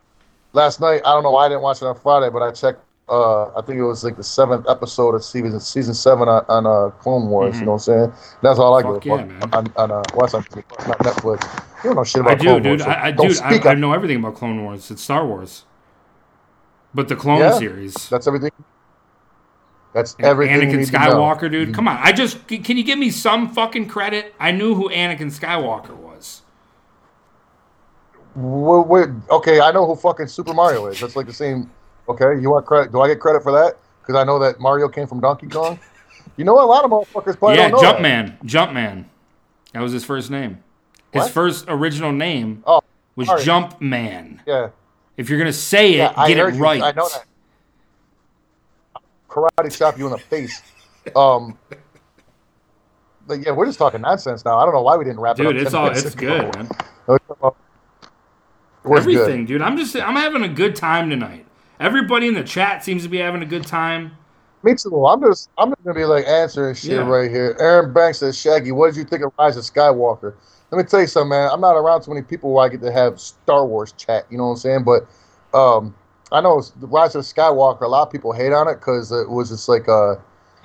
[0.53, 2.81] Last night I don't know why I didn't watch it on Friday, but I checked.
[3.09, 6.67] Uh, I think it was like the seventh episode of season season seven on, on
[6.67, 7.61] uh, Clone Wars.
[7.61, 8.13] You know what I'm saying?
[8.43, 8.95] That's all I Mm-hmm.
[8.95, 10.45] Fuck give yeah, fuck on, on uh, what's on
[10.89, 11.45] not Netflix.
[11.85, 12.81] You don't know shit about I do, Clone dude.
[12.81, 12.83] Wars.
[12.83, 14.91] so I, I dude, I, I know everything about Clone Wars.
[14.91, 15.63] It's Star Wars,
[16.95, 17.53] but the Clone Yeah.
[17.53, 18.09] series.
[18.09, 18.51] That's everything.
[19.97, 20.61] That's everything.
[20.61, 20.99] you Anakin need to know.
[20.99, 21.69] Skywalker, dude.
[21.69, 21.75] Mm-hmm.
[21.75, 21.97] Come on.
[22.03, 24.35] I just can you give me some fucking credit?
[24.39, 26.43] I knew who Anakin Skywalker was.
[28.35, 31.01] Well, wait, okay, I know who fucking Super Mario is.
[31.01, 31.71] That's like the same.
[32.09, 32.93] Okay, you want credit?
[32.93, 33.79] Do I get credit for that?
[34.03, 35.79] Because I know that Mario came from Donkey Kong.
[36.37, 38.03] You know, a lot of motherfuckers probably yeah, don't know that.
[38.03, 38.43] Jumpman.
[38.45, 39.05] Jumpman.
[39.73, 40.63] That was his first name.
[41.13, 41.31] His What?
[41.33, 42.83] first original name Oh,
[43.17, 43.43] was sorry.
[43.43, 44.43] Jump Man.
[44.47, 44.69] yeah.
[45.17, 46.61] If you're gonna say it, Yeah, get it you.
[46.61, 46.83] right.
[46.83, 47.25] I know that.
[49.37, 50.63] Karate chop you in the face.
[51.15, 51.59] Um,
[53.27, 54.57] but yeah, we're just talking nonsense now.
[54.59, 55.53] I don't know why we didn't wrap it up.
[55.53, 56.51] Dude, it's all it's ago.
[56.51, 56.69] good, man.
[58.85, 59.47] Was Everything, good.
[59.47, 59.63] dude.
[59.63, 61.45] I'm just I'm having a good time tonight.
[61.79, 64.17] Everybody in the chat seems to be having a good time.
[64.63, 65.05] Me too.
[65.07, 67.09] I'm just I'm just gonna be like answering shit Yeah.
[67.09, 67.57] right here.
[67.59, 70.35] Aaron Banks says, Shaggy, what did you think of Rise of Skywalker?
[70.71, 71.51] Let me tell you something, man.
[71.53, 74.27] I'm not around too many people where I get to have Star Wars chat.
[74.31, 74.85] You know what I'm saying?
[74.85, 75.07] But
[75.57, 75.95] um,
[76.33, 77.83] I know the Rise of Skywalker.
[77.83, 80.17] A lot of people hate on it because it was just like uh,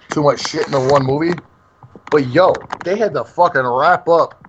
[0.10, 1.38] too much shit in the one movie.
[2.10, 2.54] But yo,
[2.84, 4.48] they had to fucking wrap up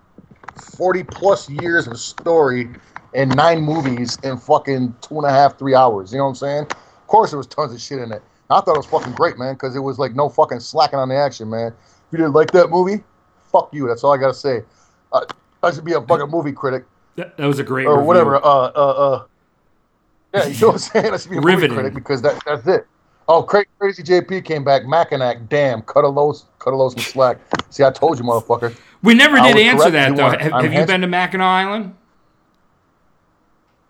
[0.76, 2.68] 40 plus years of story
[3.14, 6.12] in nine movies in fucking two and a half, three hours.
[6.12, 6.62] You know what I'm saying?
[6.70, 8.22] Of course, there was tons of shit in it.
[8.48, 11.08] I thought it was fucking great, man, because it was like no fucking slacking on
[11.08, 11.68] the action, man.
[11.68, 13.02] If you didn't like that movie,
[13.50, 13.86] fuck you.
[13.86, 14.62] That's all I gotta say.
[15.12, 15.24] Uh,
[15.62, 16.84] I should be a fucking movie critic
[17.16, 18.06] That, that was a great or review.
[18.08, 18.36] whatever.
[18.36, 19.24] Uh, uh, uh.
[20.34, 21.14] Yeah, you know what I'm saying?
[21.14, 21.70] I should be a Riveting.
[21.70, 22.86] movie critic because that, that's it.
[23.28, 24.84] Oh, Cra- crazy JP came back.
[24.86, 27.38] Mackinac, damn, cut a low, cut a low some slack.
[27.70, 28.76] See, I told you, motherfucker.
[29.02, 30.30] We never did answer correct, that you though.
[30.30, 31.94] Have, have you been to Mackinac Island?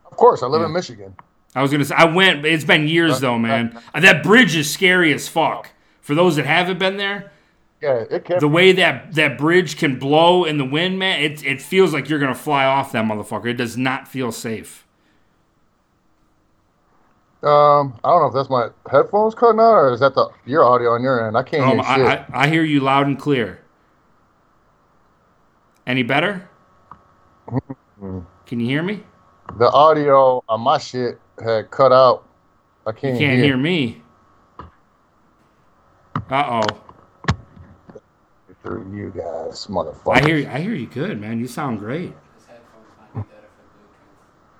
[0.07, 0.67] Of course, I live Yeah.
[0.67, 1.15] in Michigan.
[1.55, 2.43] I was gonna say I went.
[2.43, 3.79] but It's been years though, man.
[3.95, 5.71] Uh, that bridge is scary as fuck.
[6.01, 7.31] For those that haven't been there,
[7.81, 8.39] Yeah, it can.
[8.39, 12.09] the way that that bridge can blow in the wind, man, it it feels like
[12.09, 13.47] you're gonna fly off that motherfucker.
[13.47, 14.87] It does not feel safe.
[17.43, 20.65] Um, I don't know if that's my headphones cutting out or is that the your
[20.65, 21.37] audio on your end.
[21.37, 22.19] I can't Um, hear shit.
[22.33, 23.61] I, I, I hear you loud and clear.
[25.87, 26.49] Any better?
[28.47, 29.03] Can you hear me?
[29.59, 32.27] the audio on my shit had cut out.
[32.87, 34.01] I can't, You can't hear me.
[36.31, 37.27] Uh oh.
[38.63, 40.17] through you guys, motherfucker.
[40.17, 41.41] I hear I hear you good, man.
[41.41, 42.13] You sound great.
[42.37, 43.45] His headphones might be dead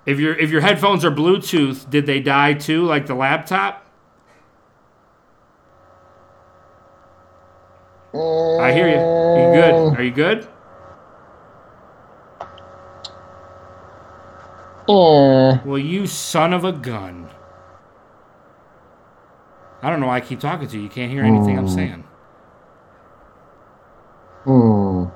[0.05, 0.17] if they're Bluetooth.
[0.17, 3.87] If your if your headphones are Bluetooth, did they die too, like the laptop?
[8.15, 8.95] I hear you.
[8.95, 9.99] You good?
[9.99, 10.49] Are you good?
[14.89, 15.65] Mm.
[15.65, 17.29] Well, you son of a gun.
[19.81, 20.83] I don't know why I keep talking to you.
[20.85, 22.05] You can't hear anything I'm saying.
[24.45, 25.05] Hmm.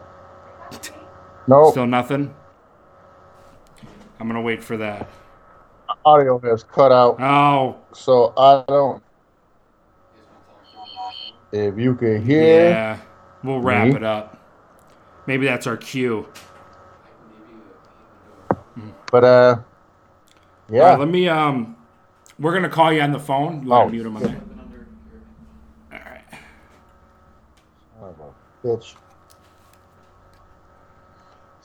[1.49, 2.35] No Still nothing.
[4.21, 5.09] I'm gonna wait for that.
[6.05, 9.03] audio has cut out, Oh, so I don't.
[10.15, 10.77] He just wants to
[11.53, 11.75] tell him.
[11.75, 12.99] If you can hear, yeah.
[13.45, 13.95] We'll wrap Me?
[13.95, 14.43] it up.
[15.27, 16.27] Maybe that's our cue.
[16.27, 16.29] Like,
[17.31, 17.53] maybe
[18.77, 19.57] he would but uh,
[20.71, 20.81] yeah.
[20.91, 21.29] right, let me.
[21.29, 21.77] Um,
[22.39, 23.63] we're gonna call you on the phone.
[23.63, 23.87] You want Oh.
[23.87, 24.31] to mute him on there?
[24.33, 24.87] have been under your
[25.93, 26.25] All right.
[28.01, 28.95] Son of a bitch.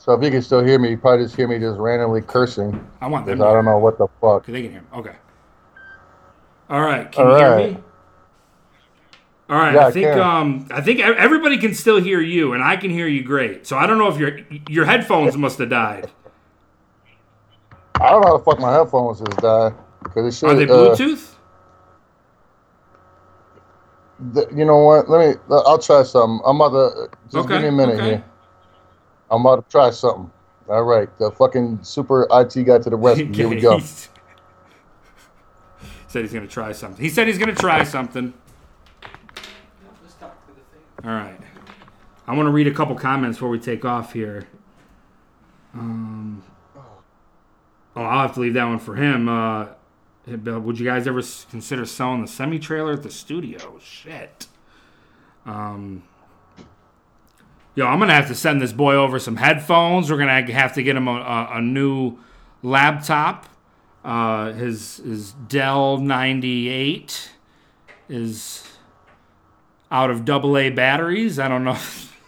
[0.02, 2.72] So if you can still hear me, you probably just hear me just randomly cursing
[3.00, 3.40] I want them.
[3.40, 4.44] I don't know what the fuck.
[4.46, 4.86] They can hear me.
[4.94, 5.14] Okay.
[6.68, 7.12] All right.
[7.12, 7.58] Can All you right.
[7.60, 7.82] hear me?
[9.48, 9.74] All right.
[9.74, 10.18] Yeah, I I think can.
[10.18, 13.64] um I think everybody can still hear you, and I can hear you great.
[13.64, 16.10] So I don't know if your your headphones must have died.
[18.00, 19.72] I don't know how the fuck my headphones is died
[20.02, 20.50] because it should.
[20.50, 21.32] Are they uh, Bluetooth?
[24.34, 25.08] th- you know what?
[25.08, 25.40] Let me.
[25.48, 26.40] I'll try something.
[26.44, 27.54] I'm about to just okay.
[27.54, 28.04] give me a minute okay.
[28.04, 28.24] here.
[29.32, 30.30] I'm about to try something.
[30.68, 33.32] All right, the fucking super IT guy to the rescue.
[33.32, 33.78] Here we go.
[33.78, 34.08] He's-
[36.06, 37.02] said he's gonna try something.
[37.02, 38.34] He said he's gonna try something.
[41.02, 41.40] All right.
[42.28, 44.46] I want to read a couple comments before we take off here.
[45.74, 46.44] Um,
[47.96, 49.28] oh, I'll have to leave that one for him.
[49.28, 49.68] Uh,
[50.26, 53.78] would you guys ever consider selling the semi trailer at the studio?
[53.82, 54.46] Shit.
[55.44, 56.04] Um,
[57.74, 60.10] yo, I'm gonna have to send this boy over some headphones.
[60.10, 62.18] We're gonna have to get him a, a, a new
[62.62, 63.46] laptop.
[64.04, 67.30] Uh, his his Dell 98
[68.08, 68.68] is
[69.90, 71.38] out of double A batteries.
[71.38, 71.78] I don't know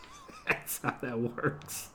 [0.49, 1.89] that's how that works.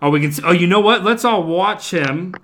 [0.00, 0.32] Oh, we can.
[0.44, 1.02] Oh, you know what?
[1.02, 2.34] Let's all watch him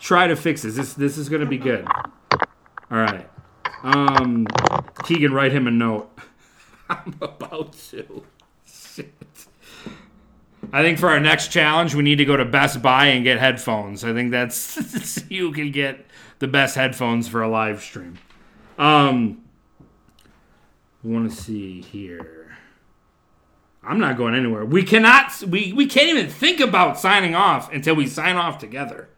[0.00, 0.76] try to fix this.
[0.76, 1.86] This this is gonna be good.
[2.90, 3.28] All right.
[3.82, 4.46] Um,
[5.04, 6.10] Kegan, write him a note.
[6.88, 8.24] I'm about to.
[8.66, 9.12] Shit.
[10.72, 13.38] I think for our next challenge, we need to go to Best Buy and get
[13.38, 14.04] headphones.
[14.04, 16.04] I think that's you can get
[16.38, 18.18] the best headphones for a live stream.
[18.78, 19.42] Um,
[21.02, 22.56] want to see here.
[23.82, 24.64] I'm not going anywhere.
[24.64, 25.42] We cannot.
[25.42, 29.08] We we can't even think about signing off until we sign off together.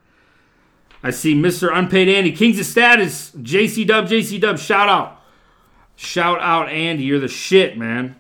[1.03, 1.77] I see Mr.
[1.77, 5.20] Unpaid Andy Kings of Status JC Dub JC Dub shout out
[6.01, 8.17] shout out Andy you're the shit man.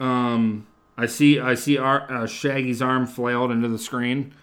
[0.00, 0.66] Um
[0.98, 1.38] I see.
[1.38, 1.78] I see.
[1.78, 4.34] Ar- uh, Shaggy's arm flailed into the screen.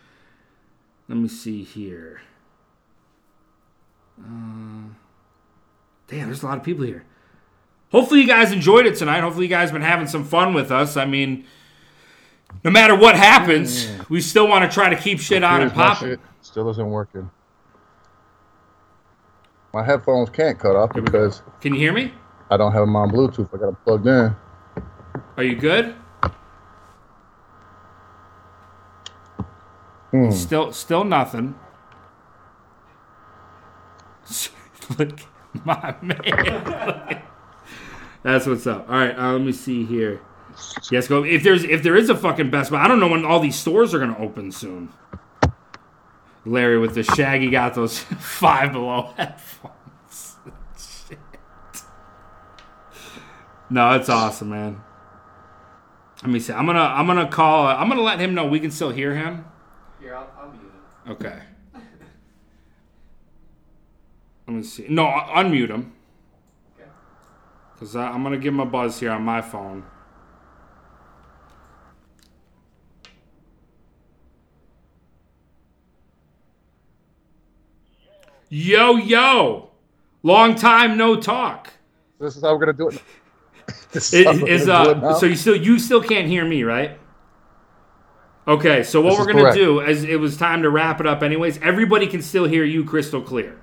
[1.10, 2.22] Let me see here.
[4.18, 4.94] Uh,
[6.08, 7.04] damn, there's a lot of people here.
[7.92, 9.20] Hopefully, you guys enjoyed it tonight.
[9.20, 10.96] Hopefully, you guys been having some fun with us.
[10.96, 11.46] I mean,
[12.64, 16.18] no matter what happens, we still want to try to keep shit on and popping.
[16.42, 17.30] Still isn't working.
[19.76, 22.14] My headphones can't cut off because Can you hear me?
[22.50, 23.54] I don't have them on Bluetooth.
[23.54, 24.34] I got them plugged in.
[25.36, 25.94] Are you good?
[30.12, 30.32] Hmm.
[30.32, 31.56] Still, still nothing.
[34.98, 35.20] Look,
[35.66, 36.22] my man.
[38.24, 38.88] That's what's up.
[38.88, 40.22] All right, uh, let me see here.
[40.90, 41.26] Yes, go.
[41.26, 43.58] If there's if there is a fucking Best Buy, I don't know when all these
[43.58, 44.94] stores are gonna open soon.
[46.46, 50.38] Larry with the Shaggy got those five below headphones.
[50.78, 51.20] Shit.
[53.70, 54.82] No, it's awesome, man.
[56.22, 56.54] Let me see.
[56.54, 57.68] I'm gonna I'm gonna call.
[57.68, 59.46] Uh, I'm gonna let him know we can still hear him.
[60.00, 60.72] Here, I'll, I'll mute
[61.06, 61.12] it.
[61.12, 61.40] Okay.
[64.48, 64.86] Let me see.
[64.90, 65.94] No, unmute him.
[66.76, 66.90] Okay.
[67.74, 69.84] Because I'm going to give him a buzz here on my phone.
[78.50, 79.72] Yo, yo.
[80.24, 81.72] Long time no talk.
[82.20, 83.02] This is how we're gonna do it.
[83.92, 86.46] This is Is, is, gonna do it uh, so you still you still can't hear
[86.46, 87.00] me, right?
[88.48, 89.56] Okay, so what This we're gonna correct.
[89.58, 91.58] do is it was time to wrap it up anyways.
[91.60, 93.60] Everybody can still hear you crystal clear.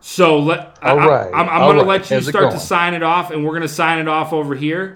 [0.00, 2.00] So let I, All right, I'm, I'm all gonna right.
[2.00, 4.54] let you How's start to sign it off, and we're gonna sign it off over
[4.54, 4.94] here.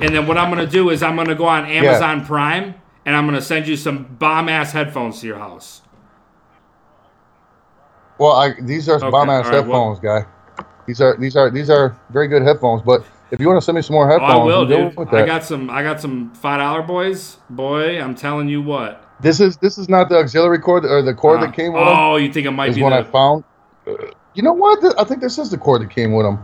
[0.00, 2.74] And then what I'm gonna do is I'm gonna go on Amazon Prime
[3.04, 5.82] and I'm gonna send you some bomb ass headphones to your house.
[8.20, 10.26] Well, I, these are Okay, bomb ass right, well- headphones, guy.
[10.86, 12.82] These are these are these are very good headphones.
[12.82, 15.14] But if you want to send me some more Oh, headphones, I will, dude.
[15.14, 15.70] I got some.
[15.70, 17.36] I got some five dollar boys.
[17.48, 19.06] Boy, I'm telling you what.
[19.20, 21.82] this is this is not the auxiliary cord or the cord Uh, that came with
[21.84, 21.96] them.
[21.96, 23.44] oh, you think it might Is be what I found.
[23.86, 23.92] Uh,
[24.34, 24.78] You know what?
[24.98, 26.38] I think this is the cord that came with them.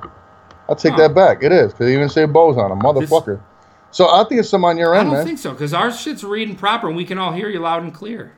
[0.69, 1.09] I'll take Huh.
[1.09, 1.43] that back.
[1.43, 3.41] It is because they even say Bose on them, motherfucker.
[3.91, 5.15] So I think it's some on your end, man.
[5.15, 5.27] I don't man.
[5.27, 7.93] think so because our shit's reading proper and we can all hear you loud and
[7.95, 8.33] clear.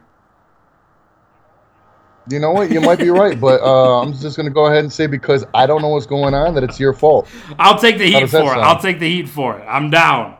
[2.30, 2.70] You know what?
[2.70, 5.66] You might be right, but uh, I'm just gonna go ahead and say because I
[5.66, 7.28] don't know what's going on that it's your fault.
[7.58, 8.30] I'll take the heat for it.
[8.30, 8.60] sound?
[8.60, 9.64] I'll take the heat for it.
[9.66, 10.36] I'm down.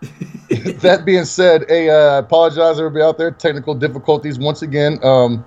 [0.00, 3.30] that being said, hey, uh, I apologize everybody out there.
[3.30, 4.98] Technical difficulties once again.
[5.02, 5.44] Um,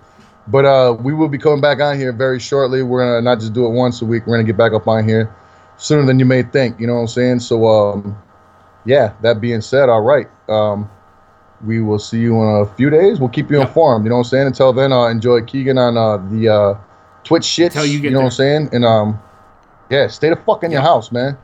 [0.47, 2.83] but uh, we will be coming back on here very shortly.
[2.83, 4.27] We're gonna not just do it once a week.
[4.27, 5.35] We're gonna get back up on here
[5.77, 6.79] sooner than you may think.
[6.79, 7.39] You know what I'm saying?
[7.39, 8.17] So, um,
[8.85, 9.13] yeah.
[9.21, 10.27] That being said, all right.
[10.47, 10.89] Um,
[11.63, 13.19] we will see you in a few days.
[13.19, 13.67] We'll keep you Yep.
[13.69, 14.05] informed.
[14.05, 14.47] You know what I'm saying?
[14.47, 16.77] Until then, uh, enjoy Kegan on uh, the uh,
[17.23, 17.67] Twitch shit.
[17.75, 18.69] Until you get know what I'm saying?
[18.73, 19.19] And um,
[19.89, 21.37] yeah, stay the fuck in your house, man.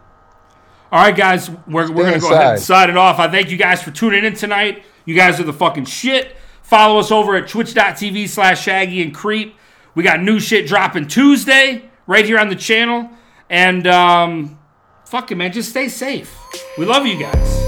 [0.92, 3.18] All right, guys, we're, we're going to go ahead and sign it off.
[3.18, 4.84] I thank you guys for tuning in tonight.
[5.06, 6.36] You guys are the fucking shit.
[6.64, 9.56] Follow us over at twitch.tv slash shaggy and creep.
[9.96, 13.10] We got new shit dropping Tuesday right here on the channel.
[13.50, 14.60] And um,
[15.06, 15.52] fuck it, man.
[15.54, 16.38] Just stay safe.
[16.78, 17.61] We love you guys.